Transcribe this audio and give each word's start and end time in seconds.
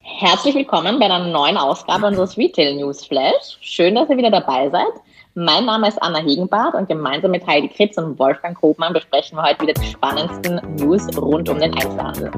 Herzlich 0.00 0.54
willkommen 0.54 0.98
bei 0.98 1.06
einer 1.06 1.26
neuen 1.28 1.56
Ausgabe 1.56 2.08
unseres 2.08 2.36
Retail 2.36 2.74
News 2.74 3.06
Flash. 3.06 3.56
Schön, 3.62 3.94
dass 3.94 4.10
ihr 4.10 4.18
wieder 4.18 4.30
dabei 4.30 4.68
seid. 4.68 4.92
Mein 5.32 5.64
Name 5.64 5.88
ist 5.88 5.96
Anna 6.02 6.18
Hegenbart 6.18 6.74
und 6.74 6.86
gemeinsam 6.86 7.30
mit 7.30 7.46
Heidi 7.46 7.68
Kritz 7.68 7.96
und 7.96 8.18
Wolfgang 8.18 8.54
Kobmann 8.54 8.92
besprechen 8.92 9.38
wir 9.38 9.44
heute 9.44 9.62
wieder 9.62 9.72
die 9.72 9.86
spannendsten 9.86 10.60
News 10.76 11.06
rund 11.16 11.48
um 11.48 11.58
den 11.58 11.72
Einzelhandel. 11.72 12.30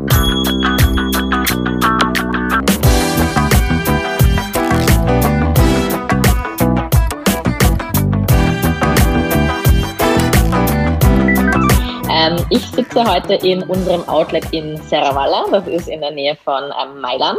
Ähm, 12.27 12.37
ich 12.51 12.67
sitze 12.71 13.05
heute 13.05 13.35
in 13.35 13.63
unserem 13.65 14.09
Outlet 14.09 14.53
in 14.53 14.77
Serravalle, 14.77 15.51
das 15.51 15.67
ist 15.67 15.89
in 15.89 16.01
der 16.01 16.11
Nähe 16.11 16.37
von 16.37 16.65
ähm, 16.65 17.01
Mailand. 17.01 17.39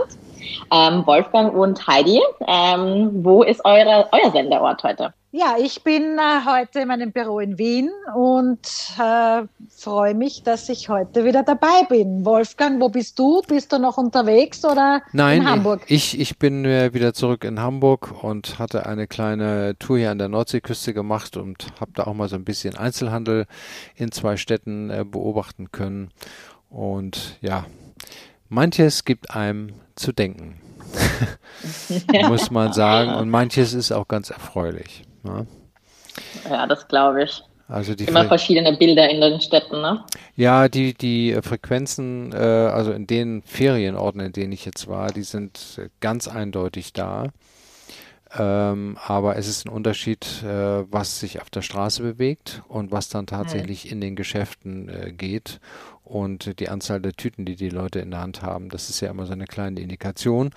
Ähm, 0.71 1.05
Wolfgang 1.05 1.53
und 1.53 1.85
Heidi, 1.87 2.21
ähm, 2.47 3.09
wo 3.23 3.43
ist 3.43 3.63
eure, 3.65 4.07
euer 4.11 4.31
Senderort 4.31 4.83
heute? 4.83 5.13
Ja, 5.39 5.55
ich 5.59 5.83
bin 5.83 6.17
äh, 6.17 6.45
heute 6.47 6.79
in 6.79 6.87
meinem 6.87 7.11
Büro 7.11 7.39
in 7.39 7.59
Wien 7.59 7.91
und 8.15 8.59
äh, 8.97 9.43
freue 9.69 10.15
mich, 10.15 10.41
dass 10.41 10.67
ich 10.67 10.89
heute 10.89 11.25
wieder 11.25 11.43
dabei 11.43 11.83
bin. 11.87 12.25
Wolfgang, 12.25 12.81
wo 12.81 12.89
bist 12.89 13.19
du? 13.19 13.43
Bist 13.47 13.71
du 13.71 13.77
noch 13.77 13.99
unterwegs 13.99 14.65
oder 14.65 15.03
Nein, 15.13 15.41
in 15.41 15.47
Hamburg? 15.47 15.81
Ich, 15.85 16.19
ich 16.19 16.39
bin 16.39 16.65
äh, 16.65 16.91
wieder 16.95 17.13
zurück 17.13 17.43
in 17.43 17.59
Hamburg 17.59 18.23
und 18.23 18.57
hatte 18.57 18.87
eine 18.87 19.05
kleine 19.05 19.77
Tour 19.77 19.99
hier 19.99 20.09
an 20.09 20.17
der 20.17 20.27
Nordseeküste 20.27 20.95
gemacht 20.95 21.37
und 21.37 21.67
habe 21.79 21.91
da 21.93 22.05
auch 22.05 22.15
mal 22.15 22.29
so 22.29 22.35
ein 22.35 22.43
bisschen 22.43 22.75
Einzelhandel 22.75 23.45
in 23.93 24.11
zwei 24.11 24.37
Städten 24.37 24.89
äh, 24.89 25.05
beobachten 25.07 25.71
können. 25.71 26.09
Und 26.67 27.37
ja, 27.41 27.67
manches 28.49 29.05
gibt 29.05 29.35
einem 29.35 29.73
zu 29.93 30.13
denken. 30.13 30.59
muss 32.27 32.49
man 32.49 32.73
sagen. 32.73 33.13
Und 33.13 33.29
manches 33.29 33.75
ist 33.75 33.91
auch 33.91 34.07
ganz 34.07 34.31
erfreulich. 34.31 35.06
Ne? 35.23 35.47
Ja, 36.49 36.65
das 36.67 36.87
glaube 36.87 37.23
ich. 37.23 37.43
Also 37.69 37.95
die 37.95 38.05
Immer 38.05 38.21
Fre 38.21 38.29
verschiedene 38.29 38.77
Bilder 38.77 39.09
in 39.09 39.19
den 39.19 39.41
Städten, 39.41 39.81
ne? 39.81 40.03
Ja, 40.35 40.69
die, 40.69 40.93
die 40.93 41.37
Frequenzen, 41.41 42.31
äh, 42.31 42.37
also 42.37 42.93
in 42.93 43.07
den 43.07 43.41
Ferienorten, 43.41 44.21
in 44.21 44.31
denen 44.31 44.53
ich 44.53 44.63
jetzt 44.63 44.87
war, 44.87 45.11
die 45.11 45.23
sind 45.23 45.81
ganz 45.99 46.29
eindeutig 46.29 46.93
da. 46.93 47.25
Ähm, 48.35 48.97
aber 49.05 49.37
es 49.37 49.47
ist 49.47 49.65
ein 49.65 49.69
Unterschied, 49.69 50.43
äh, 50.43 50.91
was 50.91 51.19
sich 51.19 51.41
auf 51.41 51.49
der 51.49 51.61
Straße 51.61 52.01
bewegt 52.01 52.61
und 52.67 52.91
was 52.91 53.09
dann 53.09 53.25
tatsächlich 53.25 53.85
mhm. 53.85 53.91
in 53.91 54.01
den 54.01 54.15
Geschäften 54.15 54.89
äh, 54.89 55.13
geht 55.13 55.59
und 56.03 56.59
die 56.59 56.69
Anzahl 56.69 57.01
der 57.01 57.13
Tüten, 57.13 57.45
die 57.45 57.55
die 57.55 57.69
Leute 57.69 57.99
in 57.99 58.11
der 58.11 58.21
Hand 58.21 58.41
haben. 58.41 58.69
Das 58.69 58.89
ist 58.89 59.01
ja 59.01 59.09
immer 59.09 59.25
so 59.25 59.33
eine 59.33 59.45
kleine 59.45 59.79
Indikation. 59.79 60.51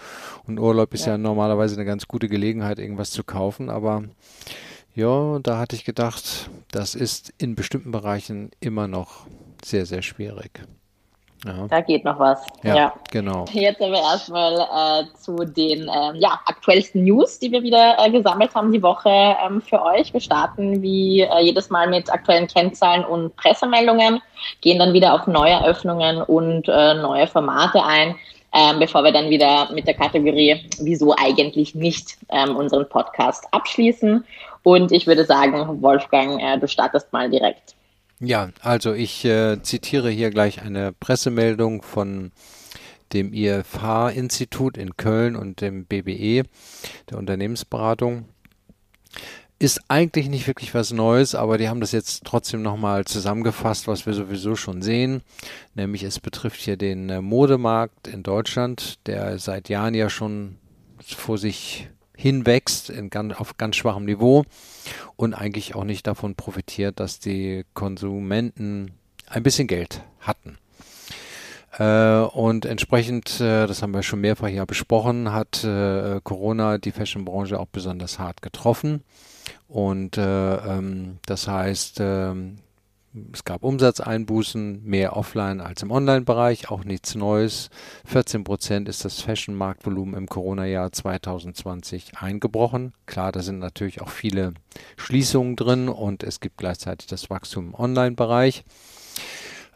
Und 0.47 0.59
Urlaub 0.59 0.95
ist 0.95 1.07
ja, 1.07 1.13
ja 1.13 1.19
normalerweise 1.19 1.75
eine 1.75 1.85
ganz 1.85 2.09
gute 2.09 2.29
Gelegenheit, 2.29 2.79
irgendwas 2.79 3.11
zu 3.11 3.25
kaufen. 3.25 3.69
Aber 3.69 4.05
ja, 4.95 5.39
da 5.41 5.59
hatte 5.59 5.77
ich 5.77 5.85
gedacht, 5.85 6.51
das 6.71 6.95
ist 6.95 7.33
in 7.39 7.55
bestimmten 7.55 7.91
Bereichen 7.91 8.51
immer 8.61 8.89
noch 8.89 9.27
sehr, 9.65 9.87
sehr 9.87 10.03
schwierig. 10.03 10.61
Ja. 11.47 11.67
Da 11.69 11.81
geht 11.81 12.05
noch 12.05 12.19
was. 12.19 12.45
Ja, 12.63 12.77
ja. 12.77 12.93
genau. 13.11 13.47
Jetzt 13.53 13.81
aber 13.81 13.99
erstmal 13.99 14.55
äh, 14.61 15.07
zu 15.17 15.37
den 15.37 15.89
äh, 15.89 16.19
ja, 16.19 16.39
aktuellsten 16.45 17.05
News, 17.05 17.39
die 17.39 17.51
wir 17.51 17.63
wieder 17.63 17.97
äh, 17.99 18.11
gesammelt 18.11 18.55
haben 18.55 18.73
die 18.73 18.83
Woche 18.83 19.09
ähm, 19.09 19.63
für 19.63 19.83
euch. 19.83 20.13
Wir 20.13 20.21
starten 20.21 20.83
wie 20.83 21.23
äh, 21.23 21.41
jedes 21.41 21.71
Mal 21.71 21.89
mit 21.89 22.13
aktuellen 22.13 22.47
Kennzahlen 22.47 23.05
und 23.05 23.35
Pressemeldungen, 23.37 24.21
gehen 24.61 24.79
dann 24.79 24.93
wieder 24.93 25.15
auf 25.15 25.27
neue 25.27 25.53
Eröffnungen 25.53 26.21
und 26.23 26.69
äh, 26.69 26.95
neue 26.95 27.27
Formate 27.27 27.83
ein. 27.83 28.17
Ähm, 28.53 28.81
bevor 28.81 29.05
wir 29.05 29.13
dann 29.13 29.31
wieder 29.31 29.71
mit 29.73 29.87
der 29.87 29.95
Kategorie 29.95 30.69
Wieso 30.81 31.15
eigentlich 31.17 31.75
nicht 31.77 32.19
ähm, 32.31 32.57
unseren 32.57 32.89
Podcast 32.89 33.47
abschließen. 33.53 34.25
Und 34.65 34.93
ich 34.93 35.07
würde 35.07 35.25
sagen, 35.25 35.81
Wolfgang, 35.81 36.43
äh, 36.43 36.59
du 36.59 36.67
startest 36.67 37.13
mal 37.13 37.31
direkt. 37.31 37.75
Ja, 38.23 38.51
also 38.61 38.93
ich 38.93 39.25
äh, 39.25 39.63
zitiere 39.63 40.11
hier 40.11 40.29
gleich 40.29 40.61
eine 40.61 40.93
Pressemeldung 40.93 41.81
von 41.81 42.33
dem 43.15 43.33
IFH-Institut 43.33 44.77
in 44.77 44.99
Köln 44.99 45.37
und 45.37 45.63
dem 45.63 45.87
BBE, 45.87 46.45
der 47.09 47.19
Unternehmensberatung. 47.19 48.27
Ist 49.59 49.81
eigentlich 49.89 50.29
nicht 50.29 50.47
wirklich 50.47 50.75
was 50.75 50.93
Neues, 50.93 51.35
aber 51.35 51.57
die 51.57 51.71
haben 51.71 51.81
das 51.81 51.93
jetzt 51.93 52.25
trotzdem 52.25 52.61
nochmal 52.61 53.07
zusammengefasst, 53.07 53.89
was 53.89 54.05
wir 54.05 54.13
sowieso 54.13 54.55
schon 54.55 54.83
sehen. 54.83 55.23
Nämlich 55.75 56.03
es 56.03 56.21
betrifft 56.21 56.61
hier 56.61 56.77
den 56.77 57.09
äh, 57.09 57.23
Modemarkt 57.23 58.07
in 58.07 58.23
Deutschland, 58.23 58.99
der 59.07 59.39
seit 59.39 59.71
Jahren 59.71 59.95
ja 59.95 60.11
schon 60.11 60.59
vor 61.03 61.39
sich 61.39 61.89
hinwächst 62.21 62.91
in 62.91 63.09
ganz, 63.09 63.35
auf 63.35 63.57
ganz 63.57 63.77
schwachem 63.77 64.05
Niveau 64.05 64.45
und 65.17 65.33
eigentlich 65.35 65.75
auch 65.75 65.85
nicht 65.85 66.07
davon 66.07 66.35
profitiert, 66.35 67.01
dass 67.01 67.19
die 67.19 67.65
Konsumenten 67.73 68.93
ein 69.27 69.43
bisschen 69.43 69.67
Geld 69.67 70.03
hatten. 70.21 70.59
Äh, 71.79 72.21
und 72.21 72.67
entsprechend, 72.67 73.41
äh, 73.41 73.67
das 73.67 73.83
haben 73.83 73.95
wir 73.95 74.03
schon 74.03 74.21
mehrfach 74.21 74.49
hier 74.49 74.67
besprochen, 74.67 75.33
hat 75.33 75.65
äh, 75.65 76.21
Corona 76.23 76.79
die 76.79 76.93
Fashionbranche 76.93 77.59
auch 77.59 77.69
besonders 77.69 78.19
hart 78.19 78.43
getroffen. 78.43 79.03
Und 79.67 80.19
äh, 80.19 80.57
ähm, 80.57 81.19
das 81.25 81.49
heißt, 81.49 81.99
ähm, 82.01 82.59
es 83.33 83.45
gab 83.45 83.65
Umsatzeinbußen, 83.65 84.85
mehr 84.85 85.17
offline 85.17 85.61
als 85.61 85.83
im 85.83 85.91
Online-Bereich, 85.91 86.71
auch 86.71 86.85
nichts 86.85 87.17
Neues. 87.17 87.69
14 88.05 88.45
Prozent 88.45 88.89
ist 88.89 89.05
das 89.05 89.21
Fashion-Marktvolumen 89.21 90.15
im 90.15 90.29
Corona-Jahr 90.29 90.93
2020 90.93 92.19
eingebrochen. 92.19 92.93
Klar, 93.07 93.33
da 93.33 93.41
sind 93.43 93.59
natürlich 93.59 94.01
auch 94.01 94.11
viele 94.11 94.55
Schließungen 94.97 95.57
drin 95.57 95.89
und 95.89 96.23
es 96.23 96.39
gibt 96.39 96.59
gleichzeitig 96.59 97.09
das 97.09 97.31
Wachstum 97.31 97.69
im 97.69 97.75
Online-Bereich. 97.75 98.63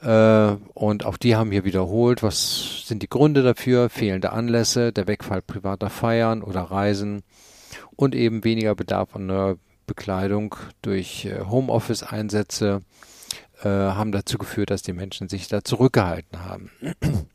Äh, 0.00 0.56
und 0.74 1.04
auch 1.04 1.16
die 1.16 1.34
haben 1.34 1.50
hier 1.50 1.64
wiederholt, 1.64 2.22
was 2.22 2.86
sind 2.86 3.02
die 3.02 3.08
Gründe 3.08 3.42
dafür? 3.42 3.88
Fehlende 3.90 4.30
Anlässe, 4.30 4.92
der 4.92 5.08
Wegfall 5.08 5.42
privater 5.42 5.90
Feiern 5.90 6.42
oder 6.42 6.62
Reisen 6.62 7.24
und 7.96 8.14
eben 8.14 8.44
weniger 8.44 8.76
Bedarf 8.76 9.16
an 9.16 9.26
neuer 9.26 9.56
Bekleidung 9.86 10.54
durch 10.82 11.24
äh, 11.24 11.40
Homeoffice-Einsätze 11.40 12.82
äh, 13.64 13.68
haben 13.68 14.12
dazu 14.12 14.38
geführt, 14.38 14.70
dass 14.70 14.82
die 14.82 14.92
Menschen 14.92 15.28
sich 15.28 15.48
da 15.48 15.64
zurückgehalten 15.64 16.44
haben. 16.44 16.70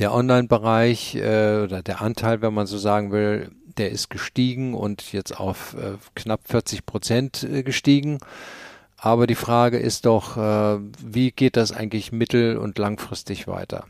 Der 0.00 0.12
Online-Bereich 0.12 1.14
äh, 1.14 1.62
oder 1.62 1.82
der 1.84 2.02
Anteil, 2.02 2.42
wenn 2.42 2.52
man 2.52 2.66
so 2.66 2.78
sagen 2.78 3.12
will, 3.12 3.52
der 3.76 3.90
ist 3.90 4.10
gestiegen 4.10 4.74
und 4.74 5.12
jetzt 5.12 5.38
auf 5.38 5.74
äh, 5.74 5.98
knapp 6.16 6.40
40 6.48 6.84
Prozent 6.84 7.44
äh, 7.44 7.62
gestiegen. 7.62 8.18
Aber 8.96 9.26
die 9.26 9.36
Frage 9.36 9.78
ist 9.78 10.06
doch, 10.06 10.36
äh, 10.36 10.80
wie 11.04 11.30
geht 11.30 11.56
das 11.56 11.72
eigentlich 11.72 12.12
mittel- 12.12 12.56
und 12.56 12.78
langfristig 12.78 13.46
weiter? 13.46 13.84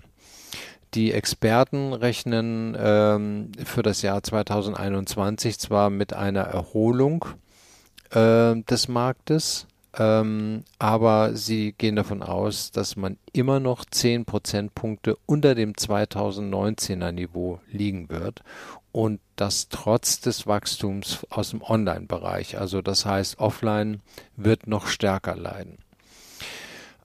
Die 0.94 1.12
Experten 1.12 1.94
rechnen 1.94 2.76
ähm, 2.78 3.52
für 3.64 3.82
das 3.82 4.02
Jahr 4.02 4.22
2021 4.22 5.58
zwar 5.58 5.88
mit 5.88 6.12
einer 6.12 6.42
Erholung 6.42 7.24
äh, 8.10 8.54
des 8.62 8.88
Marktes, 8.88 9.66
ähm, 9.98 10.64
aber 10.78 11.36
sie 11.36 11.72
gehen 11.72 11.96
davon 11.96 12.22
aus, 12.22 12.70
dass 12.70 12.96
man 12.96 13.18
immer 13.32 13.60
noch 13.60 13.84
10 13.84 14.24
Prozentpunkte 14.24 15.18
unter 15.26 15.54
dem 15.54 15.74
2019er 15.74 17.12
Niveau 17.12 17.60
liegen 17.70 18.08
wird 18.08 18.42
und 18.90 19.20
das 19.36 19.68
trotz 19.68 20.20
des 20.20 20.46
Wachstums 20.46 21.26
aus 21.28 21.50
dem 21.50 21.62
Online-Bereich. 21.62 22.58
Also 22.58 22.80
das 22.80 23.04
heißt, 23.04 23.38
offline 23.38 24.00
wird 24.36 24.66
noch 24.66 24.86
stärker 24.86 25.36
leiden. 25.36 25.78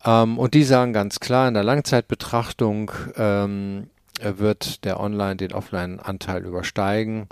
Ähm, 0.05 0.37
und 0.37 0.53
die 0.53 0.63
sagen 0.63 0.93
ganz 0.93 1.19
klar, 1.19 1.47
in 1.49 1.55
der 1.55 1.63
Langzeitbetrachtung 1.63 2.91
ähm, 3.17 3.89
wird 4.21 4.85
der 4.85 4.99
Online 4.99 5.35
den 5.35 5.51
Offline-Anteil 5.51 6.45
übersteigen 6.45 7.27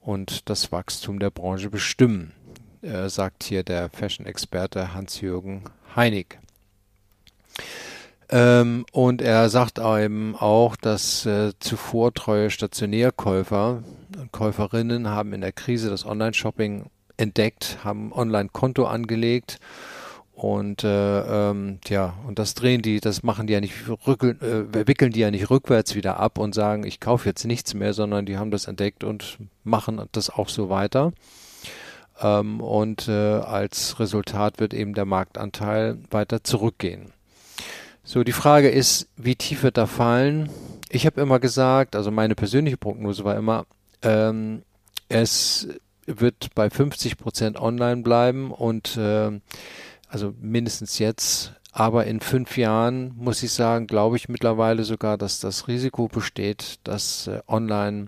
und 0.00 0.50
das 0.50 0.70
Wachstum 0.70 1.18
der 1.18 1.30
Branche 1.30 1.70
bestimmen 1.70 2.32
äh, 2.82 3.08
sagt 3.08 3.44
hier 3.44 3.62
der 3.62 3.88
Fashion-Experte 3.90 4.94
Hans-Jürgen 4.94 5.64
Heinig. 5.96 6.38
Ähm, 8.30 8.84
und 8.92 9.22
er 9.22 9.48
sagt 9.48 9.78
eben 9.78 10.36
auch, 10.36 10.76
dass 10.76 11.24
äh, 11.24 11.52
zuvor 11.60 12.12
treue 12.12 12.50
Stationärkäufer 12.50 13.82
und 14.18 14.32
Käuferinnen 14.32 15.08
haben 15.08 15.32
in 15.32 15.40
der 15.40 15.52
Krise 15.52 15.88
das 15.88 16.04
Online-Shopping 16.04 16.86
entdeckt, 17.16 17.78
haben 17.84 18.12
Online-Konto 18.12 18.86
angelegt 18.86 19.58
und 20.38 20.84
äh, 20.84 21.50
ähm, 21.50 21.80
ja, 21.88 22.14
und 22.24 22.38
das 22.38 22.54
drehen 22.54 22.80
die, 22.80 23.00
das 23.00 23.24
machen 23.24 23.48
die 23.48 23.54
ja 23.54 23.60
nicht, 23.60 23.74
rückeln, 24.06 24.40
äh, 24.40 24.86
wickeln 24.86 25.10
die 25.10 25.18
ja 25.18 25.32
nicht 25.32 25.50
rückwärts 25.50 25.96
wieder 25.96 26.20
ab 26.20 26.38
und 26.38 26.54
sagen, 26.54 26.86
ich 26.86 27.00
kaufe 27.00 27.28
jetzt 27.28 27.44
nichts 27.44 27.74
mehr, 27.74 27.92
sondern 27.92 28.24
die 28.24 28.38
haben 28.38 28.52
das 28.52 28.66
entdeckt 28.66 29.02
und 29.02 29.38
machen 29.64 30.00
das 30.12 30.30
auch 30.30 30.48
so 30.48 30.68
weiter. 30.68 31.12
Ähm, 32.20 32.60
und 32.60 33.08
äh, 33.08 33.12
als 33.12 34.00
Resultat 34.00 34.60
wird 34.60 34.74
eben 34.74 34.94
der 34.94 35.04
Marktanteil 35.04 35.98
weiter 36.10 36.42
zurückgehen. 36.42 37.12
So, 38.04 38.24
die 38.24 38.32
Frage 38.32 38.70
ist, 38.70 39.08
wie 39.16 39.36
tief 39.36 39.62
wird 39.62 39.76
da 39.76 39.86
fallen? 39.86 40.48
Ich 40.88 41.04
habe 41.04 41.20
immer 41.20 41.38
gesagt, 41.38 41.94
also 41.94 42.10
meine 42.10 42.34
persönliche 42.34 42.78
Prognose 42.78 43.24
war 43.24 43.36
immer, 43.36 43.66
ähm, 44.02 44.62
es 45.08 45.68
wird 46.06 46.54
bei 46.54 46.70
50 46.70 47.18
Prozent 47.18 47.60
online 47.60 48.02
bleiben 48.02 48.50
und 48.50 48.96
äh, 48.96 49.38
also 50.08 50.32
mindestens 50.40 50.98
jetzt. 50.98 51.52
Aber 51.70 52.06
in 52.06 52.20
fünf 52.20 52.56
Jahren 52.56 53.12
muss 53.16 53.42
ich 53.42 53.52
sagen, 53.52 53.86
glaube 53.86 54.16
ich 54.16 54.28
mittlerweile 54.28 54.84
sogar, 54.84 55.18
dass 55.18 55.38
das 55.38 55.68
Risiko 55.68 56.08
besteht, 56.08 56.80
dass 56.84 57.26
äh, 57.26 57.40
online 57.46 58.06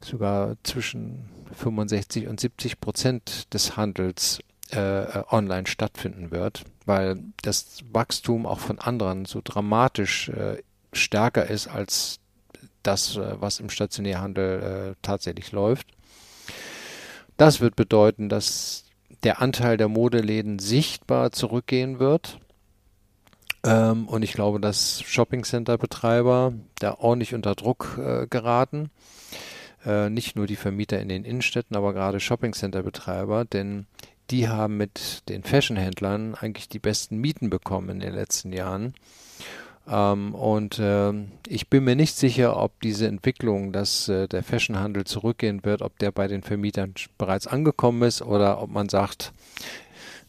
sogar 0.00 0.56
zwischen 0.62 1.30
65 1.52 2.28
und 2.28 2.40
70 2.40 2.80
Prozent 2.80 3.52
des 3.54 3.76
Handels 3.76 4.40
äh, 4.72 5.02
äh, 5.04 5.24
online 5.30 5.66
stattfinden 5.66 6.30
wird, 6.30 6.64
weil 6.84 7.22
das 7.42 7.78
Wachstum 7.90 8.44
auch 8.44 8.58
von 8.58 8.78
anderen 8.78 9.24
so 9.24 9.40
dramatisch 9.42 10.28
äh, 10.28 10.62
stärker 10.92 11.48
ist 11.48 11.68
als 11.68 12.20
das, 12.82 13.16
äh, 13.16 13.40
was 13.40 13.60
im 13.60 13.70
Stationärhandel 13.70 14.92
äh, 14.92 14.94
tatsächlich 15.02 15.52
läuft. 15.52 15.86
Das 17.38 17.60
wird 17.60 17.76
bedeuten, 17.76 18.28
dass 18.28 18.84
der 19.22 19.40
Anteil 19.40 19.76
der 19.76 19.88
Modeläden 19.88 20.58
sichtbar 20.58 21.32
zurückgehen 21.32 21.98
wird. 21.98 22.38
Ähm, 23.64 24.06
und 24.06 24.22
ich 24.22 24.32
glaube, 24.32 24.60
dass 24.60 25.02
Shoppingcenter-Betreiber 25.02 26.52
da 26.78 26.94
ordentlich 26.94 27.34
unter 27.34 27.54
Druck 27.54 27.98
äh, 27.98 28.26
geraten. 28.26 28.90
Äh, 29.84 30.10
nicht 30.10 30.36
nur 30.36 30.46
die 30.46 30.56
Vermieter 30.56 31.00
in 31.00 31.08
den 31.08 31.24
Innenstädten, 31.24 31.76
aber 31.76 31.92
gerade 31.92 32.20
Shoppingcenter-Betreiber, 32.20 33.44
denn 33.44 33.86
die 34.30 34.48
haben 34.48 34.76
mit 34.76 35.28
den 35.28 35.42
Fashionhändlern 35.42 36.34
eigentlich 36.34 36.68
die 36.68 36.78
besten 36.78 37.18
Mieten 37.18 37.48
bekommen 37.48 37.88
in 37.88 38.00
den 38.00 38.14
letzten 38.14 38.52
Jahren. 38.52 38.94
Ähm, 39.88 40.34
und 40.34 40.78
äh, 40.78 41.12
ich 41.46 41.68
bin 41.68 41.84
mir 41.84 41.96
nicht 41.96 42.16
sicher, 42.16 42.56
ob 42.56 42.80
diese 42.82 43.06
Entwicklung, 43.06 43.72
dass 43.72 44.08
äh, 44.08 44.28
der 44.28 44.42
Fashionhandel 44.42 45.04
zurückgehen 45.04 45.64
wird, 45.64 45.82
ob 45.82 45.98
der 45.98 46.10
bei 46.10 46.28
den 46.28 46.42
Vermietern 46.42 46.94
bereits 47.16 47.46
angekommen 47.46 48.02
ist 48.02 48.20
oder 48.20 48.60
ob 48.60 48.70
man 48.70 48.88
sagt, 48.88 49.32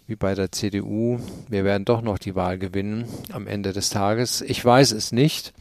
wie 0.08 0.16
bei 0.16 0.34
der 0.34 0.52
CDU, 0.52 1.20
wir 1.50 1.64
werden 1.64 1.86
doch 1.86 2.02
noch 2.02 2.18
die 2.18 2.36
Wahl 2.36 2.58
gewinnen 2.58 3.06
am 3.32 3.48
Ende 3.48 3.74
des 3.74 3.90
Tages. 3.90 4.42
Ich 4.42 4.64
weiß 4.64 4.92
es 4.92 5.12
nicht. 5.12 5.54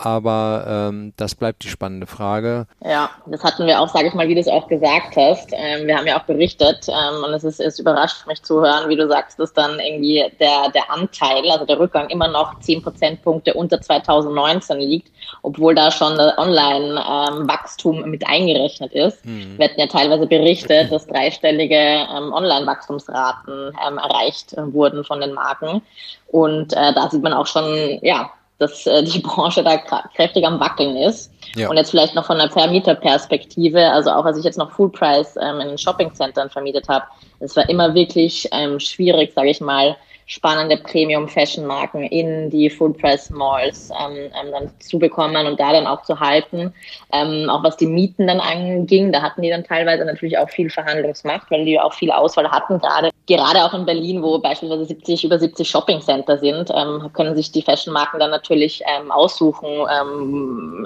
Aber 0.00 0.64
ähm, 0.68 1.12
das 1.16 1.34
bleibt 1.34 1.64
die 1.64 1.68
spannende 1.68 2.06
Frage. 2.06 2.68
Ja, 2.84 3.10
das 3.26 3.42
hatten 3.42 3.66
wir 3.66 3.80
auch, 3.80 3.88
sage 3.88 4.06
ich 4.06 4.14
mal, 4.14 4.28
wie 4.28 4.34
du 4.36 4.40
es 4.40 4.46
auch 4.46 4.68
gesagt 4.68 5.16
hast. 5.16 5.50
Ähm, 5.52 5.88
wir 5.88 5.98
haben 5.98 6.06
ja 6.06 6.20
auch 6.20 6.24
berichtet 6.24 6.86
ähm, 6.86 7.24
und 7.24 7.34
es 7.34 7.42
ist, 7.42 7.58
es 7.58 7.80
überrascht 7.80 8.24
mich 8.28 8.40
zu 8.44 8.60
hören, 8.60 8.88
wie 8.88 8.94
du 8.94 9.08
sagst, 9.08 9.40
dass 9.40 9.52
dann 9.52 9.80
irgendwie 9.80 10.24
der, 10.38 10.70
der 10.72 10.88
Anteil, 10.92 11.50
also 11.50 11.66
der 11.66 11.80
Rückgang 11.80 12.08
immer 12.10 12.28
noch 12.28 12.60
10 12.60 12.80
Prozentpunkte 12.80 13.54
unter 13.54 13.80
2019 13.80 14.78
liegt, 14.78 15.10
obwohl 15.42 15.74
da 15.74 15.90
schon 15.90 16.12
Online-Wachstum 16.12 18.04
ähm, 18.04 18.10
mit 18.10 18.24
eingerechnet 18.24 18.92
ist. 18.92 19.26
Mhm. 19.26 19.58
Wir 19.58 19.64
hatten 19.64 19.80
ja 19.80 19.88
teilweise 19.88 20.28
berichtet, 20.28 20.92
dass 20.92 21.08
dreistellige 21.08 21.74
ähm, 21.74 22.32
Online-Wachstumsraten 22.32 23.72
ähm, 23.84 23.98
erreicht 23.98 24.52
äh, 24.52 24.72
wurden 24.72 25.02
von 25.02 25.20
den 25.20 25.34
Marken. 25.34 25.82
Und 26.28 26.72
äh, 26.74 26.94
da 26.94 27.10
sieht 27.10 27.22
man 27.24 27.32
auch 27.32 27.46
schon, 27.46 27.98
ja, 28.02 28.30
dass 28.58 28.86
äh, 28.86 29.02
die 29.02 29.18
Branche 29.22 29.62
da 29.62 29.76
kräftig 30.14 30.46
am 30.46 30.60
Wackeln 30.60 30.96
ist. 30.96 31.32
Ja. 31.54 31.68
Und 31.68 31.76
jetzt 31.76 31.90
vielleicht 31.90 32.14
noch 32.14 32.26
von 32.26 32.38
der 32.38 32.50
Vermieterperspektive, 32.50 33.90
also 33.90 34.10
auch 34.10 34.24
als 34.24 34.38
ich 34.38 34.44
jetzt 34.44 34.58
noch 34.58 34.70
Full 34.72 34.90
Price 34.90 35.36
ähm, 35.40 35.60
in 35.60 35.78
Shoppingcentern 35.78 36.50
vermietet 36.50 36.88
habe, 36.88 37.04
es 37.40 37.56
war 37.56 37.68
immer 37.68 37.94
wirklich 37.94 38.48
ähm, 38.52 38.80
schwierig, 38.80 39.32
sage 39.34 39.50
ich 39.50 39.60
mal, 39.60 39.96
spannende 40.28 40.76
Premium-Fashion-Marken 40.76 42.02
in 42.04 42.50
die 42.50 42.68
Full-Price-Malls 42.68 43.90
ähm, 43.90 44.16
ähm, 44.16 44.52
dann 44.52 44.70
zu 44.78 44.98
bekommen 44.98 45.46
und 45.46 45.58
da 45.58 45.72
dann 45.72 45.86
auch 45.86 46.02
zu 46.02 46.20
halten. 46.20 46.74
Ähm, 47.14 47.48
auch 47.48 47.64
was 47.64 47.78
die 47.78 47.86
Mieten 47.86 48.26
dann 48.26 48.38
anging, 48.38 49.10
da 49.10 49.22
hatten 49.22 49.40
die 49.40 49.48
dann 49.48 49.64
teilweise 49.64 50.04
natürlich 50.04 50.36
auch 50.36 50.50
viel 50.50 50.68
Verhandlungsmacht, 50.68 51.50
weil 51.50 51.64
die 51.64 51.80
auch 51.80 51.94
viel 51.94 52.10
Auswahl 52.10 52.48
hatten, 52.50 52.78
gerade 52.78 53.10
gerade 53.26 53.64
auch 53.64 53.72
in 53.72 53.86
Berlin, 53.86 54.22
wo 54.22 54.38
beispielsweise 54.38 54.84
70, 54.84 55.24
über 55.24 55.38
70 55.38 55.68
Shopping-Center 55.68 56.38
sind, 56.38 56.70
ähm, 56.74 57.10
können 57.14 57.34
sich 57.34 57.50
die 57.50 57.62
Fashion-Marken 57.62 58.20
dann 58.20 58.30
natürlich 58.30 58.82
ähm, 58.86 59.10
aussuchen, 59.10 59.66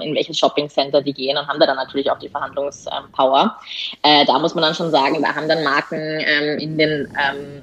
in 0.01 0.15
welches 0.15 0.37
Shopping-Center 0.39 1.01
die 1.01 1.13
gehen 1.13 1.37
und 1.37 1.47
haben 1.47 1.59
da 1.59 1.65
dann 1.65 1.77
natürlich 1.77 2.09
auch 2.11 2.19
die 2.19 2.29
Verhandlungspower. 2.29 3.57
Äh, 4.03 4.25
da 4.25 4.39
muss 4.39 4.55
man 4.55 4.63
dann 4.63 4.75
schon 4.75 4.91
sagen, 4.91 5.21
da 5.21 5.35
haben 5.35 5.47
dann 5.47 5.63
Marken 5.63 6.19
in 6.59 6.77
den 6.77 7.13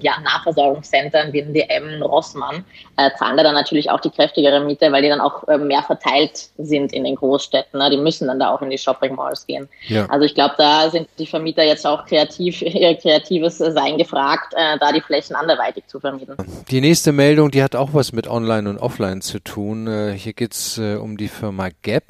ja, 0.01 0.13
Nahversorgungszentren 0.23 1.33
wie 1.33 1.41
in 1.41 1.53
DM, 1.71 2.03
Rossmann, 2.03 2.65
äh, 2.97 3.11
zahlen 3.19 3.37
da 3.37 3.43
dann 3.43 3.55
natürlich 3.55 3.91
auch 3.91 4.01
die 4.01 4.11
kräftigere 4.11 4.61
Miete, 4.61 4.91
weil 4.93 5.03
die 5.03 5.09
dann 5.09 5.21
auch 5.21 5.47
äh, 5.49 5.59
mehr 5.59 5.83
verteilt 5.83 6.51
sind 6.59 6.93
in 6.93 7.05
den 7.05 7.17
Großstädten. 7.17 7.79
Ne? 7.79 7.91
Die 7.91 7.97
müssen 7.97 8.29
dann 8.29 8.39
da 8.39 8.53
auch 8.53 8.63
in 8.63 8.71
die 8.71 8.79
Shopping-Malls 8.79 9.47
gehen. 9.47 9.69
Ja. 9.89 10.07
Also 10.07 10.25
ich 10.25 10.35
glaube, 10.35 10.55
da 10.59 10.91
sind 10.91 11.09
die 11.19 11.27
Vermieter 11.27 11.65
jetzt 11.65 11.87
auch 11.87 12.05
kreativ, 12.07 12.63
ihr 12.63 12.95
kreatives 12.97 13.59
Sein 13.59 13.99
gefragt, 13.99 14.55
äh, 14.57 14.79
da 14.79 14.93
die 14.93 15.01
Flächen 15.01 15.37
anderweitig 15.37 15.87
zu 15.87 16.01
vermieten. 16.01 16.37
Die 16.71 16.81
nächste 16.81 17.13
Meldung, 17.13 17.51
die 17.51 17.63
hat 17.63 17.77
auch 17.77 17.91
was 17.93 18.13
mit 18.13 18.29
Online 18.29 18.69
und 18.69 18.79
Offline 18.79 19.21
zu 19.21 19.41
tun. 19.41 19.87
Äh, 19.87 20.13
hier 20.13 20.33
geht 20.33 20.53
es 20.53 20.79
äh, 20.79 20.97
um 20.97 21.17
die 21.17 21.29
Firma 21.29 21.69
Gap. 21.83 22.05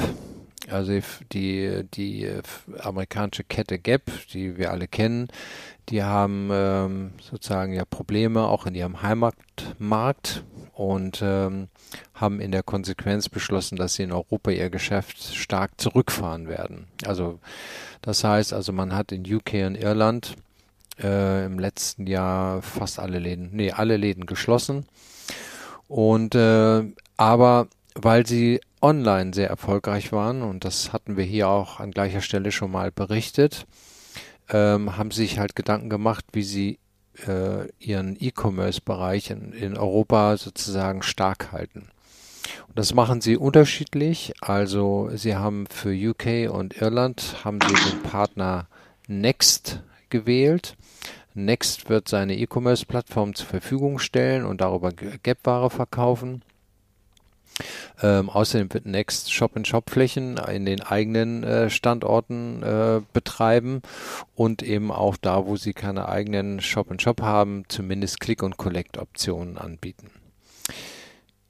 Also 0.70 1.00
die, 1.32 1.84
die 1.94 2.30
amerikanische 2.78 3.44
Kette 3.44 3.78
Gap, 3.78 4.10
die 4.32 4.56
wir 4.56 4.70
alle 4.70 4.88
kennen, 4.88 5.28
die 5.88 6.02
haben 6.02 6.50
ähm, 6.52 7.12
sozusagen 7.20 7.72
ja 7.72 7.84
Probleme 7.84 8.42
auch 8.42 8.66
in 8.66 8.74
ihrem 8.74 9.02
Heimatmarkt 9.02 10.44
und 10.72 11.20
ähm, 11.22 11.68
haben 12.14 12.40
in 12.40 12.52
der 12.52 12.62
Konsequenz 12.62 13.28
beschlossen, 13.28 13.76
dass 13.76 13.94
sie 13.94 14.04
in 14.04 14.12
Europa 14.12 14.50
ihr 14.50 14.70
Geschäft 14.70 15.34
stark 15.34 15.80
zurückfahren 15.80 16.48
werden. 16.48 16.86
Also 17.04 17.40
das 18.02 18.24
heißt, 18.24 18.52
also 18.52 18.72
man 18.72 18.94
hat 18.94 19.12
in 19.12 19.22
UK 19.22 19.54
und 19.66 19.74
Irland 19.74 20.36
äh, 21.02 21.44
im 21.44 21.58
letzten 21.58 22.06
Jahr 22.06 22.62
fast 22.62 22.98
alle 22.98 23.18
Läden, 23.18 23.50
nee, 23.52 23.72
alle 23.72 23.96
Läden 23.96 24.26
geschlossen. 24.26 24.86
Und 25.88 26.34
äh, 26.36 26.84
aber 27.16 27.68
weil 27.94 28.26
sie 28.26 28.60
online 28.80 29.32
sehr 29.34 29.48
erfolgreich 29.48 30.12
waren, 30.12 30.42
und 30.42 30.64
das 30.64 30.92
hatten 30.92 31.16
wir 31.16 31.24
hier 31.24 31.48
auch 31.48 31.80
an 31.80 31.90
gleicher 31.90 32.20
Stelle 32.20 32.52
schon 32.52 32.70
mal 32.70 32.90
berichtet, 32.90 33.66
ähm, 34.48 34.96
haben 34.96 35.10
sich 35.10 35.38
halt 35.38 35.54
Gedanken 35.54 35.90
gemacht, 35.90 36.24
wie 36.32 36.42
sie 36.42 36.78
äh, 37.26 37.68
ihren 37.78 38.16
E-Commerce-Bereich 38.18 39.30
in, 39.30 39.52
in 39.52 39.76
Europa 39.76 40.36
sozusagen 40.36 41.02
stark 41.02 41.52
halten. 41.52 41.88
Und 42.68 42.78
das 42.78 42.94
machen 42.94 43.20
sie 43.20 43.36
unterschiedlich. 43.36 44.32
Also 44.40 45.10
sie 45.14 45.36
haben 45.36 45.66
für 45.66 45.92
UK 45.92 46.52
und 46.52 46.80
Irland 46.80 47.44
haben 47.44 47.58
sie 47.60 47.90
den 47.90 48.02
Partner 48.02 48.68
Next 49.06 49.82
gewählt. 50.08 50.76
Next 51.34 51.88
wird 51.88 52.08
seine 52.08 52.36
E-Commerce-Plattform 52.36 53.34
zur 53.34 53.46
Verfügung 53.46 53.98
stellen 53.98 54.44
und 54.44 54.60
darüber 54.60 54.90
Gap-Ware 54.92 55.70
verkaufen. 55.70 56.42
Ähm, 58.02 58.30
außerdem 58.30 58.72
wird 58.72 58.86
Next 58.86 59.32
Shop-in-Shop-Flächen 59.32 60.38
in 60.38 60.66
den 60.66 60.82
eigenen 60.82 61.44
äh, 61.44 61.70
Standorten 61.70 62.62
äh, 62.62 63.00
betreiben 63.12 63.82
und 64.34 64.62
eben 64.62 64.90
auch 64.90 65.16
da, 65.16 65.46
wo 65.46 65.56
sie 65.56 65.72
keine 65.72 66.08
eigenen 66.08 66.60
Shop-in-Shop 66.60 67.20
-Shop 67.20 67.24
haben, 67.24 67.64
zumindest 67.68 68.20
Click- 68.20 68.42
und 68.42 68.56
Collect-Optionen 68.56 69.58
anbieten. 69.58 70.10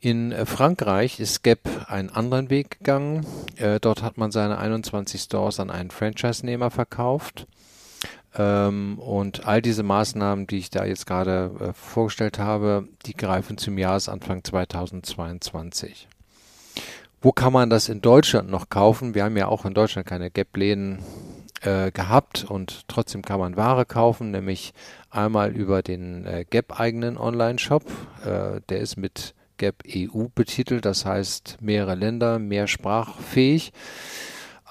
In 0.00 0.33
äh, 0.33 0.47
Frankreich 0.47 1.21
ist 1.21 1.43
Gap 1.43 1.69
einen 1.88 2.09
anderen 2.09 2.49
Weg 2.49 2.79
gegangen. 2.79 3.26
Äh, 3.57 3.81
dort 3.81 4.02
hat 4.02 4.17
man 4.17 4.33
seine 4.33 4.59
21 4.59 5.21
Stores 5.21 5.61
an 5.61 5.71
einen 5.71 5.90
Franchise-Nehmer 5.90 6.71
verkauft. 6.71 7.47
Ähm, 8.37 8.99
und 8.99 9.46
all 9.46 9.60
diese 9.60 9.82
Maßnahmen, 9.82 10.46
die 10.46 10.58
ich 10.58 10.70
da 10.70 10.84
jetzt 10.84 11.06
gerade 11.06 11.50
äh, 11.60 11.72
vorgestellt 11.72 12.38
habe, 12.38 12.88
die 13.06 13.14
greifen 13.14 13.58
zum 13.58 13.76
Jahresanfang 13.76 14.44
2022. 14.44 16.08
Wo 17.22 17.32
kann 17.32 17.52
man 17.52 17.68
das 17.68 17.88
in 17.88 18.00
Deutschland 18.00 18.50
noch 18.50 18.70
kaufen? 18.70 19.14
Wir 19.14 19.25
haben 19.25 19.37
ja 19.37 19.49
auch 19.49 19.64
in 19.64 19.75
Deutschland 19.75 20.06
keine 20.06 20.30
Gap-Läden 20.30 21.00
äh, 21.62 21.90
gehabt 21.90 22.44
und 22.49 22.88
trotzdem 22.88 23.22
kann 23.22 23.40
man 23.40 23.56
Ware 23.56 23.84
kaufen, 23.84 24.30
nämlich 24.30 24.72
einmal 25.10 25.50
über 25.50 25.82
den 25.82 26.25
äh, 26.25 26.44
Gap-eigenen 26.49 27.18
Online-Shop. 27.18 27.84
Äh, 28.25 28.60
der 28.68 28.78
ist 28.78 28.96
mit 28.96 29.34
Gap 29.58 29.82
EU 29.87 30.28
betitelt, 30.34 30.87
das 30.87 31.04
heißt 31.04 31.58
mehrere 31.60 31.94
Länder, 31.94 32.38
mehr 32.38 32.66
sprachfähig, 32.66 33.72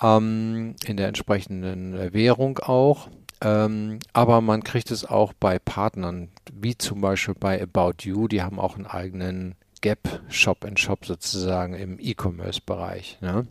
ähm, 0.01 0.75
in 0.85 0.97
der 0.97 1.09
entsprechenden 1.09 1.95
äh, 1.95 2.13
Währung 2.13 2.57
auch. 2.57 3.09
Ähm, 3.41 3.99
aber 4.11 4.41
man 4.41 4.63
kriegt 4.63 4.91
es 4.91 5.05
auch 5.05 5.33
bei 5.33 5.59
Partnern, 5.59 6.29
wie 6.53 6.77
zum 6.77 7.01
Beispiel 7.01 7.35
bei 7.39 7.61
About 7.61 8.03
You, 8.03 8.27
die 8.27 8.41
haben 8.41 8.59
auch 8.59 8.75
einen 8.75 8.85
eigenen 8.85 9.55
Gap 9.81 10.21
Shop 10.27 10.65
in 10.65 10.75
Shop 10.75 11.05
sozusagen 11.05 11.73
im 11.73 11.97
E-Commerce-Bereich. 11.99 13.19
Ne? 13.21 13.47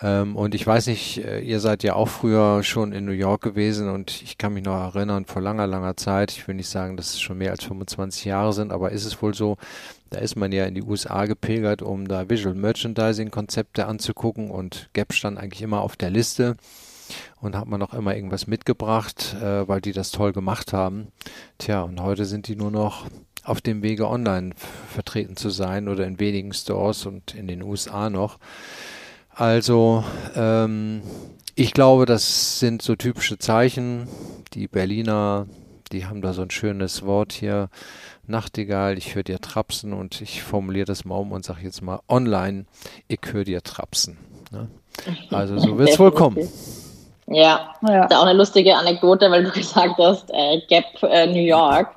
Ähm, 0.00 0.36
und 0.36 0.54
ich 0.54 0.64
weiß 0.66 0.86
nicht, 0.88 1.24
äh, 1.24 1.40
ihr 1.40 1.58
seid 1.58 1.82
ja 1.82 1.94
auch 1.94 2.08
früher 2.08 2.62
schon 2.62 2.92
in 2.92 3.04
New 3.04 3.12
York 3.12 3.42
gewesen 3.42 3.88
und 3.88 4.22
ich 4.22 4.38
kann 4.38 4.54
mich 4.54 4.64
noch 4.64 4.94
erinnern, 4.94 5.24
vor 5.24 5.42
langer, 5.42 5.66
langer 5.66 5.96
Zeit, 5.96 6.32
ich 6.32 6.46
will 6.46 6.54
nicht 6.54 6.68
sagen, 6.68 6.96
dass 6.96 7.14
es 7.14 7.20
schon 7.20 7.38
mehr 7.38 7.50
als 7.50 7.64
25 7.64 8.24
Jahre 8.24 8.52
sind, 8.52 8.72
aber 8.72 8.90
ist 8.90 9.04
es 9.04 9.22
wohl 9.22 9.34
so, 9.34 9.56
da 10.10 10.18
ist 10.18 10.36
man 10.36 10.52
ja 10.52 10.66
in 10.66 10.74
die 10.74 10.82
USA 10.82 11.26
gepilgert, 11.26 11.82
um 11.82 12.06
da 12.06 12.28
Visual 12.28 12.54
Merchandising 12.54 13.30
Konzepte 13.30 13.86
anzugucken 13.86 14.50
und 14.50 14.88
Gap 14.92 15.12
stand 15.12 15.38
eigentlich 15.38 15.62
immer 15.62 15.80
auf 15.80 15.96
der 15.96 16.10
Liste 16.10 16.56
und 17.40 17.56
hat 17.56 17.66
man 17.66 17.80
noch 17.80 17.94
immer 17.94 18.14
irgendwas 18.14 18.46
mitgebracht, 18.46 19.34
äh, 19.40 19.66
weil 19.68 19.80
die 19.80 19.92
das 19.92 20.10
toll 20.10 20.32
gemacht 20.32 20.72
haben. 20.72 21.08
Tja, 21.58 21.82
und 21.82 22.00
heute 22.00 22.24
sind 22.24 22.48
die 22.48 22.56
nur 22.56 22.70
noch 22.70 23.06
auf 23.44 23.60
dem 23.60 23.82
Wege 23.82 24.08
online 24.08 24.54
vertreten 24.92 25.36
zu 25.36 25.50
sein 25.50 25.88
oder 25.88 26.06
in 26.06 26.18
wenigen 26.18 26.52
Stores 26.52 27.06
und 27.06 27.34
in 27.34 27.46
den 27.46 27.62
USA 27.62 28.10
noch. 28.10 28.38
Also 29.30 30.04
ähm, 30.34 31.02
ich 31.54 31.72
glaube, 31.72 32.06
das 32.06 32.58
sind 32.58 32.82
so 32.82 32.96
typische 32.96 33.38
Zeichen. 33.38 34.08
Die 34.54 34.68
Berliner, 34.68 35.46
die 35.92 36.06
haben 36.06 36.22
da 36.22 36.32
so 36.32 36.42
ein 36.42 36.50
schönes 36.50 37.04
Wort 37.04 37.32
hier. 37.32 37.68
Nachtigall, 38.26 38.96
ich 38.96 39.14
höre 39.14 39.22
dir 39.22 39.40
trapsen 39.40 39.92
und 39.92 40.20
ich 40.20 40.42
formuliere 40.42 40.86
das 40.86 41.04
mal 41.04 41.16
um 41.16 41.32
und 41.32 41.44
sage 41.44 41.62
jetzt 41.62 41.82
mal 41.82 42.00
online, 42.08 42.64
ich 43.08 43.20
höre 43.30 43.44
dir 43.44 43.62
trapsen. 43.62 44.16
Ne? 44.50 44.68
Also 45.30 45.58
so 45.58 45.76
wird 45.76 45.90
es 45.90 45.98
wohl 45.98 46.12
kommen. 46.12 46.48
Ja, 47.26 47.74
ja. 47.82 48.02
das 48.02 48.10
ist 48.10 48.16
auch 48.16 48.26
eine 48.26 48.38
lustige 48.38 48.76
Anekdote, 48.76 49.30
weil 49.30 49.44
du 49.44 49.50
gesagt 49.52 49.98
hast, 49.98 50.30
äh, 50.30 50.60
Gap 50.68 50.84
äh, 51.02 51.26
New 51.26 51.42
York. 51.42 51.88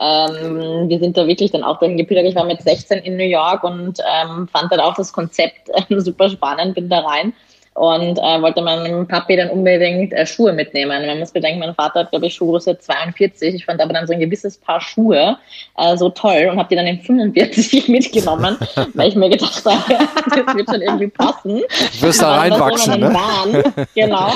Ähm, 0.00 0.88
wir 0.88 0.98
sind 0.98 1.16
da 1.16 1.26
wirklich 1.26 1.50
dann 1.52 1.64
auch 1.64 1.78
dahin 1.78 1.96
gepilgert. 1.96 2.26
Ich 2.26 2.36
war 2.36 2.44
mit 2.44 2.62
16 2.62 2.98
in 2.98 3.16
New 3.16 3.24
York 3.24 3.64
und 3.64 3.98
ähm, 4.00 4.48
fand 4.48 4.70
dann 4.70 4.80
auch 4.80 4.94
das 4.94 5.12
Konzept 5.12 5.68
äh, 5.70 6.00
super 6.00 6.28
spannend, 6.28 6.74
bin 6.74 6.88
da 6.88 7.00
rein 7.00 7.32
und 7.74 8.18
äh, 8.18 8.40
wollte 8.40 8.62
meinem 8.62 9.06
Papi 9.06 9.36
dann 9.36 9.50
unbedingt 9.50 10.12
äh, 10.12 10.24
Schuhe 10.24 10.52
mitnehmen. 10.52 11.06
Man 11.06 11.18
muss 11.18 11.32
bedenken, 11.32 11.58
mein 11.58 11.74
Vater 11.74 12.00
hat, 12.00 12.10
glaube 12.10 12.26
ich, 12.26 12.34
Schuhgröße 12.34 12.78
42. 12.78 13.54
Ich 13.54 13.64
fand 13.64 13.80
aber 13.80 13.92
dann 13.92 14.06
so 14.06 14.12
ein 14.12 14.20
gewisses 14.20 14.56
Paar 14.56 14.80
Schuhe 14.80 15.36
äh, 15.76 15.96
so 15.96 16.08
toll 16.10 16.48
und 16.50 16.58
habe 16.58 16.68
die 16.68 16.76
dann 16.76 16.86
in 16.86 17.00
45 17.00 17.88
mitgenommen, 17.88 18.56
weil 18.94 19.08
ich 19.08 19.16
mir 19.16 19.28
gedacht 19.28 19.64
habe, 19.64 19.82
das 20.46 20.54
wird 20.54 20.70
schon 20.70 20.82
irgendwie 20.82 21.08
passen. 21.08 21.62
Du 22.00 22.06
wirst 22.06 22.22
da 22.22 22.36
reinwachsen, 22.36 23.00
ne? 23.00 23.12
Waren. 23.12 23.86
Genau. 23.94 24.28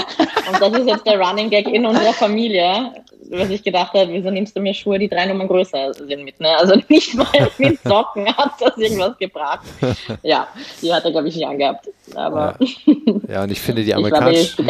Und 0.49 0.61
das 0.61 0.80
ist 0.80 0.87
jetzt 0.88 1.07
der 1.07 1.21
Running 1.21 1.50
Gag 1.50 1.68
in 1.68 1.87
unserer 1.87 2.12
Familie 2.12 2.92
was 3.30 3.50
ich 3.50 3.62
gedacht 3.62 3.92
habe, 3.94 4.12
wieso 4.12 4.30
nimmst 4.30 4.56
du 4.56 4.61
mir 4.61 4.75
Schuhe, 4.75 4.99
die 4.99 5.08
drei 5.08 5.26
Nummern 5.26 5.49
größer 5.49 5.94
sind 5.94 6.25
mit, 6.25 6.40
ne? 6.40 6.56
Also 6.56 6.75
nicht 6.88 7.14
mal 7.14 7.26
mit 7.58 7.80
Socken 7.82 8.26
hat 8.37 8.52
das 8.61 8.76
irgendwas 8.76 9.16
gebracht. 9.18 9.66
Ja, 10.23 10.49
die 10.82 10.92
hat 10.92 11.04
er, 11.04 11.11
glaube 11.11 11.28
ich, 11.28 11.37
nie 11.37 11.47
angehabt. 11.47 11.88
Aber 12.14 12.56
ja. 12.58 13.14
ja, 13.28 13.42
und 13.42 13.52
ich 13.52 13.61
finde 13.61 13.85
die 13.85 13.94
amerikanischen. 13.94 14.66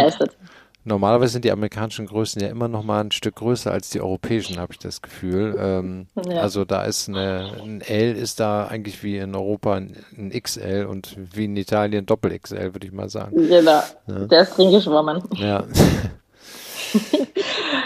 Normalerweise 0.85 1.33
sind 1.33 1.45
die 1.45 1.53
amerikanischen 1.53 2.07
Größen 2.07 2.41
ja 2.41 2.49
immer 2.49 2.67
noch 2.67 2.83
mal 2.83 3.01
ein 3.01 3.11
Stück 3.11 3.37
größer 3.37 3.71
als 3.71 3.91
die 3.91 4.01
europäischen, 4.01 4.59
habe 4.59 4.73
ich 4.73 4.79
das 4.79 5.03
Gefühl. 5.03 5.57
Ähm, 5.59 6.07
ja. 6.27 6.41
Also 6.41 6.65
da 6.65 6.85
ist 6.85 7.09
eine, 7.09 7.53
ein 7.63 7.81
L 7.83 8.17
ist 8.17 8.41
da 8.41 8.67
eigentlich 8.67 9.03
wie 9.03 9.19
in 9.19 9.35
Europa 9.35 9.75
ein, 9.75 9.97
ein 10.17 10.31
XL 10.31 10.87
und 10.89 11.17
wie 11.35 11.45
in 11.45 11.57
Italien 11.57 12.07
Doppel 12.07 12.39
XL, 12.39 12.75
würde 12.75 12.87
ich 12.87 12.93
mal 12.93 13.11
sagen. 13.11 13.37
Genau, 13.37 13.83
ja. 14.07 14.27
der 14.27 14.41
ist 14.43 14.57
drin 14.57 14.73
geschwommen. 14.73 15.23
Ja. 15.37 15.65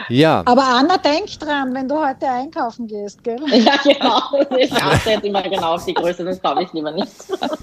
Ja. 0.09 0.43
Aber 0.45 0.65
Anna, 0.65 0.99
denk 0.99 1.29
dran, 1.39 1.75
wenn 1.75 1.89
du 1.89 2.05
heute 2.05 2.29
einkaufen 2.29 2.87
gehst, 2.87 3.23
gell? 3.25 3.41
Ja, 3.53 3.77
genau. 3.83 4.57
Ich 4.59 4.73
achte 4.73 5.11
jetzt 5.11 5.25
immer 5.25 5.43
genau 5.43 5.75
auf 5.75 5.85
die 5.85 5.95
Größe, 5.95 6.25
das 6.25 6.41
glaube 6.41 6.65
ich 6.65 6.73
lieber 6.73 6.91
nicht. 6.93 7.13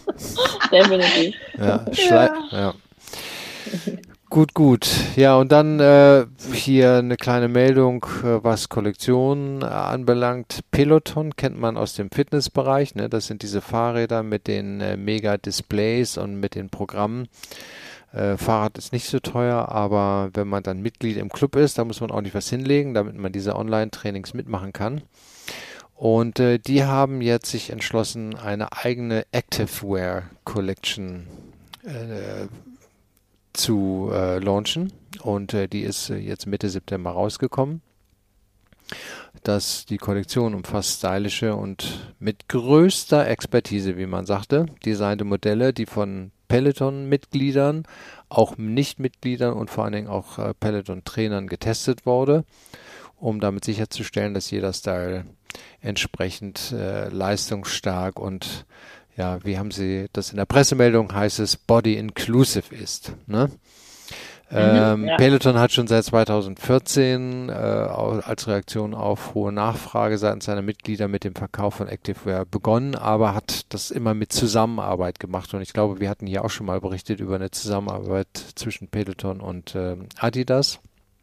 Definitiv. 0.72 1.36
Ja, 1.58 1.86
ja. 1.92 2.34
ja. 2.52 2.74
Gut, 4.30 4.54
gut. 4.54 4.88
Ja, 5.16 5.38
und 5.38 5.52
dann 5.52 5.80
äh, 5.80 6.28
hier 6.54 6.98
eine 6.98 7.18
kleine 7.18 7.48
Meldung, 7.48 8.06
äh, 8.24 8.44
was 8.44 8.70
Kollektionen 8.70 9.64
äh, 9.64 9.66
anbelangt. 9.66 10.60
Peloton 10.70 11.36
kennt 11.36 11.60
man 11.60 11.78
aus 11.78 11.96
dem 11.96 12.12
Fitnessbereich. 12.12 12.94
Ne? 12.94 13.10
Das 13.10 13.26
sind 13.26 13.42
diese 13.42 13.60
Fahrräder 13.60 14.22
mit 14.22 14.46
den 14.46 14.82
äh, 14.82 14.98
Mega-Displays 14.98 16.20
und 16.20 16.40
mit 16.40 16.54
den 16.54 16.70
Programmen. 16.70 17.28
Äh, 18.12 18.38
Fahrrad 18.38 18.78
ist 18.78 18.92
nicht 18.92 19.08
so 19.08 19.20
teuer, 19.20 19.70
aber 19.70 20.30
wenn 20.34 20.48
man 20.48 20.64
dann 20.64 20.82
Mitglied 20.82 21.18
im 21.18 21.30
Club 21.30 21.56
ist, 21.56 21.78
da 21.78 21.86
muss 21.86 22.02
man 22.02 22.12
auch 22.12 22.22
nicht 22.22 22.36
was 22.36 22.50
hinlegen, 22.50 22.94
damit 22.94 23.16
man 23.16 23.32
diese 23.32 23.56
Online-Trainings 23.56 24.34
mitmachen 24.34 24.74
kann. 24.74 25.02
Und 25.96 26.40
äh, 26.40 26.60
die 26.60 26.86
haben 26.86 27.22
jetzt 27.22 27.52
sich 27.52 27.72
entschlossen, 27.72 28.36
eine 28.36 28.72
eigene 28.72 29.26
Activewear 29.32 30.24
Collection 30.46 31.28
äh, 31.84 32.48
zu 33.54 34.10
äh, 34.14 34.40
launchen. 34.40 34.94
Und 35.22 35.54
äh, 35.54 35.68
die 35.68 35.82
ist 35.82 36.10
äh, 36.10 36.16
jetzt 36.16 36.48
Mitte 36.48 36.70
September 36.70 37.12
rausgekommen. 37.12 37.82
Das, 39.44 39.86
die 39.86 39.98
Kollektion 39.98 40.56
umfasst 40.56 41.00
stylische 41.00 41.56
und 41.56 42.14
mit 42.18 42.48
größter 42.48 43.28
Expertise, 43.28 43.98
wie 43.98 44.08
man 44.08 44.26
sagte, 44.26 44.66
designte 44.86 45.26
Modelle, 45.26 45.74
die 45.74 45.86
von 45.86 46.32
Peloton-Mitgliedern, 46.50 47.84
auch 48.28 48.58
Nicht-Mitgliedern 48.58 49.54
und 49.54 49.70
vor 49.70 49.86
allen 49.86 49.94
Dingen 49.94 50.08
auch 50.10 50.38
äh, 50.38 50.54
Peloton-Trainern 50.54 51.48
getestet 51.48 52.06
wurde, 52.06 52.44
um 53.18 53.40
damit 53.40 53.64
sicherzustellen, 53.64 54.34
dass 54.34 54.52
jeder 54.52 54.74
Style 54.74 55.26
entsprechend 55.80 56.74
äh, 56.74 57.08
leistungsstark 57.08 58.20
und 58.20 58.66
ja, 59.16 59.44
wie 59.44 59.58
haben 59.58 59.72
Sie 59.72 60.08
das 60.14 60.32
in 60.32 60.38
der 60.38 60.46
Pressemeldung 60.46 61.14
heißt 61.14 61.40
es, 61.40 61.58
body 61.58 61.96
inclusive 61.96 62.74
ist. 62.74 63.14
Ne? 63.28 63.50
Mhm, 64.52 64.58
ähm, 64.58 65.06
ja. 65.06 65.18
Peloton 65.18 65.60
hat 65.60 65.72
schon 65.72 65.86
seit 65.86 66.04
2014 66.06 67.50
äh, 67.50 67.52
als 67.52 68.48
Reaktion 68.48 68.96
auf 68.96 69.36
hohe 69.36 69.52
Nachfrage 69.52 70.18
seitens 70.18 70.46
seiner 70.46 70.64
Mitglieder 70.64 71.08
mit 71.08 71.24
dem 71.24 71.36
Verkauf 71.36 71.76
von 71.76 71.88
Activewear 71.88 72.46
begonnen, 72.46 72.96
aber 72.96 73.36
hat 73.36 73.72
das 73.74 73.92
immer 73.92 74.16
mit 74.16 74.34
Zusammenarbeit 74.34 75.20
gemacht. 75.20 75.54
Und 75.54 75.62
ich 75.62 75.72
glaube, 75.72 76.00
wir 76.00 76.10
hatten 76.10 76.26
hier 76.26 76.44
auch 76.44 76.50
schon 76.50 76.66
mal 76.66 76.82
berichtet 76.82 77.20
über 77.20 77.36
eine 77.36 77.52
Zusammenarbeit 77.52 78.28
zwischen 78.56 78.88
Peloton 78.88 79.40
und 79.40 79.76
äh, 79.76 79.98
Adidas. 80.18 80.80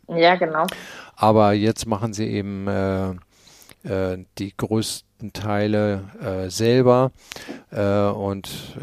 Ja, 0.08 0.36
genau. 0.36 0.66
Aber 1.16 1.52
jetzt 1.52 1.86
machen 1.86 2.12
sie 2.12 2.28
eben 2.28 2.68
äh, 2.68 3.10
äh 3.82 4.24
die 4.38 4.56
größten 4.56 5.32
Teile 5.32 6.04
äh, 6.22 6.48
selber 6.48 7.10
äh, 7.72 8.06
und 8.06 8.76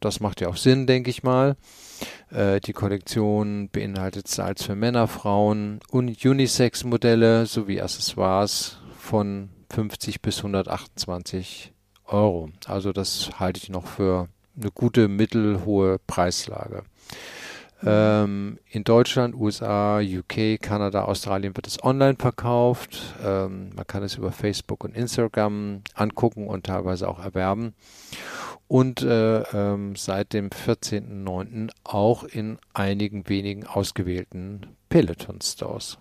das 0.00 0.20
macht 0.20 0.40
ja 0.40 0.48
auch 0.48 0.56
Sinn, 0.56 0.86
denke 0.86 1.10
ich 1.10 1.24
mal. 1.24 1.56
Äh, 2.30 2.60
die 2.60 2.72
Kollektion 2.72 3.68
beinhaltet 3.70 4.28
Styles 4.28 4.64
für 4.64 4.74
Männer, 4.74 5.06
Frauen 5.06 5.80
und 5.90 6.24
Unisex-Modelle 6.24 7.46
sowie 7.46 7.80
Accessoires 7.80 8.78
von 8.98 9.50
50 9.70 10.22
bis 10.22 10.38
128 10.38 11.72
Euro. 12.06 12.50
Also 12.66 12.92
das 12.92 13.30
halte 13.38 13.60
ich 13.62 13.68
noch 13.68 13.86
für 13.86 14.28
eine 14.60 14.70
gute 14.70 15.08
mittelhohe 15.08 15.98
Preislage. 16.06 16.82
Ähm, 17.84 18.58
in 18.68 18.82
Deutschland, 18.82 19.36
USA, 19.36 20.00
UK, 20.00 20.60
Kanada, 20.60 21.04
Australien 21.04 21.56
wird 21.56 21.68
es 21.68 21.82
online 21.82 22.16
verkauft. 22.18 23.14
Ähm, 23.24 23.70
man 23.76 23.86
kann 23.86 24.02
es 24.02 24.16
über 24.16 24.32
Facebook 24.32 24.82
und 24.82 24.96
Instagram 24.96 25.82
angucken 25.94 26.48
und 26.48 26.66
teilweise 26.66 27.08
auch 27.08 27.22
erwerben 27.22 27.74
und 28.68 29.02
äh, 29.02 29.40
ähm, 29.40 29.96
seit 29.96 30.32
dem 30.34 30.50
14.09. 30.50 31.70
auch 31.84 32.24
in 32.24 32.58
einigen 32.74 33.28
wenigen 33.28 33.66
ausgewählten 33.66 34.76
Peloton-Stores. 34.90 35.98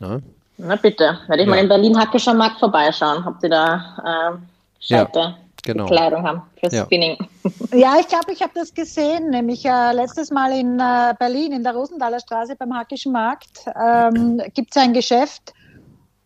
Ne? 0.00 0.22
Na 0.58 0.74
bitte, 0.74 1.18
werde 1.28 1.42
ich 1.42 1.48
ja. 1.48 1.54
mal 1.54 1.60
in 1.62 1.68
Berlin 1.68 1.96
Hackischer 1.96 2.34
Markt 2.34 2.58
vorbeischauen, 2.58 3.24
ob 3.26 3.38
die 3.38 3.48
da 3.48 4.34
äh, 4.34 4.38
Scheite 4.80 5.18
ja, 5.18 5.38
genau. 5.62 5.86
Kleidung 5.86 6.26
haben 6.26 6.42
fürs 6.58 6.74
ja. 6.74 6.84
Spinning. 6.84 7.16
Ja, 7.72 7.96
ich 8.00 8.08
glaube, 8.08 8.32
ich 8.32 8.42
habe 8.42 8.52
das 8.54 8.72
gesehen, 8.72 9.30
nämlich 9.30 9.64
äh, 9.64 9.92
letztes 9.92 10.30
Mal 10.30 10.52
in 10.52 10.80
äh, 10.80 11.14
Berlin 11.18 11.52
in 11.52 11.62
der 11.62 11.74
Rosenthaler 11.74 12.18
Straße 12.20 12.56
beim 12.56 12.74
Hackischen 12.74 13.12
Markt 13.12 13.66
ähm, 13.66 14.40
gibt 14.54 14.74
es 14.74 14.82
ein 14.82 14.94
Geschäft, 14.94 15.52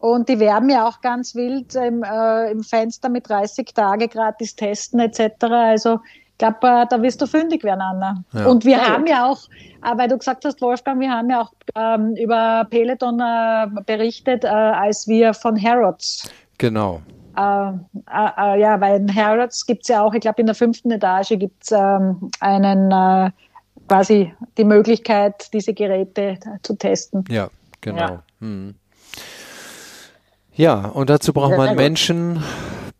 und 0.02 0.28
die 0.28 0.40
werben 0.40 0.68
ja 0.68 0.88
auch 0.88 1.00
ganz 1.00 1.36
wild 1.36 1.76
im, 1.76 2.02
äh, 2.02 2.50
im 2.50 2.64
Fenster 2.64 3.08
mit 3.08 3.28
30 3.28 3.72
Tage 3.72 4.08
gratis 4.08 4.56
testen 4.56 4.98
etc. 4.98 5.44
Also 5.44 6.00
ich 6.32 6.38
glaube, 6.38 6.56
äh, 6.62 6.86
da 6.90 7.00
wirst 7.00 7.22
du 7.22 7.26
fündig 7.28 7.62
werden, 7.62 7.80
Anna. 7.80 8.24
Ja. 8.32 8.46
Und 8.46 8.64
wir 8.64 8.78
ja, 8.78 8.88
haben 8.88 9.06
ja 9.06 9.30
auch, 9.30 9.48
äh, 9.84 9.96
weil 9.96 10.08
du 10.08 10.18
gesagt 10.18 10.44
hast, 10.44 10.60
Wolfgang, 10.60 10.98
wir 10.98 11.08
haben 11.08 11.30
ja 11.30 11.42
auch 11.42 11.52
ähm, 11.76 12.16
über 12.16 12.66
Peloton 12.68 13.20
äh, 13.20 13.68
berichtet, 13.86 14.42
äh, 14.42 14.48
als 14.48 15.06
wir 15.06 15.34
von 15.34 15.62
Harrods. 15.62 16.28
Genau. 16.58 17.00
Äh, 17.36 17.40
ja, 17.40 18.80
weil 18.80 19.02
in 19.02 19.14
Harrods 19.14 19.64
gibt 19.64 19.82
es 19.82 19.88
ja 19.88 20.02
auch, 20.02 20.14
ich 20.14 20.20
glaube, 20.20 20.40
in 20.40 20.46
der 20.46 20.56
fünften 20.56 20.90
Etage 20.90 21.38
gibt 21.38 21.62
es 21.62 21.70
ähm, 21.70 22.28
einen 22.40 23.32
quasi 23.88 24.34
die 24.58 24.64
Möglichkeit, 24.64 25.48
diese 25.52 25.72
Geräte 25.72 26.38
zu 26.62 26.74
testen. 26.74 27.24
Ja, 27.30 27.48
genau. 27.80 27.98
Ja. 28.00 28.22
Hm. 28.40 28.74
Ja, 30.54 30.86
und 30.88 31.08
dazu 31.08 31.32
braucht 31.32 31.56
man 31.56 31.76
Menschen 31.76 32.42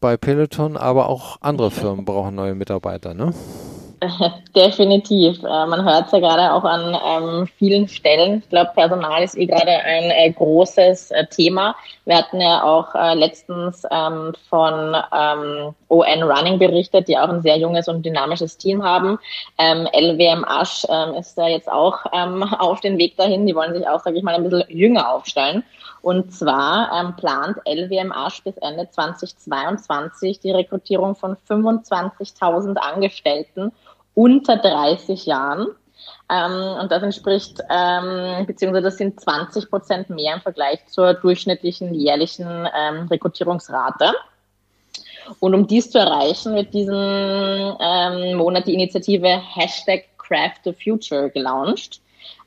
bei 0.00 0.16
Peloton, 0.16 0.76
aber 0.76 1.08
auch 1.08 1.36
andere 1.40 1.70
Firmen 1.70 2.04
brauchen 2.04 2.34
neue 2.34 2.54
Mitarbeiter, 2.54 3.14
ne? 3.14 3.32
Definitiv. 4.56 5.42
Äh, 5.42 5.66
man 5.66 5.84
hört 5.84 6.06
es 6.06 6.12
ja 6.12 6.18
gerade 6.18 6.52
auch 6.52 6.64
an 6.64 6.96
ähm, 7.06 7.48
vielen 7.58 7.88
Stellen. 7.88 8.38
Ich 8.38 8.48
glaube, 8.48 8.72
Personal 8.74 9.22
ist 9.22 9.36
eh 9.36 9.46
gerade 9.46 9.70
ein 9.70 10.10
äh, 10.10 10.32
großes 10.32 11.12
äh, 11.12 11.26
Thema. 11.26 11.76
Wir 12.04 12.16
hatten 12.16 12.40
ja 12.40 12.64
auch 12.64 12.94
äh, 12.94 13.14
letztens 13.14 13.84
ähm, 13.90 14.32
von 14.48 14.96
ähm, 15.12 15.74
ON 15.88 16.22
Running 16.22 16.58
berichtet, 16.58 17.06
die 17.06 17.16
auch 17.16 17.28
ein 17.28 17.42
sehr 17.42 17.58
junges 17.58 17.86
und 17.86 18.04
dynamisches 18.04 18.56
Team 18.56 18.82
haben. 18.82 19.18
Ähm, 19.58 19.86
LWM 19.92 20.44
Asch 20.44 20.84
ähm, 20.88 21.14
ist 21.14 21.36
da 21.36 21.46
jetzt 21.46 21.70
auch 21.70 22.04
ähm, 22.12 22.42
auf 22.58 22.80
den 22.80 22.98
Weg 22.98 23.16
dahin. 23.16 23.46
Die 23.46 23.54
wollen 23.54 23.74
sich 23.74 23.86
auch, 23.86 24.00
sage 24.00 24.16
ich 24.16 24.24
mal, 24.24 24.34
ein 24.34 24.42
bisschen 24.42 24.64
jünger 24.68 25.10
aufstellen. 25.10 25.62
Und 26.00 26.34
zwar 26.34 26.90
ähm, 26.92 27.14
plant 27.14 27.58
LWM 27.64 28.10
Asch 28.10 28.42
bis 28.42 28.56
Ende 28.56 28.90
2022 28.90 30.40
die 30.40 30.50
Rekrutierung 30.50 31.14
von 31.14 31.36
25.000 31.48 32.76
Angestellten 32.76 33.70
unter 34.14 34.56
30 34.56 35.26
Jahren. 35.26 35.68
Ähm, 36.32 36.80
und 36.80 36.90
das 36.90 37.02
entspricht, 37.02 37.60
ähm, 37.68 38.46
beziehungsweise 38.46 38.84
das 38.84 38.96
sind 38.96 39.20
20 39.20 39.68
Prozent 39.68 40.08
mehr 40.08 40.34
im 40.34 40.40
Vergleich 40.40 40.86
zur 40.86 41.14
durchschnittlichen 41.14 41.92
jährlichen 41.94 42.46
ähm, 42.48 43.06
Rekrutierungsrate. 43.08 44.14
Und 45.40 45.54
um 45.54 45.66
dies 45.66 45.90
zu 45.90 45.98
erreichen, 45.98 46.54
wird 46.54 46.72
diesen 46.72 46.94
ähm, 46.94 48.36
Monat 48.36 48.66
die 48.66 48.74
Initiative 48.74 49.40
Hashtag 49.54 50.04
Craft 50.16 50.60
the 50.64 50.72
Future 50.72 51.30
gelauncht. 51.30 52.00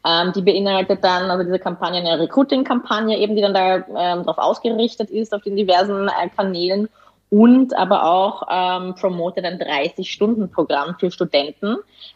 Ähm, 0.05 0.33
die 0.33 0.41
beinhaltet 0.41 1.03
dann, 1.03 1.29
also 1.29 1.43
diese 1.43 1.59
Kampagne, 1.59 1.99
eine 1.99 2.19
Recruiting-Kampagne 2.19 3.17
eben, 3.17 3.35
die 3.35 3.41
dann 3.41 3.53
da 3.53 3.75
ähm, 3.77 4.23
darauf 4.23 4.37
ausgerichtet 4.37 5.09
ist, 5.09 5.33
auf 5.33 5.43
den 5.43 5.55
diversen 5.55 6.07
äh, 6.07 6.29
Kanälen 6.35 6.89
und 7.35 7.75
aber 7.75 8.05
auch 8.05 8.43
ähm, 8.49 8.95
promotet 8.95 9.43
ein 9.43 9.59
30-Stunden-Programm 9.59 10.95
für 10.97 11.11
Studenten, 11.11 11.75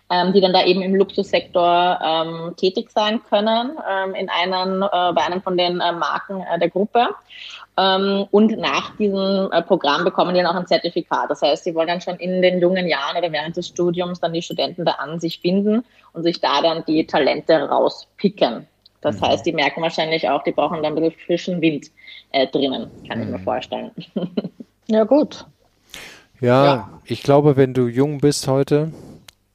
ähm, 0.10 0.32
die 0.32 0.40
dann 0.40 0.54
da 0.54 0.64
eben 0.64 0.82
im 0.82 0.96
Luxussektor 0.96 2.00
ähm, 2.02 2.54
tätig 2.56 2.90
sein 2.90 3.22
können, 3.30 3.72
ähm, 3.86 4.16
in 4.16 4.30
einem, 4.30 4.82
äh, 4.82 4.88
bei 5.12 5.22
einem 5.26 5.42
von 5.42 5.58
den 5.58 5.82
äh, 5.82 5.92
Marken 5.92 6.40
äh, 6.40 6.58
der 6.58 6.70
Gruppe. 6.70 7.10
Ähm, 7.78 8.28
und 8.32 8.58
nach 8.60 8.96
diesem 8.96 9.52
äh, 9.52 9.62
Programm 9.62 10.06
bekommen 10.06 10.34
die 10.34 10.42
dann 10.42 10.56
auch 10.56 10.58
ein 10.58 10.68
Zertifikat. 10.68 11.30
Das 11.30 11.42
heißt, 11.42 11.66
sie 11.66 11.76
wollen 11.76 11.90
dann 11.90 12.00
schon 12.00 12.16
in 12.16 12.42
den 12.42 12.62
jungen 12.62 12.88
Jahren 12.88 13.18
oder 13.18 13.30
während 13.30 13.58
des 13.58 13.68
Studiums 13.68 14.22
dann 14.22 14.32
die 14.32 14.42
Studenten 14.42 14.86
da 14.86 14.94
an 14.94 15.20
sich 15.20 15.42
finden 15.42 15.84
und 16.14 16.24
sich 16.24 16.40
da 16.40 16.62
dann 16.62 16.86
die 16.88 17.06
Talente 17.06 17.56
rauspicken. 17.56 18.68
Das 19.02 19.20
mhm. 19.20 19.26
heißt, 19.26 19.46
die 19.46 19.52
merken 19.52 19.82
wahrscheinlich 19.82 20.30
auch, 20.30 20.44
die 20.44 20.54
brauchen 20.54 20.82
dann 20.82 20.94
ein 20.94 20.96
bisschen 20.96 21.20
frischen 21.26 21.62
Wind 21.62 21.88
äh, 22.32 22.48
drinnen, 22.48 22.90
kann 23.06 23.18
mhm. 23.18 23.24
ich 23.26 23.30
mir 23.32 23.38
mhm. 23.40 23.44
vorstellen. 23.44 23.92
ja, 24.90 25.04
gut. 25.04 25.46
Ja, 26.42 26.66
ja, 26.66 27.02
ich 27.06 27.24
glaube, 27.24 27.58
wenn 27.58 27.74
du 27.74 27.88
jung 27.88 28.20
bist 28.20 28.48
heute, 28.48 28.92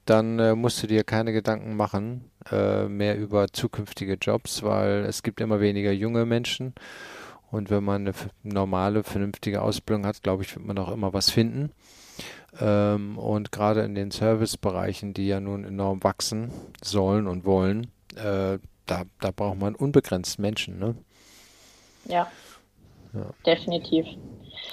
dann 0.06 0.38
äh, 0.38 0.54
musst 0.54 0.82
du 0.82 0.86
dir 0.86 1.02
keine 1.02 1.32
Gedanken 1.32 1.76
machen 1.76 2.30
äh, 2.50 2.84
mehr 2.84 3.16
über 3.16 3.48
zukünftige 3.48 4.14
Jobs, 4.20 4.62
weil 4.62 5.04
es 5.06 5.22
gibt 5.22 5.40
immer 5.40 5.60
weniger 5.60 5.92
junge 5.92 6.26
Menschen. 6.26 6.74
Und 7.50 7.70
wenn 7.70 7.84
man 7.84 8.02
eine 8.02 8.14
normale, 8.42 9.04
vernünftige 9.04 9.62
Ausbildung 9.62 10.06
hat, 10.06 10.22
glaube 10.22 10.42
ich, 10.42 10.54
wird 10.54 10.66
man 10.66 10.78
auch 10.78 10.90
immer 10.90 11.12
was 11.12 11.30
finden. 11.30 11.70
Ähm, 12.60 13.16
und 13.18 13.52
gerade 13.52 13.82
in 13.82 13.94
den 13.94 14.10
Servicebereichen, 14.10 15.14
die 15.14 15.28
ja 15.28 15.40
nun 15.40 15.64
enorm 15.64 16.02
wachsen 16.04 16.50
sollen 16.82 17.26
und 17.26 17.44
wollen, 17.44 17.88
äh, 18.16 18.58
da, 18.86 19.02
da 19.20 19.30
braucht 19.34 19.58
man 19.58 19.74
unbegrenzt 19.74 20.38
Menschen. 20.38 20.78
Ne? 20.78 20.94
Ja, 22.06 22.28
ja. 23.12 23.30
definitiv. 23.46 24.06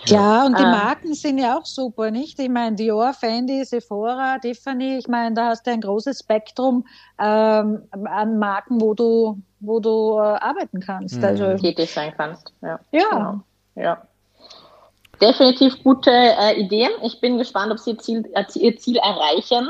Ja, 0.05 0.45
und 0.45 0.57
die 0.57 0.63
ah. 0.63 0.71
Marken 0.71 1.13
sind 1.13 1.37
ja 1.37 1.57
auch 1.57 1.65
super, 1.65 2.11
nicht? 2.11 2.39
Ich 2.39 2.49
meine, 2.49 2.75
Dior, 2.75 3.13
Fendi, 3.13 3.63
Sephora, 3.63 4.39
Tiffany, 4.39 4.97
ich 4.97 5.07
meine, 5.07 5.35
da 5.35 5.47
hast 5.49 5.67
du 5.67 5.71
ein 5.71 5.81
großes 5.81 6.19
Spektrum 6.19 6.85
ähm, 7.19 7.83
an 7.91 8.39
Marken, 8.39 8.81
wo 8.81 8.93
du, 8.93 9.41
wo 9.59 9.79
du 9.79 10.17
äh, 10.17 10.21
arbeiten 10.21 10.79
kannst. 10.79 11.17
Mhm. 11.17 11.23
Also, 11.23 11.57
Tätig 11.57 11.91
sein 11.91 12.13
kannst, 12.17 12.51
ja. 12.61 12.79
Ja. 12.91 13.09
Genau. 13.09 13.39
ja 13.75 14.01
definitiv 15.21 15.81
gute 15.83 16.11
äh, 16.11 16.59
Ideen. 16.59 16.89
Ich 17.03 17.19
bin 17.21 17.37
gespannt, 17.37 17.71
ob 17.71 17.79
Sie 17.79 17.91
ihr 17.91 17.97
Ziel, 17.99 18.31
äh, 18.33 18.43
ihr 18.55 18.77
Ziel 18.77 18.97
erreichen. 18.97 19.69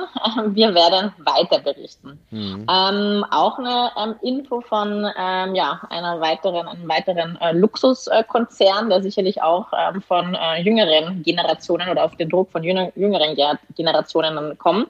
wir 0.56 0.74
werden 0.74 1.12
weiter 1.20 1.60
berichten. 1.60 2.20
Mhm. 2.32 2.66
Ähm, 2.70 3.26
auch 3.30 3.60
eine 3.60 3.92
ähm, 3.98 4.16
Info 4.22 4.62
von 4.62 5.08
ähm, 5.18 5.56
ja, 5.56 5.82
einer 5.90 6.20
weiteren, 6.22 6.68
einem 6.68 6.88
weiteren 6.88 7.38
äh, 7.42 7.52
Luxuskonzern, 7.52 8.90
der 8.90 9.02
sicherlich 9.04 9.42
auch 9.42 9.68
ähm, 9.78 10.02
von 10.02 10.36
äh, 10.36 10.62
jüngeren 10.62 11.22
Generationen 11.24 11.90
oder 11.90 12.06
auf 12.06 12.16
den 12.16 12.30
Druck 12.30 12.52
von 12.52 12.64
jüngeren 12.64 13.38
Generationen 13.76 14.58
kommt. 14.58 14.90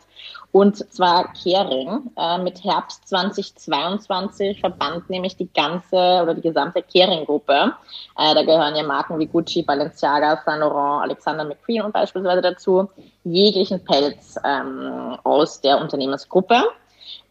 Und 0.51 0.77
zwar 0.93 1.31
Kering. 1.33 2.11
Äh, 2.17 2.37
mit 2.39 2.63
Herbst 2.63 3.07
2022 3.07 4.59
verband 4.59 5.09
nämlich 5.09 5.37
die 5.37 5.51
ganze 5.51 5.95
oder 5.95 6.33
die 6.33 6.41
gesamte 6.41 6.81
Kering-Gruppe. 6.81 7.73
Äh, 8.17 8.35
da 8.35 8.43
gehören 8.43 8.75
ja 8.75 8.83
Marken 8.83 9.17
wie 9.17 9.27
Gucci, 9.27 9.63
Balenciaga, 9.63 10.41
Saint 10.43 10.59
Laurent, 10.59 11.03
Alexander 11.03 11.45
McQueen 11.45 11.83
und 11.83 11.93
beispielsweise 11.93 12.41
dazu 12.41 12.89
jeglichen 13.23 13.83
Pelz 13.83 14.35
ähm, 14.43 15.17
aus 15.23 15.61
der 15.61 15.79
Unternehmensgruppe. 15.79 16.63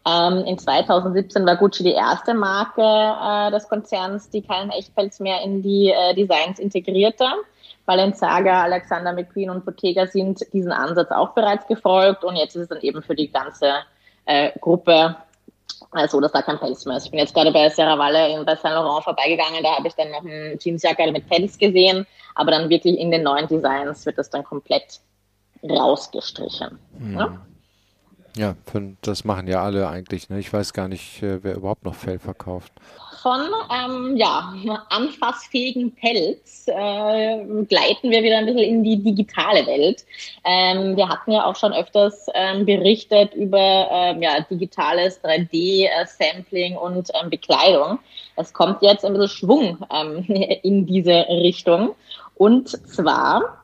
Ähm, 0.07 0.45
in 0.47 0.59
2017 0.59 1.45
war 1.45 1.57
Gucci 1.57 1.83
die 1.83 1.93
erste 1.93 2.33
Marke 2.33 2.81
äh, 2.81 3.51
des 3.51 3.69
Konzerns, 3.69 4.31
die 4.31 4.41
keinen 4.41 4.71
Echtpelz 4.71 5.21
mehr 5.21 5.43
in 5.43 5.63
die 5.63 5.91
äh, 5.91 6.15
Designs 6.15 6.59
integrierte. 6.59 7.27
Balenciaga, 7.91 8.63
Alexander 8.63 9.13
McQueen 9.13 9.51
und 9.51 9.65
Bottega 9.65 10.07
sind 10.07 10.47
diesen 10.53 10.71
Ansatz 10.71 11.11
auch 11.11 11.31
bereits 11.31 11.67
gefolgt 11.67 12.23
und 12.23 12.37
jetzt 12.37 12.55
ist 12.55 12.63
es 12.63 12.69
dann 12.69 12.81
eben 12.83 13.03
für 13.03 13.17
die 13.17 13.33
ganze 13.33 13.81
äh, 14.27 14.53
Gruppe 14.61 15.17
äh, 15.97 16.07
so, 16.07 16.21
dass 16.21 16.31
da 16.31 16.41
kein 16.41 16.61
Pelz 16.61 16.87
mehr 16.87 16.99
ist. 16.99 17.07
Ich 17.07 17.11
bin 17.11 17.19
jetzt 17.19 17.35
gerade 17.35 17.51
bei 17.51 17.69
Sarah 17.69 17.99
Walle 17.99 18.45
bei 18.45 18.55
Saint 18.55 18.77
Laurent 18.77 19.03
vorbeigegangen, 19.03 19.65
da 19.65 19.77
habe 19.77 19.89
ich 19.89 19.95
dann 19.95 20.13
noch 20.13 20.25
einen 20.25 20.57
Jeansjacke 20.57 21.11
mit 21.11 21.29
Pelz 21.29 21.59
gesehen, 21.59 22.07
aber 22.37 22.53
dann 22.53 22.71
wirklich 22.71 22.97
in 22.97 23.11
den 23.11 23.25
neuen 23.25 23.49
Designs 23.49 24.07
wird 24.07 24.19
das 24.19 24.31
dann 24.31 24.45
komplett 24.45 25.01
rausgestrichen. 25.69 26.79
Mhm. 26.97 27.19
Ja? 27.19 27.39
Ja, 28.37 28.55
das 29.03 29.25
machen 29.25 29.49
ja 29.49 29.65
alle 29.65 29.89
eigentlich. 29.89 30.31
Ne? 30.31 30.39
Ich 30.39 30.53
weiß 30.53 30.75
gar 30.75 30.87
nicht, 30.87 31.25
äh, 31.25 31.43
wer 31.43 31.57
überhaupt 31.57 31.85
noch 31.85 31.97
Fell 31.97 32.21
verkauft 32.21 32.73
von 33.23 33.43
ähm, 33.71 34.17
ja, 34.17 34.55
anfassfähigen 34.89 35.95
Pelz 35.95 36.67
äh, 36.69 37.45
gleiten 37.65 38.11
wir 38.11 38.23
wieder 38.23 38.39
ein 38.39 38.47
bisschen 38.47 38.63
in 38.63 38.83
die 38.83 38.97
digitale 38.97 39.67
Welt. 39.67 40.05
Ähm, 40.45 40.97
wir 40.97 41.09
hatten 41.09 41.33
ja 41.33 41.45
auch 41.45 41.57
schon 41.57 41.73
öfters 41.73 42.27
ähm, 42.35 42.65
berichtet 42.65 43.35
über 43.35 43.89
ähm, 43.91 44.23
ja, 44.23 44.41
digitales 44.41 45.23
3D-Sampling 45.23 46.77
und 46.77 47.11
ähm, 47.21 47.31
Bekleidung. 47.31 47.99
Es 48.37 48.53
kommt 48.53 48.83
jetzt 48.83 49.05
ein 49.05 49.13
bisschen 49.13 49.29
Schwung 49.29 49.79
ähm, 49.93 50.25
in 50.63 50.87
diese 50.87 51.27
Richtung. 51.29 51.95
Und 52.37 52.69
zwar 52.89 53.60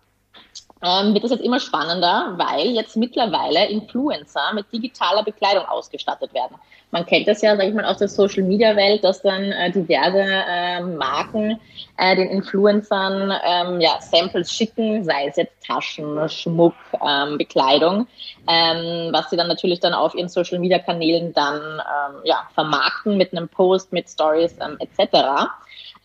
ähm, 0.86 1.14
wird 1.14 1.24
es 1.24 1.32
jetzt 1.32 1.42
immer 1.44 1.58
spannender, 1.58 2.34
weil 2.36 2.68
jetzt 2.68 2.96
mittlerweile 2.96 3.66
Influencer 3.66 4.52
mit 4.54 4.72
digitaler 4.72 5.24
Bekleidung 5.24 5.64
ausgestattet 5.64 6.32
werden. 6.32 6.56
Man 6.92 7.04
kennt 7.04 7.26
das 7.26 7.42
ja, 7.42 7.56
sag 7.56 7.66
ich 7.66 7.74
mal, 7.74 7.84
aus 7.84 7.98
der 7.98 8.08
Social 8.08 8.44
Media 8.44 8.76
Welt, 8.76 9.02
dass 9.02 9.20
dann 9.20 9.50
äh, 9.50 9.72
diverse 9.72 10.22
äh, 10.22 10.80
Marken 10.80 11.58
äh, 11.96 12.14
den 12.14 12.28
Influencern 12.28 13.32
ähm, 13.44 13.80
ja, 13.80 14.00
Samples 14.00 14.52
schicken, 14.52 15.02
sei 15.02 15.26
es 15.26 15.36
jetzt 15.36 15.66
Taschen, 15.66 16.28
Schmuck, 16.28 16.74
ähm, 17.04 17.36
Bekleidung, 17.36 18.06
ähm, 18.46 19.08
was 19.12 19.28
sie 19.30 19.36
dann 19.36 19.48
natürlich 19.48 19.80
dann 19.80 19.94
auf 19.94 20.14
ihren 20.14 20.28
Social 20.28 20.60
Media 20.60 20.78
Kanälen 20.78 21.32
dann 21.32 21.60
ähm, 21.60 22.20
ja, 22.22 22.48
vermarkten 22.54 23.16
mit 23.16 23.32
einem 23.32 23.48
Post, 23.48 23.92
mit 23.92 24.08
Stories 24.08 24.54
ähm, 24.60 24.78
etc. 24.78 25.48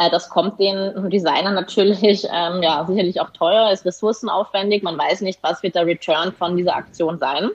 Äh, 0.02 0.10
das 0.10 0.30
kommt 0.30 0.60
den 0.60 1.10
Designern 1.10 1.54
natürlich 1.54 2.26
ähm, 2.32 2.64
ja 2.64 2.86
sicherlich 2.88 3.22
auch 3.22 3.30
teuer, 3.32 3.72
ist 3.72 3.86
ressourcenaufwendig. 3.86 4.84
Man 4.84 4.98
weiß 4.98 5.22
nicht, 5.22 5.40
was 5.44 5.62
wird 5.64 5.76
der 5.76 5.86
Return 5.86 6.34
von 6.34 6.58
dieser 6.58 6.76
Aktion 6.76 7.20
sein. 7.20 7.52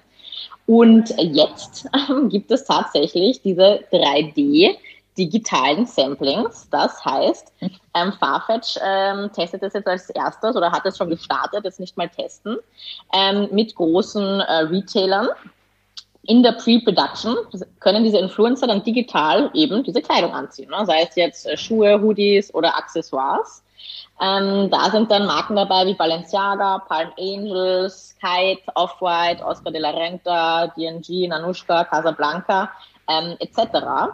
Und 0.67 1.15
jetzt 1.19 1.89
ähm, 2.11 2.29
gibt 2.29 2.51
es 2.51 2.65
tatsächlich 2.65 3.43
diese 3.43 3.81
3D 3.93 4.77
digitalen 5.19 5.87
Samplings. 5.87 6.69
Das 6.71 7.03
heißt, 7.05 7.53
ähm, 7.95 8.13
Farfetch 8.21 8.79
ähm, 8.85 9.31
testet 9.33 9.63
das 9.63 9.73
jetzt 9.73 9.89
als 9.89 10.11
erstes 10.11 10.55
oder 10.55 10.71
hat 10.71 10.85
es 10.85 10.99
schon 10.99 11.09
gestartet, 11.09 11.65
jetzt 11.65 11.81
nicht 11.81 11.97
mal 11.97 12.09
testen, 12.09 12.59
ähm, 13.15 13.49
mit 13.51 13.75
großen 13.75 14.41
äh, 14.41 14.53
Retailern 14.65 15.29
in 16.27 16.43
der 16.43 16.53
Pre-Production 16.53 17.37
können 17.81 18.05
diese 18.05 18.19
Influencer 18.19 18.67
dann 18.67 18.83
digital 18.83 19.51
eben 19.55 19.83
diese 19.83 20.03
Kleidung 20.03 20.33
anziehen, 20.33 20.71
ne? 20.71 20.85
sei 20.87 21.03
es 21.03 21.15
jetzt 21.17 21.47
äh, 21.47 21.57
Schuhe, 21.57 22.01
Hoodies 22.01 22.53
oder 22.55 22.77
Accessoires. 22.77 23.63
Ähm, 24.21 24.71
da 24.71 24.91
sind 24.91 25.11
dann 25.11 25.27
Marken 25.27 25.57
dabei 25.57 25.87
wie 25.87 25.95
Balenciaga, 25.95 26.79
Palm 26.89 27.11
Angels, 27.19 28.17
Kite, 28.19 28.63
Off-White, 28.75 29.45
Oscar 29.45 29.71
de 29.71 29.81
la 29.81 29.91
Renta, 29.91 30.69
D&G, 30.69 31.29
Nanushka, 31.29 31.85
Casablanca 31.85 32.71
ähm, 33.09 33.37
etc. 33.41 34.13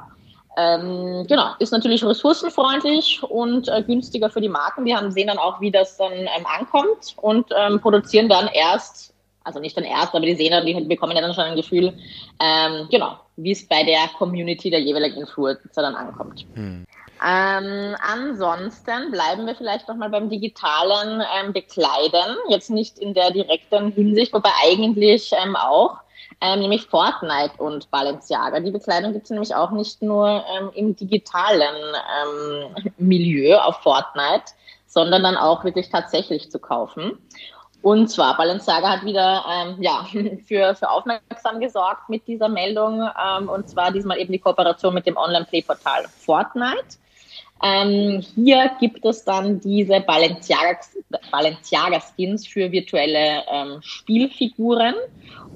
Ähm, 0.57 1.25
genau, 1.29 1.53
ist 1.61 1.72
natürlich 1.72 2.05
ressourcenfreundlich 2.05 3.22
und 3.22 3.68
äh, 3.68 3.83
günstiger 3.83 4.29
für 4.29 4.40
die 4.40 4.48
Marken. 4.48 4.85
Die 4.85 4.94
haben, 4.94 5.11
sehen 5.12 5.29
dann 5.29 5.38
auch, 5.38 5.61
wie 5.61 5.70
das 5.70 5.96
dann 5.96 6.12
ähm, 6.12 6.46
ankommt 6.59 7.14
und 7.16 7.46
ähm, 7.57 7.81
produzieren 7.81 8.29
dann 8.29 8.48
erst 8.48 9.12
also 9.44 9.61
nicht 9.61 9.76
dann 9.76 9.85
erst, 9.85 10.14
aber 10.14 10.24
die 10.24 10.35
sehen 10.35 10.50
dann, 10.50 10.66
die 10.66 10.74
bekommen 10.85 11.14
ja 11.16 11.22
dann 11.22 11.35
schon 11.35 11.44
ein 11.44 11.57
Gefühl, 11.57 11.92
ähm, 12.40 12.88
genau, 12.90 13.16
wie 13.37 13.52
es 13.52 13.66
bei 13.66 13.85
der 13.85 14.09
Community 14.18 14.70
der 14.70 14.81
jeweiligen 14.81 15.20
Influencer 15.20 15.83
dann 15.83 15.94
ankommt. 15.94 16.46
Hm. 16.55 16.87
Ähm, 17.24 17.94
ansonsten 18.00 19.12
bleiben 19.12 19.46
wir 19.46 19.55
vielleicht 19.55 19.87
nochmal 19.87 20.11
beim 20.11 20.28
digitalen 20.28 21.22
ähm, 21.38 21.52
Bekleiden, 21.52 22.37
jetzt 22.48 22.70
nicht 22.70 22.98
in 22.98 23.14
der 23.14 23.31
direkten 23.31 23.92
Hinsicht, 23.92 24.33
wobei 24.33 24.50
eigentlich 24.64 25.31
ähm, 25.40 25.55
auch, 25.55 25.98
ähm, 26.40 26.59
nämlich 26.59 26.87
Fortnite 26.87 27.52
und 27.59 27.88
Balenciaga. 27.92 28.59
Die 28.59 28.72
Bekleidung 28.72 29.12
gibt 29.12 29.24
es 29.24 29.31
nämlich 29.31 29.55
auch 29.55 29.70
nicht 29.70 30.02
nur 30.02 30.44
ähm, 30.59 30.70
im 30.74 30.96
digitalen 30.96 31.76
ähm, 32.24 32.92
Milieu 32.98 33.57
auf 33.59 33.76
Fortnite, 33.83 34.52
sondern 34.87 35.22
dann 35.22 35.37
auch 35.37 35.62
wirklich 35.62 35.90
tatsächlich 35.90 36.50
zu 36.50 36.59
kaufen. 36.59 37.18
Und 37.83 38.09
zwar, 38.09 38.37
Balenciaga 38.37 38.90
hat 38.90 39.05
wieder 39.05 39.45
ähm, 39.51 39.77
ja, 39.81 40.07
für, 40.47 40.75
für 40.75 40.90
Aufmerksam 40.90 41.61
gesorgt 41.61 42.09
mit 42.09 42.27
dieser 42.27 42.49
Meldung. 42.49 43.03
Ähm, 43.03 43.49
und 43.49 43.68
zwar 43.68 43.92
diesmal 43.92 44.18
eben 44.18 44.33
die 44.33 44.38
Kooperation 44.38 44.95
mit 44.95 45.07
dem 45.07 45.16
Online-Play-Portal 45.16 46.05
Fortnite. 46.09 46.99
Ähm, 47.64 48.25
hier 48.35 48.73
gibt 48.81 49.05
es 49.05 49.25
dann 49.25 49.61
diese 49.61 50.01
Balenciaga-Skins 50.01 51.31
Balenciaga 51.31 52.01
für 52.01 52.73
virtuelle 52.73 53.42
ähm, 53.53 53.79
Spielfiguren. 53.83 54.95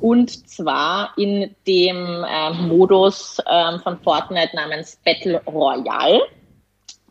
Und 0.00 0.48
zwar 0.48 1.12
in 1.16 1.54
dem 1.66 2.24
äh, 2.24 2.50
Modus 2.50 3.38
ähm, 3.48 3.80
von 3.80 3.98
Fortnite 4.00 4.54
namens 4.54 5.00
Battle 5.04 5.40
Royale. 5.46 6.22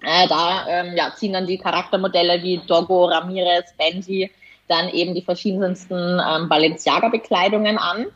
Äh, 0.02 0.28
da 0.28 0.68
ähm, 0.68 0.96
ja, 0.96 1.14
ziehen 1.16 1.34
dann 1.34 1.48
die 1.48 1.58
Charaktermodelle 1.58 2.44
wie 2.44 2.62
Doggo, 2.68 3.06
Ramirez, 3.06 3.74
Benji 3.78 4.30
dann 4.68 4.90
eben 4.90 5.14
die 5.14 5.22
verschiedensten 5.22 5.96
ähm, 5.96 6.50
Balenciaga-Bekleidungen 6.50 7.78
an. 7.78 8.08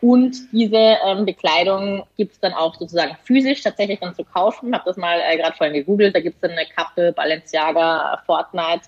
Und 0.00 0.52
diese 0.52 0.76
ähm, 0.76 1.24
Bekleidung 1.24 2.04
gibt 2.18 2.32
es 2.34 2.40
dann 2.40 2.52
auch 2.52 2.74
sozusagen 2.74 3.16
physisch 3.24 3.62
tatsächlich 3.62 4.00
dann 4.00 4.14
zu 4.14 4.22
kaufen. 4.22 4.68
Ich 4.68 4.74
habe 4.74 4.84
das 4.84 4.98
mal 4.98 5.18
äh, 5.18 5.38
gerade 5.38 5.56
vorhin 5.56 5.74
gegoogelt. 5.74 6.14
Da 6.14 6.20
gibt 6.20 6.34
es 6.34 6.40
dann 6.42 6.50
eine 6.50 6.66
Kappe 6.66 7.12
Balenciaga 7.12 8.22
Fortnite, 8.26 8.82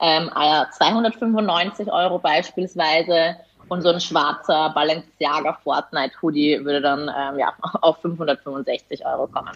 ähm, 0.00 0.30
295 0.32 1.92
ah 1.92 2.04
Euro 2.04 2.18
beispielsweise. 2.18 3.36
Und 3.68 3.82
so 3.82 3.90
ein 3.90 4.00
schwarzer 4.00 4.70
Balenciaga 4.70 5.58
Fortnite 5.62 6.14
Hoodie 6.22 6.58
würde 6.64 6.80
dann 6.80 7.02
ähm, 7.02 7.38
ja, 7.38 7.52
auf 7.82 7.98
565 8.00 9.04
Euro 9.04 9.26
kommen. 9.26 9.52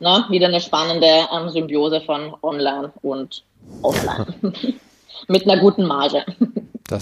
Ne? 0.00 0.24
Wieder 0.30 0.48
eine 0.48 0.62
spannende 0.62 1.28
ähm, 1.30 1.50
Symbiose 1.50 2.00
von 2.00 2.34
Online 2.42 2.90
und 3.02 3.44
Offline. 3.82 4.34
Mit 5.28 5.48
einer 5.48 5.60
guten 5.60 5.84
Marge. 5.86 6.24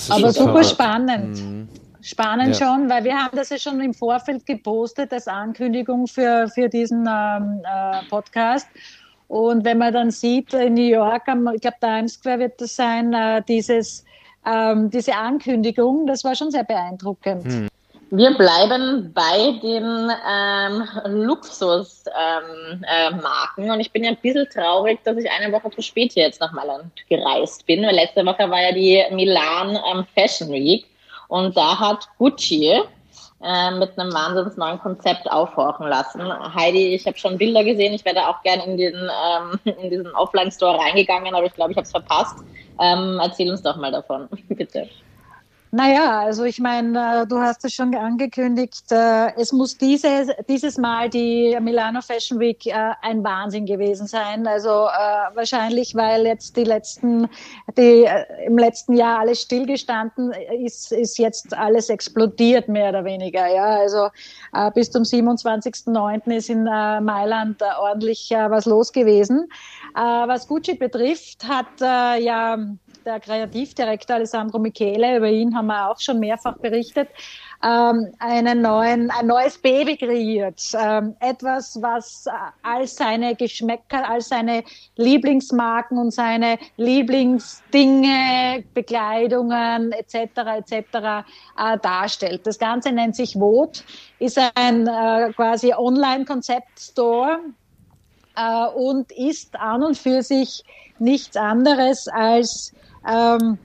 Aber 0.08 0.32
super 0.32 0.64
spannend. 0.64 1.40
Mhm. 1.40 1.68
Spannend 2.02 2.58
ja. 2.58 2.66
schon, 2.66 2.90
weil 2.90 3.04
wir 3.04 3.16
haben 3.16 3.36
das 3.36 3.50
ja 3.50 3.58
schon 3.58 3.80
im 3.80 3.94
Vorfeld 3.94 4.44
gepostet 4.44 5.12
als 5.12 5.28
Ankündigung 5.28 6.08
für, 6.08 6.48
für 6.48 6.68
diesen 6.68 7.08
ähm, 7.08 7.62
äh, 7.64 8.04
Podcast. 8.10 8.66
Und 9.28 9.64
wenn 9.64 9.78
man 9.78 9.94
dann 9.94 10.10
sieht, 10.10 10.52
in 10.52 10.74
New 10.74 10.82
York, 10.82 11.22
ich 11.54 11.60
glaube, 11.60 11.76
Times 11.80 12.14
Square 12.14 12.40
wird 12.40 12.60
das 12.60 12.74
sein, 12.74 13.12
äh, 13.14 13.42
dieses, 13.46 14.04
ähm, 14.44 14.90
diese 14.90 15.14
Ankündigung, 15.14 16.06
das 16.06 16.24
war 16.24 16.34
schon 16.34 16.50
sehr 16.50 16.64
beeindruckend. 16.64 17.44
Hm. 17.44 17.68
Wir 18.14 18.36
bleiben 18.36 19.10
bei 19.14 19.58
den 19.62 20.12
ähm, 20.28 20.86
Luxusmarken 21.24 22.84
ähm, 22.84 23.70
äh, 23.70 23.72
und 23.72 23.80
ich 23.80 23.90
bin 23.90 24.04
ja 24.04 24.10
ein 24.10 24.18
bisschen 24.18 24.46
traurig, 24.50 25.02
dass 25.02 25.16
ich 25.16 25.30
eine 25.30 25.50
Woche 25.50 25.70
zu 25.70 25.80
spät 25.80 26.12
hier 26.12 26.24
jetzt 26.24 26.38
nach 26.38 26.52
Mailand 26.52 26.92
gereist 27.08 27.64
bin, 27.64 27.82
weil 27.82 27.94
letzte 27.94 28.26
Woche 28.26 28.50
war 28.50 28.60
ja 28.60 28.72
die 28.72 29.02
Milan 29.14 29.78
ähm, 29.90 30.04
Fashion 30.14 30.50
Week 30.50 30.84
und 31.28 31.56
da 31.56 31.78
hat 31.78 32.06
Gucci 32.18 32.82
äh, 33.42 33.70
mit 33.78 33.98
einem 33.98 34.12
wahnsinns 34.12 34.58
neuen 34.58 34.78
Konzept 34.78 35.30
aufhorchen 35.30 35.86
lassen. 35.86 36.20
Heidi, 36.54 36.94
ich 36.94 37.06
habe 37.06 37.16
schon 37.16 37.38
Bilder 37.38 37.64
gesehen. 37.64 37.94
Ich 37.94 38.04
wäre 38.04 38.28
auch 38.28 38.42
gerne 38.42 38.64
in, 38.66 38.76
den, 38.76 38.94
ähm, 38.94 39.58
in 39.64 39.88
diesen 39.88 40.14
Offline-Store 40.14 40.78
reingegangen, 40.78 41.34
aber 41.34 41.46
ich 41.46 41.54
glaube, 41.54 41.70
ich 41.70 41.78
habe 41.78 41.86
es 41.86 41.90
verpasst. 41.90 42.44
Ähm, 42.78 43.18
erzähl 43.22 43.50
uns 43.50 43.62
doch 43.62 43.76
mal 43.76 43.90
davon, 43.90 44.28
bitte. 44.50 44.90
Naja, 45.74 46.20
also 46.20 46.44
ich 46.44 46.58
meine, 46.60 47.22
äh, 47.22 47.26
du 47.26 47.38
hast 47.38 47.64
es 47.64 47.72
schon 47.72 47.94
angekündigt, 47.94 48.92
äh, 48.92 49.34
es 49.40 49.52
muss 49.52 49.78
diese, 49.78 50.36
dieses 50.46 50.76
Mal 50.76 51.08
die 51.08 51.56
Milano 51.62 52.02
Fashion 52.02 52.38
Week 52.38 52.66
äh, 52.66 52.92
ein 53.00 53.24
Wahnsinn 53.24 53.64
gewesen 53.64 54.06
sein. 54.06 54.46
Also 54.46 54.68
wahrscheinlich, 54.68 55.94
weil 55.94 56.26
jetzt 56.26 56.58
die 56.58 56.64
letzten, 56.64 57.26
die 57.78 58.06
im 58.46 58.58
letzten 58.58 58.92
Jahr 58.92 59.20
alles 59.20 59.40
stillgestanden 59.40 60.32
ist, 60.62 60.92
ist 60.92 61.16
jetzt 61.18 61.56
alles 61.56 61.88
explodiert, 61.88 62.68
mehr 62.68 62.90
oder 62.90 63.06
weniger. 63.06 63.46
Ja, 63.46 63.64
also 63.64 64.08
bis 64.74 64.90
zum 64.90 65.04
27.09. 65.04 66.36
ist 66.36 66.50
in 66.50 66.64
Mailand 66.64 67.62
ordentlich 67.80 68.30
was 68.30 68.66
los 68.66 68.92
gewesen. 68.92 69.48
Was 69.94 70.46
Gucci 70.46 70.74
betrifft, 70.74 71.48
hat 71.48 71.80
ja 71.80 72.58
der 73.04 73.20
Kreativdirektor 73.20 74.16
Alessandro 74.16 74.58
Michele, 74.58 75.16
über 75.16 75.28
ihn 75.28 75.54
haben 75.54 75.66
wir 75.66 75.90
auch 75.90 76.00
schon 76.00 76.18
mehrfach 76.20 76.56
berichtet, 76.58 77.08
ähm, 77.64 78.12
einen 78.18 78.60
neuen, 78.60 79.10
ein 79.10 79.26
neues 79.26 79.58
Baby 79.58 79.96
kreiert. 79.96 80.60
Ähm, 80.74 81.14
etwas, 81.20 81.80
was 81.80 82.26
all 82.62 82.86
seine 82.86 83.36
Geschmäcker, 83.36 84.08
all 84.08 84.20
seine 84.20 84.64
Lieblingsmarken 84.96 85.98
und 85.98 86.10
seine 86.10 86.58
Lieblingsdinge, 86.76 88.64
Bekleidungen 88.74 89.92
etc. 89.92 90.14
etc. 90.58 91.24
Äh, 91.56 91.78
darstellt. 91.78 92.46
Das 92.46 92.58
Ganze 92.58 92.92
nennt 92.92 93.16
sich 93.16 93.34
Vote, 93.34 93.82
ist 94.18 94.40
ein 94.54 94.86
äh, 94.86 95.32
quasi 95.34 95.72
Online-Konzept-Store 95.72 97.38
äh, 98.36 98.66
und 98.74 99.12
ist 99.12 99.58
an 99.58 99.82
und 99.82 99.96
für 99.96 100.22
sich 100.22 100.64
nichts 100.98 101.36
anderes 101.36 102.08
als 102.08 102.72
ähm, 103.08 103.58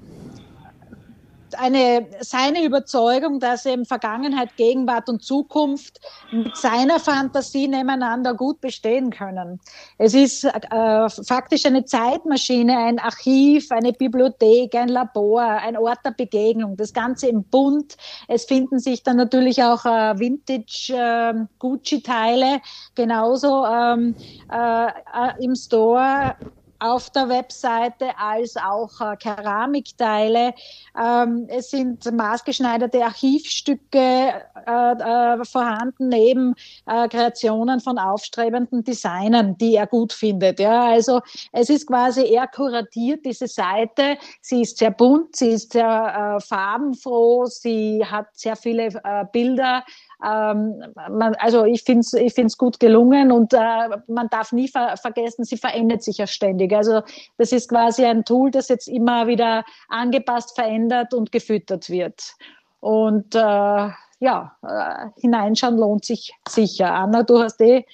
eine, 1.57 2.07
seine 2.21 2.63
Überzeugung, 2.63 3.39
dass 3.39 3.65
eben 3.65 3.85
Vergangenheit, 3.85 4.55
Gegenwart 4.57 5.09
und 5.09 5.23
Zukunft 5.23 5.99
mit 6.31 6.55
seiner 6.55 6.99
Fantasie 6.99 7.67
nebeneinander 7.67 8.33
gut 8.33 8.61
bestehen 8.61 9.11
können. 9.11 9.59
Es 9.97 10.13
ist 10.13 10.43
äh, 10.43 11.09
faktisch 11.09 11.65
eine 11.65 11.85
Zeitmaschine, 11.85 12.77
ein 12.77 12.99
Archiv, 12.99 13.71
eine 13.71 13.93
Bibliothek, 13.93 14.75
ein 14.75 14.89
Labor, 14.89 15.41
ein 15.41 15.77
Ort 15.77 15.99
der 16.05 16.11
Begegnung. 16.11 16.77
Das 16.77 16.93
Ganze 16.93 17.27
im 17.27 17.43
Bund. 17.43 17.97
Es 18.27 18.45
finden 18.45 18.79
sich 18.79 19.03
dann 19.03 19.17
natürlich 19.17 19.63
auch 19.63 19.85
äh, 19.85 20.19
Vintage 20.19 20.93
äh, 20.93 21.33
Gucci-Teile 21.59 22.61
genauso 22.95 23.65
ähm, 23.65 24.15
äh, 24.51 24.87
äh, 24.87 25.43
im 25.43 25.55
Store 25.55 26.35
auf 26.79 27.09
der 27.09 27.29
Webseite 27.29 28.17
als 28.17 28.55
auch 28.57 29.01
äh, 29.01 29.15
Keramikteile. 29.17 30.53
Ähm, 30.99 31.47
es 31.49 31.71
sind 31.71 32.11
maßgeschneiderte 32.11 33.03
Archivstücke 33.03 34.33
äh, 34.65 34.91
äh, 34.91 35.45
vorhanden, 35.45 36.09
neben 36.09 36.55
äh, 36.85 37.07
Kreationen 37.07 37.79
von 37.79 37.97
aufstrebenden 37.97 38.83
Designern, 38.83 39.57
die 39.57 39.75
er 39.75 39.87
gut 39.87 40.13
findet. 40.13 40.59
Ja, 40.59 40.87
also 40.89 41.21
es 41.51 41.69
ist 41.69 41.87
quasi 41.87 42.25
eher 42.25 42.47
kuratiert, 42.47 43.25
diese 43.25 43.47
Seite. 43.47 44.17
Sie 44.41 44.61
ist 44.61 44.77
sehr 44.77 44.91
bunt, 44.91 45.35
sie 45.35 45.49
ist 45.49 45.73
sehr 45.73 46.37
äh, 46.37 46.41
farbenfroh, 46.41 47.45
sie 47.45 48.05
hat 48.05 48.27
sehr 48.33 48.55
viele 48.55 48.87
äh, 48.87 49.25
Bilder 49.31 49.83
ähm, 50.23 50.83
man, 50.95 51.35
also 51.35 51.65
ich 51.65 51.83
finde 51.83 51.99
es 51.99 52.13
ich 52.13 52.33
find's 52.33 52.57
gut 52.57 52.79
gelungen 52.79 53.31
und 53.31 53.53
äh, 53.53 53.89
man 54.07 54.29
darf 54.29 54.51
nie 54.51 54.67
ver 54.67 54.97
vergessen, 54.97 55.45
sie 55.45 55.57
verändert 55.57 56.01
sich 56.01 56.17
ja 56.17 56.25
ständig. 56.25 56.73
Also 56.73 57.01
das 57.37 57.51
ist 57.51 57.69
quasi 57.69 58.03
ein 58.05 58.25
Tool, 58.25 58.49
das 58.49 58.67
jetzt 58.69 58.87
immer 58.87 59.27
wieder 59.27 59.63
angepasst, 59.89 60.55
verändert 60.55 61.13
und 61.13 61.31
gefüttert 61.31 61.89
wird. 61.89 62.33
Und 62.79 63.35
äh, 63.35 63.89
ja, 64.19 64.57
äh, 64.63 65.21
hineinschauen 65.21 65.77
lohnt 65.77 66.05
sich 66.05 66.33
sicher. 66.47 66.93
Anna, 66.93 67.23
du 67.23 67.39
hast 67.41 67.61
eh 67.61 67.85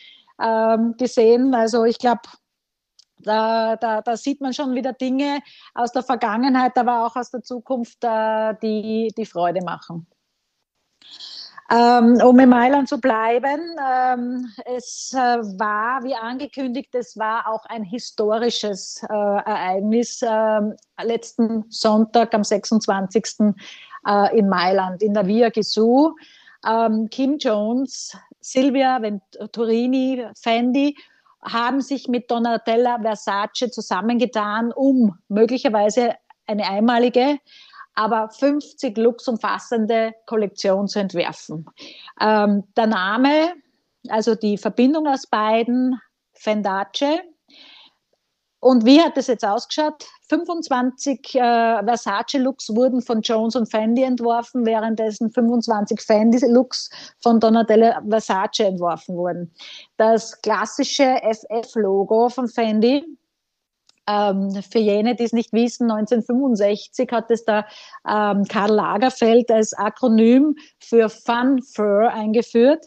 ähm, 0.42 0.96
gesehen, 0.98 1.54
also 1.54 1.84
ich 1.84 2.00
glaube, 2.00 2.22
da, 3.18 3.76
da, 3.76 4.02
da, 4.02 4.18
sieht 4.18 4.42
man 4.42 4.54
schon 4.54 4.76
wieder 4.76 4.94
Dinge 4.94 5.40
aus 5.74 5.92
der 5.92 6.04
Vergangenheit, 6.04 6.78
aber 6.78 7.06
auch 7.06 7.16
aus 7.16 7.32
der 7.32 7.42
Zukunft, 7.42 8.04
äh, 8.04 8.54
die, 8.62 9.14
die 9.18 9.26
Freude 9.26 9.62
machen. 9.64 10.08
Ähm, 11.74 12.22
um 12.24 12.38
in 12.38 12.50
Mailand 12.50 12.88
zu 12.88 13.00
bleiben, 13.00 13.60
ähm, 13.84 14.48
es 14.76 15.12
äh, 15.12 15.18
war, 15.18 16.04
wie 16.04 16.14
angekündigt, 16.14 16.94
es 16.94 17.18
war 17.18 17.48
auch 17.48 17.66
ein 17.66 17.84
historisches 17.84 19.02
äh, 19.10 19.14
Ereignis 19.14 20.22
äh, 20.22 20.62
letzten 21.04 21.66
Sonntag 21.70 22.36
am 22.36 22.44
26. 22.44 23.56
Äh, 24.06 24.38
in 24.38 24.50
Mailand, 24.50 25.02
in 25.02 25.16
der 25.16 25.26
Via 25.26 25.50
Gesù. 25.50 26.14
Ähm, 26.64 27.10
Kim 27.10 27.40
Jones, 27.40 28.16
Silvia 28.40 29.02
Venturini, 29.02 30.28
Fendi 30.40 30.96
haben 31.42 31.82
sich 31.82 32.08
mit 32.08 32.30
Donatella 32.30 33.00
Versace 33.02 33.72
zusammengetan, 33.72 34.72
um 34.72 35.18
möglicherweise 35.28 36.14
eine 36.46 36.70
einmalige 36.70 37.40
aber 37.96 38.30
50 38.30 38.98
Looks 38.98 39.28
umfassende 39.28 40.14
Kollektion 40.26 40.88
zu 40.88 41.00
entwerfen. 41.00 41.66
Ähm, 42.20 42.64
der 42.76 42.88
Name, 42.88 43.54
also 44.10 44.36
die 44.36 44.58
Verbindung 44.58 45.08
aus 45.08 45.28
beiden, 45.28 46.00
Fendace, 46.34 47.22
und 48.64 48.86
wie 48.86 49.02
hat 49.02 49.18
das 49.18 49.28
jetzt 49.28 49.44
ausgeschaut? 49.44 50.06
25 50.30 51.36
äh, 51.36 51.40
Versace-Looks 51.84 52.74
wurden 52.74 53.02
von 53.02 53.20
Jones 53.20 53.58
und 53.58 53.70
Fendi 53.70 54.04
entworfen, 54.04 54.66
währenddessen 54.66 55.30
25 55.32 56.00
Fendi-Looks 56.00 56.90
von 57.20 57.42
Donatella 57.42 58.02
Versace 58.08 58.62
entworfen 58.62 59.18
wurden. 59.18 59.52
Das 59.98 60.42
klassische 60.42 61.20
FF-Logo 61.24 62.30
von 62.30 62.48
Fendi, 62.48 63.04
ähm, 64.08 64.52
für 64.70 64.80
jene, 64.80 65.16
die 65.16 65.24
es 65.24 65.34
nicht 65.34 65.54
wissen, 65.54 65.92
1965 65.92 67.10
hat 67.12 67.32
es 67.32 67.46
da 67.46 67.66
ähm, 68.08 68.44
Karl 68.46 68.72
Lagerfeld 68.72 69.52
als 69.52 69.74
Akronym 69.74 70.56
für 70.80 71.10
Fun 71.10 71.62
Fur 71.62 72.10
eingeführt. 72.10 72.86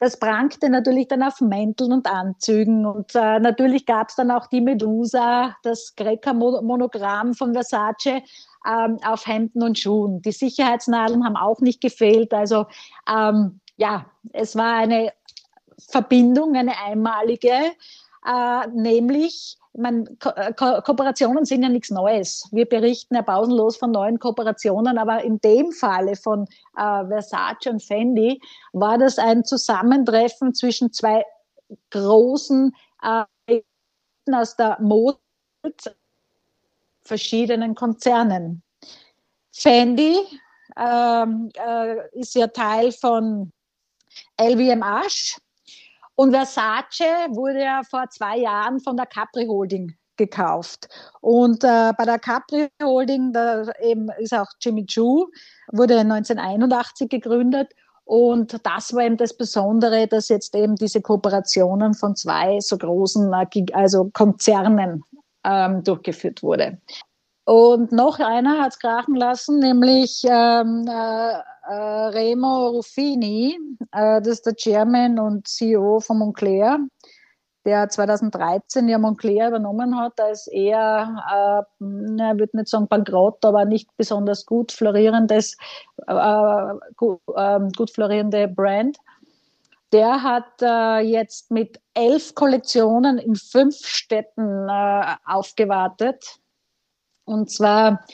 Das 0.00 0.18
prangte 0.18 0.68
natürlich 0.68 1.08
dann 1.08 1.22
auf 1.22 1.40
Mänteln 1.40 1.92
und 1.92 2.06
Anzügen. 2.06 2.84
Und 2.84 3.14
äh, 3.14 3.38
natürlich 3.38 3.86
gab 3.86 4.10
es 4.10 4.16
dann 4.16 4.30
auch 4.30 4.48
die 4.48 4.60
Medusa, 4.60 5.56
das 5.62 5.94
Greca-Monogramm 5.96 7.34
von 7.34 7.54
Versace 7.54 8.22
ähm, 8.66 8.98
auf 9.06 9.26
Hemden 9.26 9.62
und 9.62 9.78
Schuhen. 9.78 10.20
Die 10.22 10.32
Sicherheitsnadeln 10.32 11.24
haben 11.24 11.36
auch 11.36 11.60
nicht 11.60 11.80
gefehlt. 11.80 12.34
Also 12.34 12.66
ähm, 13.08 13.60
ja, 13.76 14.06
es 14.32 14.56
war 14.56 14.74
eine 14.74 15.12
Verbindung, 15.78 16.54
eine 16.54 16.74
einmalige, 16.84 17.52
äh, 18.26 18.66
nämlich 18.74 19.58
man, 19.76 20.18
Ko 20.18 20.30
äh, 20.30 20.52
Ko 20.52 20.80
Kooperationen 20.82 21.44
sind 21.44 21.62
ja 21.62 21.68
nichts 21.68 21.90
Neues. 21.90 22.48
Wir 22.52 22.66
berichten 22.66 23.14
ja 23.14 23.22
pausenlos 23.22 23.76
von 23.76 23.90
neuen 23.90 24.18
Kooperationen, 24.18 24.98
aber 24.98 25.22
in 25.22 25.40
dem 25.40 25.72
Falle 25.72 26.16
von 26.16 26.46
äh, 26.76 27.06
Versace 27.06 27.66
und 27.70 27.82
Fendi 27.82 28.40
war 28.72 28.98
das 28.98 29.18
ein 29.18 29.44
Zusammentreffen 29.44 30.54
zwischen 30.54 30.92
zwei 30.92 31.24
großen 31.90 32.72
äh, 33.02 33.60
aus 34.32 34.56
der 34.56 34.78
Mode 34.80 35.18
verschiedenen 37.02 37.74
Konzernen. 37.74 38.62
Fendi 39.52 40.16
ähm, 40.76 41.50
äh, 41.54 42.18
ist 42.18 42.34
ja 42.34 42.46
Teil 42.48 42.92
von 42.92 43.52
LVMH, 44.40 45.38
und 46.16 46.32
Versace 46.32 47.28
wurde 47.30 47.62
ja 47.62 47.82
vor 47.88 48.08
zwei 48.10 48.38
Jahren 48.38 48.80
von 48.80 48.96
der 48.96 49.06
Capri 49.06 49.46
Holding 49.46 49.94
gekauft. 50.16 50.88
Und 51.20 51.64
äh, 51.64 51.92
bei 51.96 52.04
der 52.04 52.18
Capri 52.18 52.68
Holding, 52.82 53.32
da 53.32 53.64
eben 53.82 54.08
ist 54.18 54.32
auch 54.32 54.46
Jimmy 54.60 54.86
Choo, 54.86 55.26
wurde 55.72 55.98
1981 55.98 57.08
gegründet. 57.08 57.72
Und 58.04 58.60
das 58.64 58.92
war 58.92 59.02
eben 59.02 59.16
das 59.16 59.36
Besondere, 59.36 60.06
dass 60.06 60.28
jetzt 60.28 60.54
eben 60.54 60.76
diese 60.76 61.00
Kooperationen 61.00 61.94
von 61.94 62.14
zwei 62.14 62.60
so 62.60 62.76
großen, 62.76 63.32
äh, 63.32 63.64
also 63.72 64.10
Konzernen 64.12 65.02
ähm, 65.44 65.82
durchgeführt 65.82 66.42
wurde. 66.42 66.78
Und 67.44 67.92
noch 67.92 68.20
einer 68.20 68.62
hat 68.62 68.72
es 68.72 68.78
krachen 68.78 69.16
lassen, 69.16 69.58
nämlich 69.58 70.22
ähm, 70.24 70.86
äh, 70.88 71.32
äh, 71.68 71.74
Remo 71.74 72.68
Ruffini, 72.68 73.58
äh, 73.92 74.20
das 74.22 74.28
ist 74.28 74.46
der 74.46 74.54
Chairman 74.54 75.18
und 75.18 75.46
CEO 75.46 76.00
von 76.00 76.18
Moncler, 76.18 76.78
der 77.66 77.88
2013 77.88 78.88
ja 78.88 78.98
Moncler 78.98 79.48
übernommen 79.48 79.98
hat 79.98 80.18
als 80.20 80.46
eher, 80.46 81.66
äh, 81.80 81.84
ich 81.84 82.38
würde 82.38 82.56
nicht 82.56 82.68
sagen 82.68 82.88
bankrott, 82.88 83.44
aber 83.44 83.66
nicht 83.66 83.90
besonders 83.98 84.46
gut 84.46 84.72
florierendes, 84.72 85.56
äh, 86.06 86.64
gut, 86.96 87.20
äh, 87.36 87.60
gut 87.76 87.90
florierende 87.90 88.48
Brand. 88.48 88.96
Der 89.92 90.22
hat 90.22 90.62
äh, 90.62 91.00
jetzt 91.00 91.50
mit 91.50 91.78
elf 91.92 92.34
Kollektionen 92.34 93.18
in 93.18 93.36
fünf 93.36 93.76
Städten 93.86 94.68
äh, 94.68 95.14
aufgewartet. 95.26 96.40
Und 97.24 97.50
zwar 97.50 98.04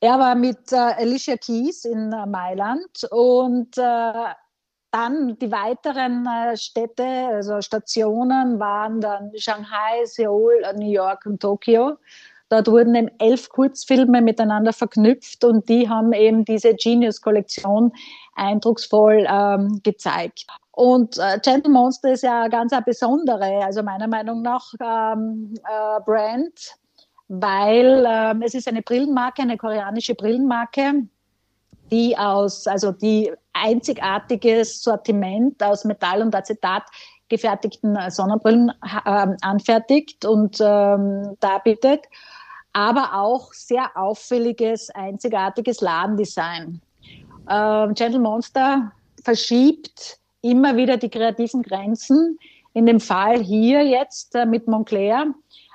er 0.00 0.18
war 0.18 0.34
mit 0.36 0.72
äh, 0.72 0.76
Alicia 0.76 1.36
Keys 1.36 1.84
in 1.84 2.12
äh, 2.12 2.26
Mailand 2.26 3.04
und 3.10 3.76
äh, 3.76 4.12
dann 4.92 5.36
die 5.38 5.50
weiteren 5.50 6.24
äh, 6.24 6.56
Städte, 6.56 7.04
also 7.04 7.60
Stationen 7.60 8.60
waren 8.60 9.00
dann 9.00 9.32
Shanghai, 9.36 10.04
Seoul, 10.04 10.62
New 10.76 10.90
York 10.90 11.26
und 11.26 11.42
Tokio. 11.42 11.96
Dort 12.48 12.68
wurden 12.68 12.94
eben 12.94 13.10
elf 13.18 13.48
Kurzfilme 13.50 14.22
miteinander 14.22 14.72
verknüpft 14.72 15.44
und 15.44 15.68
die 15.68 15.88
haben 15.88 16.12
eben 16.12 16.44
diese 16.44 16.74
Genius-Kollektion 16.74 17.92
eindrucksvoll 18.36 19.26
ähm, 19.28 19.80
gezeigt. 19.82 20.46
Und 20.70 21.18
äh, 21.18 21.40
Gentle 21.42 21.72
Monster 21.72 22.12
ist 22.12 22.22
ja 22.22 22.46
ganz 22.46 22.72
eine 22.72 22.82
besondere, 22.82 23.64
also 23.64 23.82
meiner 23.82 24.06
Meinung 24.06 24.42
nach, 24.42 24.72
ähm, 24.80 25.54
äh, 25.64 26.00
Brand 26.06 26.78
weil 27.28 28.06
ähm, 28.08 28.42
es 28.42 28.54
ist 28.54 28.68
eine 28.68 28.82
Brillenmarke, 28.82 29.42
eine 29.42 29.56
koreanische 29.56 30.14
Brillenmarke, 30.14 31.06
die 31.90 32.16
aus, 32.16 32.66
also 32.66 32.92
die 32.92 33.30
einzigartiges 33.52 34.82
Sortiment 34.82 35.62
aus 35.62 35.84
Metall 35.84 36.22
und 36.22 36.34
Acetat 36.34 36.84
gefertigten 37.28 37.96
äh, 37.96 38.10
Sonnenbrillen 38.10 38.70
äh, 39.04 39.26
anfertigt 39.42 40.24
und 40.24 40.58
ähm, 40.60 41.36
darbietet, 41.40 42.06
aber 42.72 43.14
auch 43.14 43.52
sehr 43.52 43.90
auffälliges, 43.94 44.90
einzigartiges 44.90 45.80
Ladendesign. 45.80 46.80
Ähm, 47.50 47.94
Gentle 47.94 48.20
Monster 48.20 48.92
verschiebt 49.22 50.18
immer 50.40 50.76
wieder 50.76 50.96
die 50.96 51.10
kreativen 51.10 51.62
Grenzen. 51.62 52.38
In 52.72 52.86
dem 52.86 53.00
Fall 53.00 53.42
hier 53.42 53.84
jetzt 53.84 54.34
äh, 54.34 54.46
mit 54.46 54.66
Montclair 54.68 55.26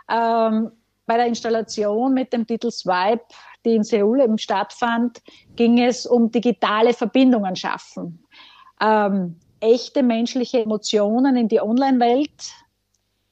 ähm, 0.10 0.72
bei 1.14 1.18
der 1.18 1.28
Installation 1.28 2.12
mit 2.16 2.34
dem 2.34 2.48
Titel 2.48 2.72
Swipe, 2.72 3.24
die 3.64 3.76
in 3.76 3.84
Seoul 3.84 4.22
eben 4.22 4.40
stattfand, 4.40 5.22
ging 5.56 5.80
es 5.80 6.08
um 6.08 6.32
digitale 6.32 6.92
Verbindungen 6.92 7.56
schaffen. 7.56 8.26
Ähm, 8.82 9.36
echte 9.60 10.02
menschliche 10.02 10.64
Emotionen 10.64 11.36
in 11.36 11.48
die 11.48 11.62
Online-Welt 11.62 12.52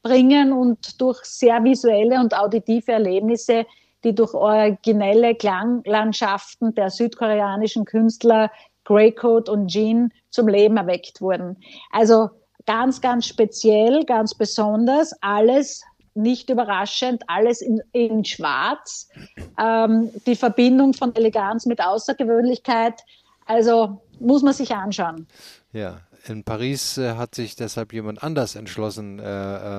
bringen 0.03 0.53
und 0.53 1.01
durch 1.01 1.23
sehr 1.23 1.63
visuelle 1.63 2.19
und 2.19 2.37
auditive 2.37 2.91
Erlebnisse, 2.91 3.65
die 4.03 4.13
durch 4.13 4.35
originelle 4.35 5.33
Klanglandschaften 5.33 6.75
der 6.75 6.91
südkoreanischen 6.91 7.85
Künstler 7.85 8.51
Greycoat 8.83 9.49
und 9.49 9.69
Jean 9.69 10.13
zum 10.29 10.47
Leben 10.47 10.77
erweckt 10.77 11.19
wurden. 11.19 11.57
Also 11.91 12.29
ganz, 12.67 13.01
ganz 13.01 13.25
speziell, 13.25 14.05
ganz 14.05 14.35
besonders, 14.35 15.13
alles 15.21 15.83
nicht 16.13 16.49
überraschend, 16.49 17.23
alles 17.27 17.61
in, 17.61 17.81
in 17.91 18.25
Schwarz. 18.25 19.09
Ähm, 19.59 20.09
die 20.25 20.35
Verbindung 20.35 20.93
von 20.93 21.15
Eleganz 21.15 21.65
mit 21.65 21.81
Außergewöhnlichkeit, 21.81 23.01
also 23.45 24.01
muss 24.19 24.43
man 24.43 24.53
sich 24.53 24.75
anschauen. 24.75 25.27
Ja, 25.73 26.01
in 26.27 26.43
Paris 26.43 26.97
äh, 26.97 27.15
hat 27.15 27.35
sich 27.35 27.55
deshalb 27.55 27.93
jemand 27.93 28.23
anders 28.23 28.55
entschlossen, 28.55 29.19
äh, 29.19 29.23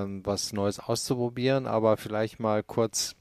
äh, 0.04 0.06
was 0.24 0.52
Neues 0.52 0.80
auszuprobieren, 0.80 1.66
aber 1.66 1.96
vielleicht 1.96 2.40
mal 2.40 2.62
kurz 2.62 3.14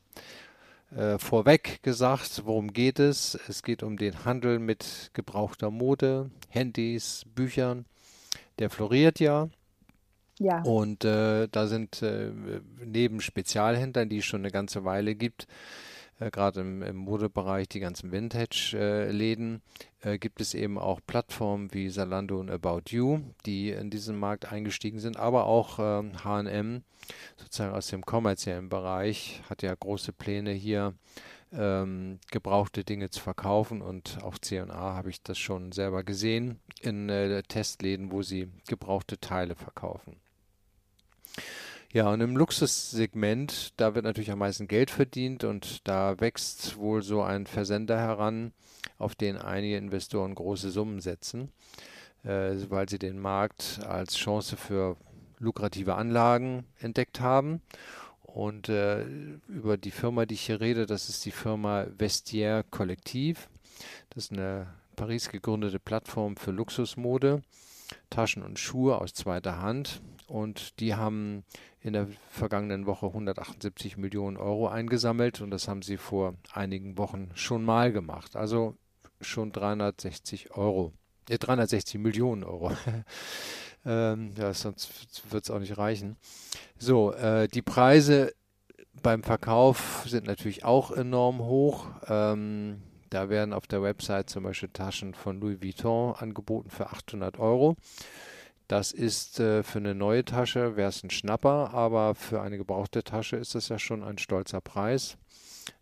äh, 0.95 1.17
vorweg 1.19 1.83
gesagt, 1.83 2.41
worum 2.45 2.73
geht 2.73 2.99
es? 2.99 3.37
Es 3.47 3.63
geht 3.63 3.83
um 3.83 3.97
den 3.97 4.25
Handel 4.25 4.59
mit 4.59 5.11
gebrauchter 5.13 5.71
Mode, 5.71 6.31
Handys, 6.49 7.25
Büchern. 7.33 7.85
Der 8.59 8.69
floriert 8.69 9.19
ja. 9.19 9.49
Ja. 10.41 10.63
Und 10.63 11.05
äh, 11.05 11.47
da 11.51 11.67
sind 11.67 12.01
äh, 12.01 12.31
neben 12.83 13.21
Spezialhändlern, 13.21 14.09
die 14.09 14.17
es 14.17 14.25
schon 14.25 14.41
eine 14.41 14.49
ganze 14.49 14.83
Weile 14.83 15.13
gibt, 15.13 15.45
äh, 16.19 16.31
gerade 16.31 16.61
im, 16.61 16.81
im, 16.81 16.95
Modebereich, 16.95 17.69
die 17.69 17.79
ganzen 17.79 18.11
Vintage-Läden, 18.11 19.61
äh, 20.01 20.17
gibt 20.17 20.41
es 20.41 20.55
eben 20.55 20.79
auch 20.79 20.99
Plattformen 21.05 21.71
wie 21.75 21.91
Zalando 21.91 22.39
und 22.39 22.49
About 22.49 22.89
You, 22.89 23.19
die 23.45 23.69
in 23.69 23.91
diesen 23.91 24.17
Markt 24.17 24.51
eingestiegen 24.51 24.97
sind, 24.97 25.15
aber 25.15 25.45
auch 25.45 25.77
H&M, 25.77 26.83
sozusagen 27.37 27.75
aus 27.75 27.87
dem 27.87 28.03
kommerziellen 28.03 28.67
Bereich, 28.67 29.43
hat 29.47 29.61
ja 29.61 29.75
große 29.75 30.11
Pläne 30.11 30.53
hier, 30.53 30.95
ähm, 31.53 32.19
gebrauchte 32.31 32.83
Dinge 32.83 33.09
zu 33.09 33.21
verkaufen 33.21 33.81
und 33.81 34.19
auch 34.23 34.37
C&A 34.39 34.95
habe 34.95 35.09
ich 35.09 35.21
das 35.21 35.37
schon 35.37 35.71
selber 35.71 36.03
gesehen 36.03 36.59
in 36.79 37.09
äh, 37.09 37.43
Testläden, 37.43 38.11
wo 38.11 38.21
sie 38.23 38.47
gebrauchte 38.67 39.19
Teile 39.19 39.55
verkaufen. 39.55 40.15
Ja, 41.93 42.09
und 42.09 42.21
im 42.21 42.37
Luxussegment, 42.37 43.73
da 43.75 43.95
wird 43.95 44.05
natürlich 44.05 44.31
am 44.31 44.39
meisten 44.39 44.67
Geld 44.67 44.91
verdient 44.91 45.43
und 45.43 45.85
da 45.87 46.19
wächst 46.21 46.77
wohl 46.77 47.01
so 47.01 47.21
ein 47.21 47.47
Versender 47.47 47.97
heran, 47.97 48.53
auf 48.97 49.13
den 49.13 49.37
einige 49.37 49.75
Investoren 49.75 50.33
große 50.33 50.71
Summen 50.71 51.01
setzen, 51.01 51.51
äh, 52.23 52.55
weil 52.69 52.87
sie 52.87 52.97
den 52.97 53.19
Markt 53.19 53.81
als 53.85 54.15
Chance 54.15 54.55
für 54.55 54.95
lukrative 55.39 55.95
Anlagen 55.95 56.65
entdeckt 56.79 57.19
haben. 57.19 57.61
Und 58.21 58.69
äh, 58.69 59.03
über 59.49 59.75
die 59.75 59.91
Firma, 59.91 60.25
die 60.25 60.35
ich 60.35 60.45
hier 60.45 60.61
rede, 60.61 60.85
das 60.85 61.09
ist 61.09 61.25
die 61.25 61.31
Firma 61.31 61.87
Vestiaire 61.97 62.63
Kollektiv. 62.63 63.49
Das 64.11 64.25
ist 64.25 64.31
eine 64.31 64.67
Paris 64.95 65.29
gegründete 65.29 65.79
Plattform 65.79 66.37
für 66.37 66.51
Luxusmode, 66.51 67.41
Taschen 68.09 68.43
und 68.43 68.59
Schuhe 68.59 69.01
aus 69.01 69.13
zweiter 69.13 69.61
Hand. 69.61 70.01
Und 70.31 70.79
die 70.79 70.95
haben 70.95 71.43
in 71.81 71.91
der 71.91 72.07
vergangenen 72.29 72.85
Woche 72.85 73.07
178 73.07 73.97
Millionen 73.97 74.37
Euro 74.37 74.69
eingesammelt 74.69 75.41
und 75.41 75.51
das 75.51 75.67
haben 75.67 75.81
sie 75.81 75.97
vor 75.97 76.35
einigen 76.53 76.97
Wochen 76.97 77.31
schon 77.33 77.65
mal 77.65 77.91
gemacht. 77.91 78.37
Also 78.37 78.77
schon 79.19 79.51
360 79.51 80.55
Euro, 80.55 80.93
äh, 81.29 81.37
360 81.37 81.99
Millionen 81.99 82.45
Euro. 82.45 82.71
ähm, 83.85 84.31
ja, 84.37 84.53
sonst 84.53 85.29
wird 85.33 85.43
es 85.43 85.51
auch 85.51 85.59
nicht 85.59 85.77
reichen. 85.77 86.15
So, 86.77 87.11
äh, 87.11 87.49
die 87.49 87.61
Preise 87.61 88.33
beim 89.03 89.23
Verkauf 89.23 90.05
sind 90.07 90.27
natürlich 90.27 90.63
auch 90.63 90.91
enorm 90.91 91.39
hoch. 91.39 91.87
Ähm, 92.07 92.81
da 93.09 93.27
werden 93.27 93.51
auf 93.51 93.67
der 93.67 93.83
Website 93.83 94.29
zum 94.29 94.43
Beispiel 94.43 94.69
Taschen 94.69 95.13
von 95.13 95.41
Louis 95.41 95.61
Vuitton 95.61 96.15
angeboten 96.15 96.69
für 96.69 96.87
800 96.87 97.37
Euro. 97.37 97.75
Das 98.71 98.93
ist 98.93 99.41
äh, 99.41 99.63
für 99.63 99.79
eine 99.79 99.93
neue 99.93 100.23
Tasche, 100.23 100.77
wäre 100.77 100.87
es 100.87 101.03
ein 101.03 101.09
Schnapper, 101.09 101.73
aber 101.73 102.15
für 102.15 102.41
eine 102.41 102.57
gebrauchte 102.57 103.03
Tasche 103.03 103.35
ist 103.35 103.53
das 103.53 103.67
ja 103.67 103.77
schon 103.77 104.01
ein 104.01 104.17
stolzer 104.17 104.61
Preis. 104.61 105.17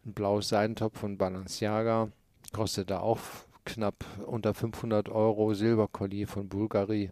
Ein 0.03 0.13
blaues 0.13 0.49
Seidentop 0.49 0.97
von 0.97 1.15
Balenciaga 1.15 2.11
kostet 2.51 2.89
da 2.89 3.01
auch 3.01 3.19
knapp 3.63 4.03
unter 4.25 4.55
500 4.55 5.07
Euro. 5.07 5.53
Silberkollier 5.53 6.27
von 6.27 6.49
Bulgari 6.49 7.11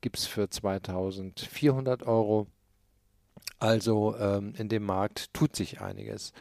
gibt 0.00 0.16
es 0.18 0.26
für 0.26 0.48
2400 0.48 2.04
Euro. 2.04 2.46
Also 3.58 4.14
ähm, 4.18 4.54
in 4.56 4.68
dem 4.68 4.84
Markt 4.84 5.34
tut 5.34 5.56
sich 5.56 5.80
einiges. 5.80 6.32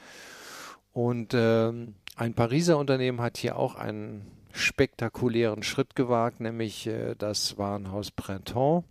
Und 0.94 1.34
ähm, 1.34 1.96
ein 2.16 2.36
Pariser 2.36 2.78
Unternehmen 2.78 3.20
hat 3.20 3.38
hier 3.38 3.58
auch 3.58 3.74
einen 3.74 4.32
spektakulären 4.56 5.64
Schritt 5.64 5.96
gewagt, 5.96 6.40
nämlich 6.40 6.88
äh, 6.88 7.16
das 7.18 7.58
Warenhaus 7.58 8.12
Printemps. 8.12 8.88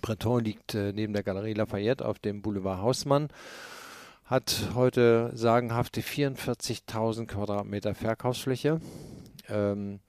Printemps 0.00 0.42
liegt 0.42 0.74
äh, 0.74 0.92
neben 0.92 1.12
der 1.12 1.22
Galerie 1.22 1.54
Lafayette 1.54 2.04
auf 2.04 2.18
dem 2.18 2.42
Boulevard 2.42 2.80
Hausmann, 2.80 3.28
hat 4.24 4.70
heute 4.74 5.30
sagenhafte 5.34 6.00
44.000 6.00 7.26
Quadratmeter 7.26 7.94
Verkaufsfläche. 7.94 8.80
Ähm, 9.48 10.00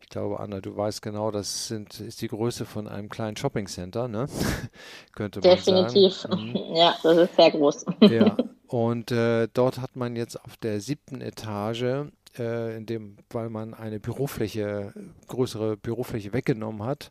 ich 0.00 0.08
glaube, 0.08 0.38
Anna, 0.40 0.60
du 0.60 0.76
weißt 0.76 1.02
genau, 1.02 1.30
das 1.30 1.68
sind, 1.68 2.00
ist 2.00 2.20
die 2.22 2.28
Größe 2.28 2.66
von 2.66 2.88
einem 2.88 3.08
kleinen 3.08 3.36
Shoppingcenter, 3.36 4.06
ne? 4.08 4.26
Könnte 5.12 5.40
man 5.40 5.56
Definitiv. 5.56 6.14
sagen. 6.14 6.36
Definitiv. 6.36 6.70
Mhm. 6.70 6.76
Ja, 6.76 6.96
das 7.02 7.16
ist 7.16 7.36
sehr 7.36 7.50
groß. 7.50 7.86
Ja. 8.00 8.36
Und 8.66 9.12
äh, 9.12 9.48
dort 9.52 9.80
hat 9.80 9.96
man 9.96 10.16
jetzt 10.16 10.42
auf 10.44 10.56
der 10.56 10.80
siebten 10.80 11.20
Etage, 11.20 12.06
äh, 12.38 12.76
in 12.76 12.86
dem, 12.86 13.16
weil 13.30 13.50
man 13.50 13.74
eine 13.74 14.00
Bürofläche, 14.00 14.92
größere 15.28 15.76
Bürofläche 15.76 16.32
weggenommen 16.32 16.82
hat, 16.82 17.10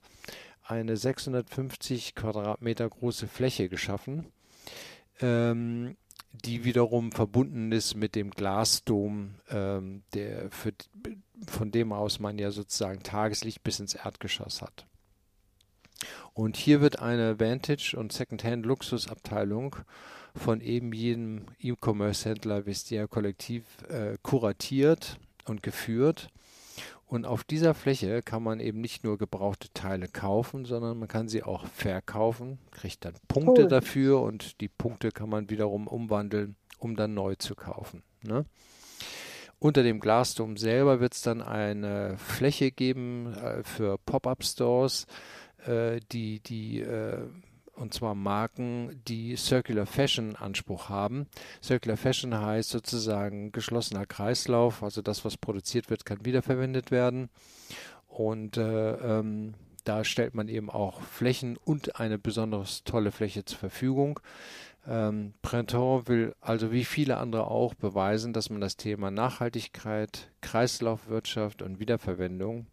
eine 0.64 0.98
650 0.98 2.16
Quadratmeter 2.16 2.90
große 2.90 3.28
Fläche 3.28 3.70
geschaffen. 3.70 4.26
Ähm, 5.20 5.96
die 6.32 6.64
wiederum 6.64 7.12
verbunden 7.12 7.72
ist 7.72 7.96
mit 7.96 8.16
dem 8.16 8.32
Glasdom, 8.32 9.36
ähm, 9.50 10.02
der 10.14 10.50
für, 10.50 10.74
von 11.48 11.72
dem 11.72 11.94
aus 11.94 12.20
man 12.20 12.40
ja 12.40 12.50
sozusagen 12.50 13.04
Tageslicht 13.04 13.64
bis 13.64 13.80
ins 13.80 13.94
Erdgeschoss 13.94 14.62
hat. 14.62 14.88
Und 16.34 16.58
hier 16.58 16.82
wird 16.82 17.00
eine 17.00 17.40
Vantage- 17.40 17.96
und 17.96 18.12
Secondhand-Luxusabteilung 18.12 19.76
von 20.36 20.62
eben 20.62 20.94
jedem 20.94 21.46
E-Commerce-Händler 21.60 22.66
Vestia 22.66 23.08
Kollektiv 23.08 23.64
äh, 23.90 24.18
kuratiert 24.22 25.20
und 25.46 25.64
geführt. 25.64 26.30
Und 27.06 27.26
auf 27.28 27.44
dieser 27.44 27.76
Fläche 27.76 28.24
kann 28.24 28.42
man 28.42 28.60
eben 28.60 28.82
nicht 28.82 29.04
nur 29.04 29.20
gebrauchte 29.20 29.70
Teile 29.74 30.08
kaufen, 30.08 30.66
sondern 30.66 30.98
man 30.98 31.08
kann 31.08 31.28
sie 31.28 31.44
auch 31.44 31.68
verkaufen, 31.68 32.58
kriegt 32.72 33.06
dann 33.06 33.14
Punkte 33.28 33.64
cool. 33.64 33.68
dafür 33.68 34.22
und 34.22 34.62
die 34.62 34.70
Punkte 34.70 35.12
kann 35.12 35.30
man 35.30 35.50
wiederum 35.50 35.88
umwandeln, 35.88 36.56
um 36.80 36.96
dann 36.96 37.14
neu 37.14 37.36
zu 37.36 37.54
kaufen. 37.54 38.02
Ne? 38.24 38.46
Unter 39.60 39.84
dem 39.84 40.00
Glasdom 40.00 40.58
selber 40.58 41.00
wird 41.00 41.14
es 41.14 41.22
dann 41.22 41.42
eine 41.42 42.18
Fläche 42.18 42.72
geben 42.72 43.34
äh, 43.34 43.64
für 43.64 43.98
Pop-up-Stores, 44.00 45.06
äh, 45.68 46.00
die, 46.12 46.40
die 46.40 46.80
äh, 46.82 47.28
und 47.76 47.94
zwar 47.94 48.16
Marken, 48.16 49.02
die 49.08 49.36
Circular 49.36 49.86
Fashion 49.86 50.36
Anspruch 50.36 50.90
haben. 50.90 51.28
Circular 51.62 51.98
Fashion 51.98 52.40
heißt 52.40 52.70
sozusagen 52.70 53.52
geschlossener 53.52 54.06
Kreislauf, 54.06 54.84
also 54.84 55.02
das, 55.02 55.26
was 55.26 55.38
produziert 55.38 55.90
wird, 55.90 56.06
kann 56.06 56.26
wiederverwendet 56.26 56.92
werden. 56.92 57.30
Und 58.08 58.58
äh, 58.58 58.92
ähm, 58.92 59.56
da 59.84 60.04
stellt 60.04 60.36
man 60.36 60.48
eben 60.48 60.70
auch 60.70 61.02
Flächen 61.02 61.58
und 61.58 62.00
eine 62.00 62.20
besonders 62.20 62.84
tolle 62.84 63.12
Fläche 63.12 63.44
zur 63.44 63.58
Verfügung. 63.58 64.20
Ähm, 64.88 65.34
Printemps 65.42 66.08
will 66.08 66.36
also 66.42 66.72
wie 66.72 66.86
viele 66.86 67.18
andere 67.18 67.48
auch 67.48 67.74
beweisen, 67.74 68.34
dass 68.34 68.50
man 68.50 68.62
das 68.62 68.78
Thema 68.78 69.10
Nachhaltigkeit, 69.10 70.30
Kreislaufwirtschaft 70.42 71.62
und 71.62 71.80
Wiederverwendung 71.80 72.68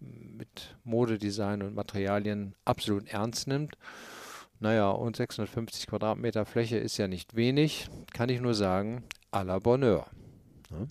mit 0.00 0.74
Modedesign 0.84 1.62
und 1.62 1.74
Materialien 1.74 2.54
absolut 2.64 3.08
ernst 3.08 3.46
nimmt 3.46 3.78
naja, 4.64 4.90
und 4.90 5.14
650 5.14 5.86
Quadratmeter 5.88 6.46
Fläche 6.46 6.78
ist 6.78 6.96
ja 6.96 7.06
nicht 7.06 7.36
wenig, 7.36 7.86
kann 8.14 8.30
ich 8.30 8.40
nur 8.40 8.54
sagen, 8.54 9.04
à 9.30 9.44
la 9.44 9.58
Bonheur. 9.58 10.06
Ne? 10.70 10.88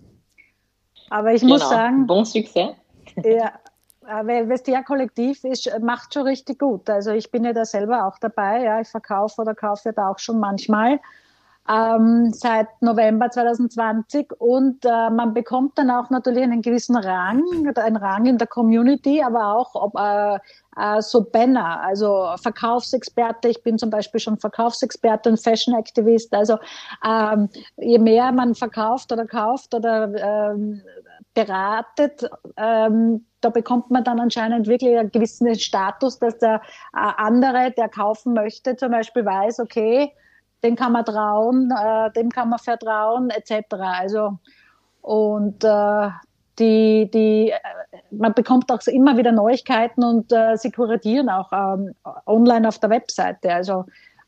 Aber 1.09 1.33
ich 1.33 1.41
genau. 1.41 1.55
muss 1.55 1.67
sagen, 1.67 2.05
bon 2.05 2.23
succès. 2.23 2.75
Ja, 3.23 3.53
weil 4.01 4.47
Vestia 4.47 4.83
Kollektiv 4.83 5.43
ist, 5.43 5.67
macht 5.81 6.13
schon 6.13 6.27
richtig 6.27 6.59
gut. 6.59 6.87
Also 6.87 7.11
ich 7.13 7.31
bin 7.31 7.45
ja 7.45 7.53
da 7.53 7.65
selber 7.65 8.05
auch 8.05 8.19
dabei. 8.19 8.63
Ja, 8.63 8.79
ich 8.79 8.89
verkaufe 8.89 9.41
oder 9.41 9.55
kaufe 9.55 9.81
ja 9.85 9.91
da 9.91 10.09
auch 10.09 10.19
schon 10.19 10.39
manchmal 10.39 10.99
ähm, 11.69 12.31
seit 12.33 12.67
November 12.81 13.29
2020 13.29 14.33
und 14.39 14.83
äh, 14.83 15.09
man 15.09 15.33
bekommt 15.33 15.77
dann 15.77 15.89
auch 15.91 16.09
natürlich 16.09 16.43
einen 16.43 16.61
gewissen 16.61 16.97
Rang, 16.97 17.43
einen 17.75 17.95
Rang 17.95 18.25
in 18.25 18.37
der 18.37 18.47
Community, 18.47 19.23
aber 19.23 19.55
auch 19.55 19.73
ob, 19.75 19.95
äh, 19.95 20.39
äh, 20.77 21.01
so 21.01 21.23
Banner, 21.23 21.81
also 21.81 22.29
Verkaufsexperte. 22.41 23.47
Ich 23.47 23.63
bin 23.63 23.77
zum 23.77 23.89
Beispiel 23.89 24.19
schon 24.19 24.37
Verkaufsexperte 24.37 25.29
und 25.29 25.39
Fashion 25.39 25.73
Activist. 25.75 26.33
Also 26.33 26.57
ähm, 27.05 27.49
je 27.77 27.99
mehr 27.99 28.31
man 28.33 28.55
verkauft 28.55 29.11
oder 29.11 29.25
kauft 29.25 29.73
oder 29.73 30.51
ähm, 30.51 30.81
beratet, 31.33 32.29
ähm, 32.57 33.25
da 33.41 33.49
bekommt 33.49 33.89
man 33.89 34.03
dann 34.03 34.19
anscheinend 34.19 34.67
wirklich 34.67 34.97
einen 34.97 35.11
gewissen 35.11 35.53
Status, 35.55 36.19
dass 36.19 36.37
der 36.37 36.61
äh, 36.93 37.11
andere, 37.17 37.71
der 37.71 37.89
kaufen 37.89 38.33
möchte, 38.33 38.75
zum 38.75 38.91
Beispiel 38.91 39.25
weiß, 39.25 39.59
okay, 39.59 40.13
dem 40.63 40.75
kann 40.75 40.91
man 40.91 41.05
trauen, 41.05 41.71
äh, 41.71 42.11
dem 42.11 42.29
kann 42.29 42.49
man 42.49 42.59
vertrauen, 42.59 43.29
etc. 43.29 43.65
Also 43.79 44.37
und 45.01 45.63
äh, 45.63 46.09
die, 46.59 47.09
die, 47.11 47.51
äh, 47.51 47.59
man 48.11 48.33
bekommt 48.33 48.71
auch 48.71 48.79
immer 48.87 49.17
wieder 49.17 49.31
Neuigkeiten 49.31 50.03
und 50.03 50.31
äh, 50.31 50.55
sie 50.55 50.71
kuratieren 50.71 51.29
auch 51.29 51.51
ähm, 51.51 51.93
online 52.25 52.67
auf 52.67 52.79
der 52.79 52.89
Webseite. 52.89 53.53
Also 53.53 53.85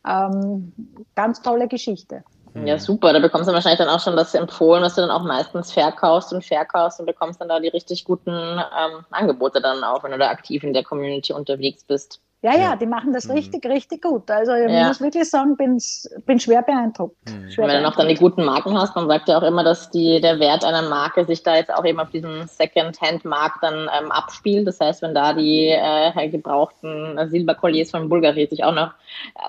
ähm, 0.08 0.74
ganz 1.16 1.42
tolle 1.42 1.68
Geschichte. 1.68 2.24
Ja, 2.64 2.78
super. 2.78 3.12
Da 3.12 3.20
bekommst 3.20 3.50
du 3.50 3.54
wahrscheinlich 3.54 3.80
dann 3.80 3.90
auch 3.90 4.00
schon 4.00 4.16
das 4.16 4.34
empfohlen, 4.34 4.82
was 4.82 4.96
du 4.96 5.02
dann 5.02 5.12
auch 5.12 5.24
meistens 5.24 5.74
verkaufst 5.74 6.32
und 6.32 6.44
verkaufst 6.44 7.00
und 7.00 7.06
bekommst 7.06 7.42
dann 7.42 7.50
da 7.50 7.60
die 7.60 7.68
richtig 7.68 8.06
guten 8.06 8.32
ähm, 8.32 9.06
Angebote 9.12 9.60
dann 9.60 9.84
auch, 9.84 10.04
wenn 10.04 10.12
du 10.12 10.18
da 10.18 10.30
aktiv 10.30 10.64
in 10.64 10.74
der 10.74 10.84
Community 10.84 11.34
unterwegs 11.34 11.84
bist. 11.84 12.22
Ja, 12.46 12.56
ja, 12.56 12.76
die 12.76 12.86
machen 12.86 13.12
das 13.12 13.28
mhm. 13.28 13.34
richtig, 13.34 13.66
richtig 13.66 14.04
gut. 14.04 14.30
Also 14.30 14.54
ich 14.54 14.72
ja. 14.72 14.88
muss 14.88 15.02
wirklich 15.02 15.28
sagen, 15.28 15.58
bin, 15.58 15.82
bin 16.28 16.40
schwer 16.40 16.62
beeindruckt. 16.62 17.18
Mhm. 17.28 17.50
Schwer 17.50 17.68
Wenn 17.68 17.78
du 17.78 17.82
noch 17.82 17.96
dann 17.96 18.08
die 18.08 18.14
guten 18.14 18.46
Marken 18.46 18.78
hast, 18.78 18.96
man 18.96 19.08
sagt 19.08 19.28
ja 19.28 19.40
auch 19.40 19.44
immer, 19.44 19.64
dass 19.64 19.90
die, 19.90 20.22
der 20.22 20.40
Wert 20.40 20.64
einer 20.64 20.84
Marke 20.84 21.26
sich 21.26 21.42
da 21.42 21.56
jetzt 21.56 21.74
auch 21.74 21.84
eben 21.84 22.00
auf 22.00 22.12
diesem 22.12 22.46
Second-Hand-Markt 22.46 23.64
dann 23.64 23.90
ähm, 24.00 24.12
abspielt. 24.12 24.68
Das 24.68 24.80
heißt, 24.80 25.02
wenn 25.02 25.16
da 25.16 25.34
die 25.34 25.70
äh, 25.70 26.30
gebrauchten 26.30 27.18
Silberkolliers 27.30 27.90
von 27.90 28.10
Bulgari 28.10 28.46
sich 28.46 28.64
auch 28.64 28.76
noch 28.76 28.92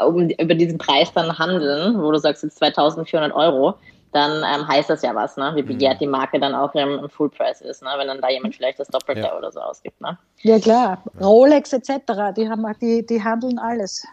äh, 0.00 0.02
um, 0.02 0.30
über 0.30 0.54
diesen 0.54 0.78
Preis 0.78 1.12
dann 1.12 1.38
handeln, 1.38 2.02
wo 2.02 2.10
du 2.10 2.18
sagst 2.18 2.44
jetzt 2.44 2.56
2400 2.56 3.34
Euro, 3.34 3.74
dann 4.16 4.42
ähm, 4.42 4.66
heißt 4.66 4.88
das 4.88 5.02
ja 5.02 5.14
was, 5.14 5.36
ne? 5.36 5.52
wie 5.54 5.62
mhm. 5.62 5.66
begehrt 5.66 6.00
die 6.00 6.06
Marke 6.06 6.40
dann 6.40 6.54
auch 6.54 6.74
im, 6.74 6.98
im 6.98 7.10
Full 7.10 7.28
Price 7.28 7.60
ist, 7.60 7.82
ne? 7.82 7.90
wenn 7.98 8.08
dann 8.08 8.20
da 8.20 8.30
jemand 8.30 8.54
vielleicht 8.54 8.80
das 8.80 8.88
Doppelte 8.88 9.20
ja. 9.20 9.36
oder 9.36 9.52
so 9.52 9.60
ausgibt. 9.60 10.00
Ne? 10.00 10.18
Ja 10.40 10.58
klar, 10.58 11.02
Rolex 11.20 11.72
etc., 11.72 11.90
die, 12.36 12.48
haben, 12.48 12.66
die, 12.80 13.04
die 13.04 13.22
handeln 13.22 13.58
alles. 13.58 14.06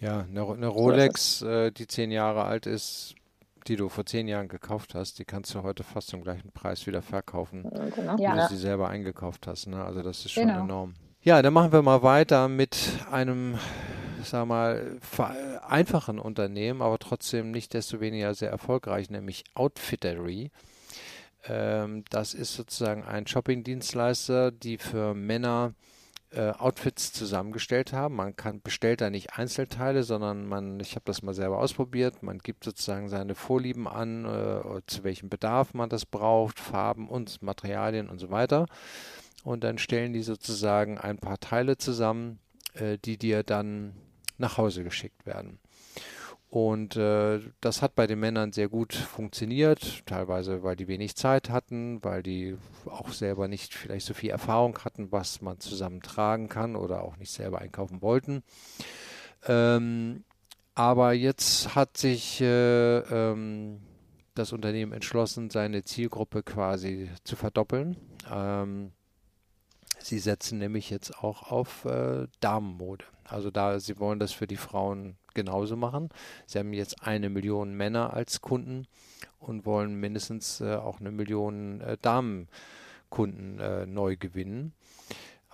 Ja, 0.00 0.24
eine, 0.28 0.46
eine 0.46 0.66
Rolex, 0.66 1.42
äh, 1.42 1.70
die 1.70 1.86
zehn 1.86 2.10
Jahre 2.10 2.44
alt 2.44 2.66
ist, 2.66 3.14
die 3.68 3.76
du 3.76 3.88
vor 3.88 4.04
zehn 4.04 4.28
Jahren 4.28 4.48
gekauft 4.48 4.94
hast, 4.94 5.18
die 5.20 5.24
kannst 5.24 5.54
du 5.54 5.62
heute 5.62 5.84
fast 5.84 6.08
zum 6.08 6.22
gleichen 6.22 6.50
Preis 6.50 6.86
wieder 6.86 7.00
verkaufen, 7.00 7.62
genau. 7.94 8.18
wie 8.18 8.40
du 8.40 8.48
sie 8.48 8.58
selber 8.58 8.88
eingekauft 8.88 9.46
hast. 9.46 9.68
Ne? 9.68 9.82
Also 9.82 10.02
das 10.02 10.24
ist 10.24 10.32
schon 10.32 10.48
genau. 10.48 10.64
enorm. 10.64 10.94
Ja, 11.22 11.40
dann 11.40 11.54
machen 11.54 11.72
wir 11.72 11.80
mal 11.80 12.02
weiter 12.02 12.48
mit 12.48 12.76
einem 13.10 13.58
sag 14.28 14.46
mal, 14.46 14.98
einfachen 15.66 16.18
Unternehmen, 16.18 16.82
aber 16.82 16.98
trotzdem 16.98 17.50
nicht 17.50 17.74
desto 17.74 18.00
weniger 18.00 18.34
sehr 18.34 18.50
erfolgreich, 18.50 19.10
nämlich 19.10 19.44
Outfittery. 19.54 20.50
Ähm, 21.46 22.04
das 22.10 22.34
ist 22.34 22.54
sozusagen 22.54 23.04
ein 23.04 23.26
Shopping-Dienstleister, 23.26 24.50
die 24.50 24.78
für 24.78 25.14
Männer 25.14 25.74
äh, 26.30 26.50
Outfits 26.50 27.12
zusammengestellt 27.12 27.92
haben. 27.92 28.16
Man 28.16 28.34
kann 28.34 28.60
bestellt 28.60 29.00
da 29.00 29.10
nicht 29.10 29.38
Einzelteile, 29.38 30.02
sondern 30.02 30.46
man, 30.46 30.80
ich 30.80 30.94
habe 30.94 31.04
das 31.04 31.22
mal 31.22 31.34
selber 31.34 31.58
ausprobiert, 31.58 32.22
man 32.22 32.38
gibt 32.38 32.64
sozusagen 32.64 33.08
seine 33.08 33.34
Vorlieben 33.34 33.86
an, 33.86 34.24
äh, 34.24 34.80
zu 34.86 35.04
welchem 35.04 35.28
Bedarf 35.28 35.74
man 35.74 35.88
das 35.88 36.06
braucht, 36.06 36.58
Farben 36.58 37.08
und 37.08 37.42
Materialien 37.42 38.08
und 38.08 38.18
so 38.18 38.30
weiter. 38.30 38.66
Und 39.44 39.62
dann 39.62 39.78
stellen 39.78 40.12
die 40.12 40.22
sozusagen 40.22 40.98
ein 40.98 41.18
paar 41.18 41.38
Teile 41.38 41.76
zusammen, 41.76 42.38
äh, 42.74 42.98
die 42.98 43.18
dir 43.18 43.42
dann 43.42 43.94
nach 44.38 44.58
Hause 44.58 44.84
geschickt 44.84 45.26
werden. 45.26 45.58
Und 46.54 46.94
äh, 46.94 47.40
das 47.60 47.82
hat 47.82 47.96
bei 47.96 48.06
den 48.06 48.20
Männern 48.20 48.52
sehr 48.52 48.68
gut 48.68 48.94
funktioniert, 48.94 50.06
teilweise 50.06 50.62
weil 50.62 50.76
die 50.76 50.86
wenig 50.86 51.16
Zeit 51.16 51.50
hatten, 51.50 51.98
weil 52.04 52.22
die 52.22 52.56
auch 52.86 53.08
selber 53.08 53.48
nicht 53.48 53.74
vielleicht 53.74 54.06
so 54.06 54.14
viel 54.14 54.30
Erfahrung 54.30 54.78
hatten, 54.84 55.10
was 55.10 55.42
man 55.42 55.58
zusammen 55.58 56.00
tragen 56.00 56.48
kann 56.48 56.76
oder 56.76 57.02
auch 57.02 57.16
nicht 57.16 57.32
selber 57.32 57.58
einkaufen 57.58 58.02
wollten. 58.02 58.44
Ähm, 59.48 60.22
aber 60.76 61.12
jetzt 61.12 61.74
hat 61.74 61.96
sich 61.96 62.40
äh, 62.40 62.98
ähm, 62.98 63.80
das 64.34 64.52
Unternehmen 64.52 64.92
entschlossen, 64.92 65.50
seine 65.50 65.82
Zielgruppe 65.82 66.44
quasi 66.44 67.10
zu 67.24 67.34
verdoppeln. 67.34 67.96
Ähm, 68.30 68.92
sie 70.04 70.18
setzen 70.18 70.58
nämlich 70.58 70.90
jetzt 70.90 71.18
auch 71.18 71.50
auf 71.50 71.84
äh, 71.84 72.26
Damenmode. 72.40 73.04
Also 73.24 73.50
da, 73.50 73.80
sie 73.80 73.98
wollen 73.98 74.18
das 74.18 74.32
für 74.32 74.46
die 74.46 74.56
Frauen 74.56 75.16
genauso 75.32 75.76
machen. 75.76 76.10
Sie 76.46 76.58
haben 76.58 76.72
jetzt 76.72 77.02
eine 77.02 77.30
Million 77.30 77.74
Männer 77.74 78.12
als 78.12 78.40
Kunden 78.40 78.86
und 79.38 79.66
wollen 79.66 79.94
mindestens 79.98 80.60
äh, 80.60 80.74
auch 80.74 81.00
eine 81.00 81.10
Million 81.10 81.80
äh, 81.80 81.96
Damenkunden 82.00 83.58
äh, 83.58 83.86
neu 83.86 84.16
gewinnen. 84.16 84.74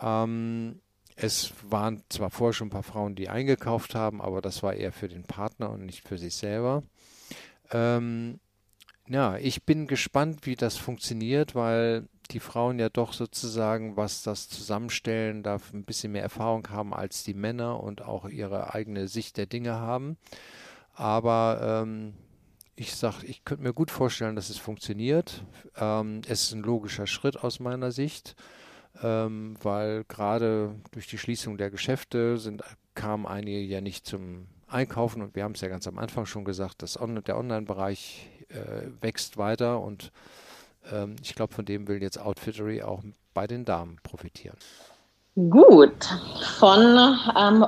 Ähm, 0.00 0.80
es 1.16 1.52
waren 1.68 2.02
zwar 2.08 2.30
vorher 2.30 2.52
schon 2.52 2.68
ein 2.68 2.72
paar 2.72 2.82
Frauen, 2.82 3.14
die 3.14 3.28
eingekauft 3.28 3.94
haben, 3.94 4.20
aber 4.20 4.40
das 4.40 4.62
war 4.62 4.74
eher 4.74 4.92
für 4.92 5.08
den 5.08 5.24
Partner 5.24 5.70
und 5.70 5.84
nicht 5.84 6.06
für 6.06 6.18
sich 6.18 6.34
selber. 6.34 6.82
Ähm, 7.70 8.40
ja, 9.06 9.36
ich 9.36 9.64
bin 9.64 9.86
gespannt, 9.86 10.46
wie 10.46 10.56
das 10.56 10.76
funktioniert, 10.76 11.54
weil 11.54 12.08
die 12.30 12.40
Frauen 12.40 12.78
ja 12.78 12.88
doch 12.88 13.12
sozusagen, 13.12 13.96
was 13.96 14.22
das 14.22 14.48
Zusammenstellen, 14.48 15.42
da 15.42 15.58
ein 15.72 15.84
bisschen 15.84 16.12
mehr 16.12 16.22
Erfahrung 16.22 16.68
haben 16.70 16.94
als 16.94 17.24
die 17.24 17.34
Männer 17.34 17.82
und 17.82 18.02
auch 18.02 18.28
ihre 18.28 18.74
eigene 18.74 19.08
Sicht 19.08 19.36
der 19.36 19.46
Dinge 19.46 19.74
haben. 19.74 20.16
Aber 20.94 21.82
ähm, 21.82 22.14
ich 22.76 22.94
sage, 22.94 23.26
ich 23.26 23.44
könnte 23.44 23.62
mir 23.62 23.72
gut 23.72 23.90
vorstellen, 23.90 24.36
dass 24.36 24.50
es 24.50 24.58
funktioniert. 24.58 25.44
Ähm, 25.76 26.22
es 26.26 26.44
ist 26.44 26.52
ein 26.52 26.62
logischer 26.62 27.06
Schritt 27.06 27.36
aus 27.42 27.60
meiner 27.60 27.92
Sicht, 27.92 28.36
ähm, 29.02 29.56
weil 29.62 30.04
gerade 30.04 30.74
durch 30.92 31.06
die 31.06 31.18
Schließung 31.18 31.58
der 31.58 31.70
Geschäfte 31.70 32.38
sind, 32.38 32.62
kamen 32.94 33.26
einige 33.26 33.60
ja 33.60 33.80
nicht 33.80 34.06
zum 34.06 34.46
Einkaufen 34.66 35.20
und 35.22 35.34
wir 35.34 35.44
haben 35.44 35.54
es 35.54 35.60
ja 35.60 35.68
ganz 35.68 35.86
am 35.88 35.98
Anfang 35.98 36.26
schon 36.26 36.44
gesagt, 36.44 36.82
dass 36.82 36.94
der 36.94 37.38
Online-Bereich 37.38 38.28
äh, 38.48 38.88
wächst 39.00 39.36
weiter 39.36 39.80
und 39.80 40.12
ähm, 40.92 41.16
ich 41.22 41.34
glaube, 41.34 41.54
von 41.54 41.64
dem 41.64 41.88
will 41.88 42.02
jetzt 42.02 42.18
Outfittery 42.18 42.82
auch 42.82 43.02
bei 43.34 43.46
den 43.46 43.64
Damen 43.64 43.98
profitieren. 44.02 44.56
Gut, 45.36 46.04
von 46.58 47.18
ähm, 47.38 47.66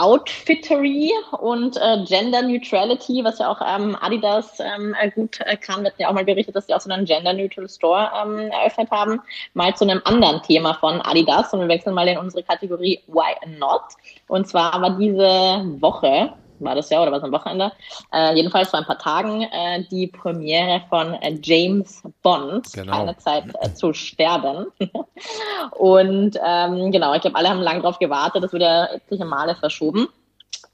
Outfittery 0.00 1.12
und 1.40 1.76
äh, 1.76 2.04
Gender 2.06 2.40
Neutrality, 2.40 3.22
was 3.22 3.38
ja 3.38 3.50
auch 3.50 3.60
ähm, 3.60 3.94
Adidas 4.00 4.58
ähm, 4.58 4.94
äh, 4.98 5.10
gut 5.10 5.40
äh, 5.44 5.58
kann. 5.58 5.82
Wir 5.82 5.90
hatten 5.90 6.00
ja 6.00 6.08
auch 6.08 6.14
mal 6.14 6.24
berichtet, 6.24 6.56
dass 6.56 6.66
sie 6.66 6.74
auch 6.74 6.80
so 6.80 6.90
einen 6.90 7.04
Gender 7.04 7.34
Neutral 7.34 7.68
Store 7.68 8.10
ähm, 8.22 8.50
eröffnet 8.50 8.90
haben. 8.90 9.20
Mal 9.52 9.74
zu 9.76 9.84
einem 9.84 10.00
anderen 10.04 10.42
Thema 10.42 10.72
von 10.74 11.02
Adidas 11.02 11.52
und 11.52 11.60
wir 11.60 11.68
wechseln 11.68 11.94
mal 11.94 12.08
in 12.08 12.16
unsere 12.16 12.42
Kategorie 12.42 13.00
Why 13.08 13.58
Not. 13.58 13.82
Und 14.26 14.48
zwar 14.48 14.80
war 14.80 14.96
diese 14.96 15.64
Woche 15.82 16.32
war 16.60 16.74
das 16.74 16.90
ja 16.90 17.02
oder 17.02 17.10
war 17.10 17.18
es 17.18 17.24
am 17.24 17.32
Wochenende? 17.32 17.72
Äh, 18.12 18.34
jedenfalls 18.34 18.70
vor 18.70 18.78
ein 18.78 18.86
paar 18.86 18.98
Tagen 18.98 19.42
äh, 19.42 19.84
die 19.90 20.06
Premiere 20.06 20.82
von 20.88 21.14
äh, 21.14 21.38
James 21.42 22.02
Bond, 22.22 22.72
genau. 22.72 22.92
Keine 22.92 23.16
Zeit 23.16 23.44
äh, 23.60 23.72
zu 23.72 23.92
sterben. 23.92 24.66
und 25.78 26.38
ähm, 26.44 26.92
genau, 26.92 27.14
ich 27.14 27.22
glaube, 27.22 27.36
alle 27.36 27.48
haben 27.48 27.60
lange 27.60 27.82
darauf 27.82 27.98
gewartet, 27.98 28.42
das 28.42 28.52
wurde 28.52 28.64
ja 28.64 28.86
etliche 28.86 29.24
Male 29.24 29.54
verschoben. 29.54 30.08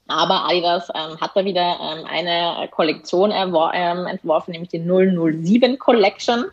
Aber 0.07 0.45
Adidas 0.45 0.89
ähm, 0.95 1.19
hat 1.19 1.31
da 1.35 1.43
wieder 1.43 1.77
ähm, 1.81 2.05
eine 2.05 2.67
Kollektion 2.71 3.31
ähm, 3.31 4.07
entworfen, 4.07 4.51
nämlich 4.51 4.69
die 4.69 4.79
007 4.79 5.77
Collection. 5.79 6.45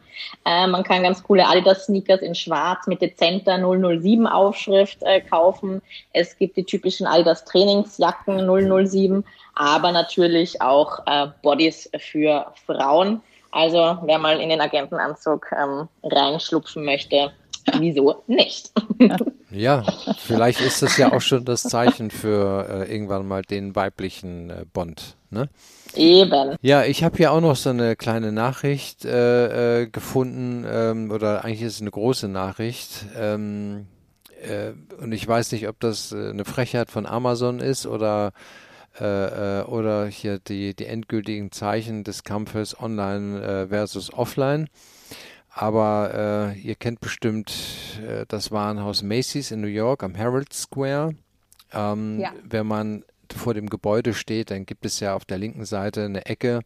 Ähm, 0.45 0.73
man 0.73 0.83
kann 0.83 1.05
ganz 1.05 1.23
coole 1.23 1.47
Adidas-Sneakers 1.47 2.21
in 2.21 2.35
schwarz 2.35 2.87
mit 2.87 3.01
dezenter 3.01 3.59
007 3.59 4.27
Aufschrift 4.27 5.03
äh, 5.03 5.21
kaufen. 5.21 5.81
Es 6.13 6.37
gibt 6.37 6.57
die 6.57 6.65
typischen 6.65 7.07
Adidas 7.07 7.45
Trainingsjacken 7.45 8.47
007, 8.89 9.25
aber 9.55 9.93
natürlich 9.93 10.61
auch 10.61 10.99
äh, 11.07 11.29
Bodies 11.43 11.89
für 11.99 12.53
Frauen. 12.67 13.23
Also 13.53 13.99
wer 14.03 14.19
mal 14.19 14.41
in 14.41 14.49
den 14.49 14.61
Agentenanzug 14.61 15.47
ähm, 15.53 15.89
reinschlupfen 16.03 16.85
möchte, 16.85 17.31
wieso 17.79 18.23
nicht? 18.27 18.73
Ja, 19.51 19.85
vielleicht 20.19 20.61
ist 20.61 20.83
das 20.83 20.97
ja 20.97 21.13
auch 21.13 21.21
schon 21.21 21.45
das 21.45 21.63
Zeichen 21.63 22.11
für 22.11 22.67
äh, 22.69 22.93
irgendwann 22.93 23.27
mal 23.27 23.43
den 23.43 23.77
weiblichen 23.77 24.51
äh, 24.51 24.65
Bond. 24.73 25.17
Ne? 25.31 25.49
Eben. 25.95 26.57
Ja, 26.61 26.85
ich 26.85 27.05
habe 27.05 27.17
hier 27.17 27.33
auch 27.33 27.41
noch 27.41 27.57
so 27.57 27.71
eine 27.71 27.95
kleine 27.95 28.33
Nachricht 28.33 29.05
äh, 29.05 29.83
äh, 29.83 29.87
gefunden, 29.87 30.65
ähm, 30.69 31.11
oder 31.11 31.45
eigentlich 31.45 31.63
ist 31.63 31.75
es 31.75 31.81
eine 31.81 31.93
große 31.93 32.29
Nachricht. 32.29 33.07
Ähm, 33.17 33.87
äh, 34.43 34.73
und 35.01 35.13
ich 35.13 35.27
weiß 35.27 35.53
nicht, 35.53 35.69
ob 35.69 35.79
das 35.79 36.13
äh, 36.13 36.31
eine 36.31 36.45
Frechheit 36.45 36.91
von 36.91 37.07
Amazon 37.07 37.61
ist 37.61 37.87
oder 37.87 38.33
oder 38.97 40.07
hier 40.07 40.39
die, 40.39 40.73
die 40.73 40.87
endgültigen 40.87 41.51
Zeichen 41.51 42.05
des 42.05 42.23
Kampfes 42.23 42.79
online 42.81 43.67
versus 43.69 44.13
offline. 44.13 44.69
Aber 45.57 46.53
äh, 46.57 46.59
ihr 46.59 46.75
kennt 46.75 47.01
bestimmt 47.01 48.01
äh, 48.05 48.27
das 48.27 48.51
Warenhaus 48.51 49.05
Macy's 49.05 49.53
in 49.53 49.61
New 49.61 49.69
York 49.69 50.03
am 50.03 50.17
Herald 50.17 50.53
Square. 50.53 51.15
Ähm, 51.73 52.19
ja. 52.19 52.33
Wenn 52.43 52.67
man 52.67 53.05
vor 53.35 53.55
dem 53.55 53.71
Gebäude 53.71 54.15
steht, 54.15 54.51
dann 54.51 54.67
gibt 54.67 54.85
es 54.85 54.99
ja 54.99 55.15
auf 55.15 55.25
der 55.25 55.39
linken 55.39 55.65
Seite 55.65 56.05
eine 56.05 56.27
Ecke. 56.27 56.61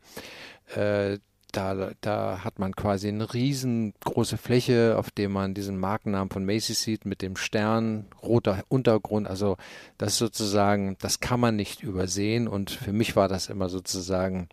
Äh, 0.74 1.18
da, 1.52 1.90
da 2.00 2.44
hat 2.44 2.58
man 2.58 2.74
quasi 2.76 3.08
eine 3.08 3.32
riesengroße 3.32 4.36
Fläche, 4.36 4.96
auf 4.98 5.10
der 5.10 5.28
man 5.28 5.54
diesen 5.54 5.78
Markennamen 5.78 6.30
von 6.30 6.44
Macy's 6.44 6.82
sieht 6.82 7.04
mit 7.04 7.20
dem 7.20 7.36
Stern, 7.36 8.06
roter 8.22 8.64
Untergrund. 8.68 9.28
Also 9.28 9.56
das 9.98 10.16
sozusagen, 10.18 10.96
das 11.00 11.20
kann 11.20 11.40
man 11.40 11.56
nicht 11.56 11.82
übersehen. 11.82 12.48
Und 12.48 12.70
für 12.70 12.92
mich 12.92 13.16
war 13.16 13.28
das 13.28 13.48
immer 13.48 13.68
sozusagen 13.68 14.48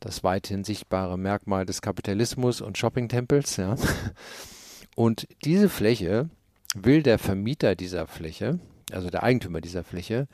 das 0.00 0.24
weithin 0.24 0.64
sichtbare 0.64 1.18
Merkmal 1.18 1.66
des 1.66 1.82
Kapitalismus 1.82 2.60
und 2.60 2.78
Shoppingtempels. 2.78 3.56
Ja. 3.56 3.76
Und 4.94 5.28
diese 5.44 5.68
Fläche 5.68 6.30
will 6.74 7.02
der 7.02 7.18
Vermieter 7.18 7.74
dieser 7.74 8.06
Fläche, 8.06 8.58
also 8.92 9.10
der 9.10 9.22
Eigentümer 9.22 9.60
dieser 9.60 9.84
Fläche, 9.84 10.26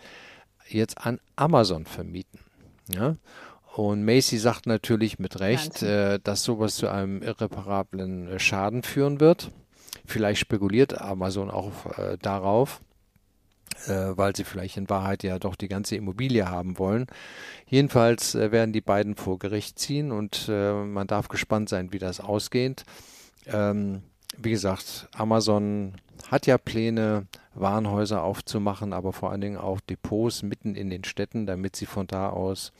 jetzt 0.68 0.98
an 0.98 1.20
Amazon 1.36 1.84
vermieten. 1.84 2.38
Ja. 2.94 3.16
Und 3.74 4.04
Macy 4.04 4.36
sagt 4.38 4.66
natürlich 4.66 5.18
mit 5.18 5.40
Recht, 5.40 5.82
äh, 5.82 6.18
dass 6.22 6.44
sowas 6.44 6.76
zu 6.76 6.88
einem 6.88 7.22
irreparablen 7.22 8.28
äh, 8.28 8.38
Schaden 8.38 8.82
führen 8.82 9.18
wird. 9.18 9.50
Vielleicht 10.04 10.40
spekuliert 10.40 11.00
Amazon 11.00 11.50
auch 11.50 11.98
äh, 11.98 12.18
darauf 12.20 12.82
äh, 13.86 14.16
weil 14.16 14.34
sie 14.36 14.44
vielleicht 14.44 14.76
in 14.76 14.88
Wahrheit 14.88 15.22
ja 15.22 15.38
doch 15.38 15.56
die 15.56 15.68
ganze 15.68 15.96
Immobilie 15.96 16.48
haben 16.48 16.78
wollen. 16.78 17.06
Jedenfalls 17.66 18.34
äh, 18.34 18.52
werden 18.52 18.72
die 18.72 18.80
beiden 18.80 19.16
vor 19.16 19.38
Gericht 19.38 19.78
ziehen 19.78 20.12
und 20.12 20.48
äh, 20.48 20.72
man 20.72 21.06
darf 21.06 21.28
gespannt 21.28 21.68
sein, 21.68 21.92
wie 21.92 21.98
das 21.98 22.20
ausgeht. 22.20 22.84
Ähm, 23.46 24.02
wie 24.38 24.50
gesagt, 24.50 25.08
Amazon 25.14 25.94
hat 26.30 26.46
ja 26.46 26.58
Pläne, 26.58 27.26
Warenhäuser 27.54 28.22
aufzumachen, 28.22 28.92
aber 28.92 29.12
vor 29.12 29.30
allen 29.30 29.40
Dingen 29.40 29.58
auch 29.58 29.80
Depots 29.80 30.42
mitten 30.42 30.74
in 30.74 30.88
den 30.88 31.04
Städten, 31.04 31.46
damit 31.46 31.76
sie 31.76 31.86
von 31.86 32.06
da 32.06 32.30
aus 32.30 32.72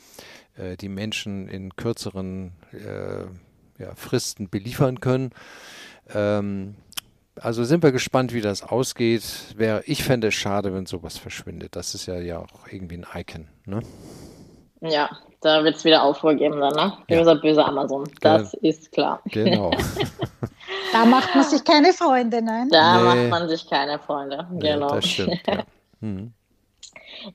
äh, 0.56 0.76
die 0.76 0.88
Menschen 0.88 1.48
in 1.48 1.76
kürzeren 1.76 2.52
äh, 2.72 3.24
ja, 3.82 3.94
Fristen 3.94 4.48
beliefern 4.48 5.00
können. 5.00 5.30
Ähm, 6.14 6.76
also 7.40 7.64
sind 7.64 7.82
wir 7.82 7.92
gespannt, 7.92 8.32
wie 8.32 8.40
das 8.40 8.62
ausgeht. 8.62 9.22
Wär, 9.56 9.82
ich 9.86 10.04
fände 10.04 10.28
es 10.28 10.34
schade, 10.34 10.74
wenn 10.74 10.86
sowas 10.86 11.18
verschwindet. 11.18 11.76
Das 11.76 11.94
ist 11.94 12.06
ja, 12.06 12.18
ja 12.18 12.38
auch 12.38 12.68
irgendwie 12.70 12.98
ein 12.98 13.06
Icon. 13.14 13.48
Ne? 13.64 13.80
Ja, 14.80 15.10
da 15.40 15.64
wird 15.64 15.76
es 15.76 15.84
wieder 15.84 16.02
Aufruhr 16.02 16.34
geben 16.34 16.60
dann, 16.60 16.74
ne? 16.74 16.92
Böser, 17.08 17.34
ja. 17.34 17.40
böser 17.40 17.66
Amazon. 17.66 18.08
Das 18.20 18.52
Ge 18.52 18.70
ist 18.70 18.92
klar. 18.92 19.20
Genau. 19.26 19.70
da 20.92 21.04
macht 21.04 21.34
man 21.34 21.44
sich 21.44 21.64
keine 21.64 21.92
Freunde, 21.92 22.42
nein? 22.42 22.68
Da 22.70 22.96
nee. 22.96 23.02
macht 23.02 23.30
man 23.30 23.48
sich 23.48 23.68
keine 23.68 23.98
Freunde, 23.98 24.46
genau. 24.58 24.94
das 24.94 25.06
stimmt, 25.06 25.40
ja. 25.46 25.64
hm. 26.00 26.32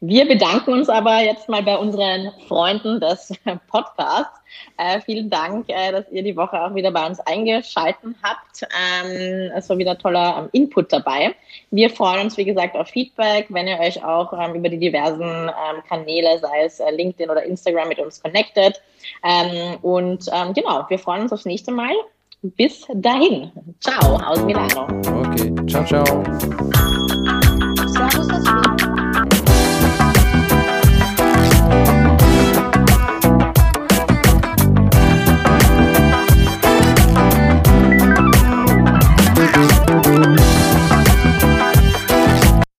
Wir 0.01 0.27
bedanken 0.27 0.73
uns 0.73 0.89
aber 0.89 1.19
jetzt 1.19 1.47
mal 1.47 1.63
bei 1.63 1.77
unseren 1.77 2.31
Freunden 2.47 2.99
des 2.99 3.31
Podcasts. 3.67 4.36
Äh, 4.77 5.01
vielen 5.01 5.29
Dank, 5.29 5.69
äh, 5.69 5.91
dass 5.91 6.09
ihr 6.11 6.23
die 6.23 6.35
Woche 6.35 6.61
auch 6.61 6.75
wieder 6.75 6.91
bei 6.91 7.05
uns 7.05 7.19
eingeschalten 7.21 8.15
habt. 8.23 8.63
Ähm, 8.63 9.51
es 9.55 9.69
war 9.69 9.77
wieder 9.77 9.97
toller 9.97 10.37
ähm, 10.39 10.49
Input 10.51 10.91
dabei. 10.91 11.35
Wir 11.71 11.89
freuen 11.89 12.25
uns, 12.25 12.37
wie 12.37 12.45
gesagt, 12.45 12.75
auf 12.75 12.87
Feedback, 12.87 13.47
wenn 13.49 13.67
ihr 13.67 13.79
euch 13.79 14.03
auch 14.03 14.33
ähm, 14.33 14.55
über 14.55 14.69
die 14.69 14.79
diversen 14.79 15.23
ähm, 15.23 15.83
Kanäle, 15.87 16.39
sei 16.39 16.63
es 16.65 16.79
äh, 16.79 16.91
LinkedIn 16.91 17.29
oder 17.29 17.43
Instagram, 17.43 17.89
mit 17.89 17.99
uns 17.99 18.21
connectet. 18.21 18.81
Ähm, 19.23 19.77
und 19.81 20.25
ähm, 20.31 20.53
genau, 20.53 20.85
wir 20.89 20.99
freuen 20.99 21.23
uns 21.23 21.33
aufs 21.33 21.45
nächste 21.45 21.71
Mal. 21.71 21.93
Bis 22.41 22.85
dahin. 22.93 23.51
Ciao 23.79 24.15
aus 24.17 24.43
Milano. 24.43 24.87
Okay, 25.23 25.53
ciao, 25.67 25.83
ciao. 25.83 26.23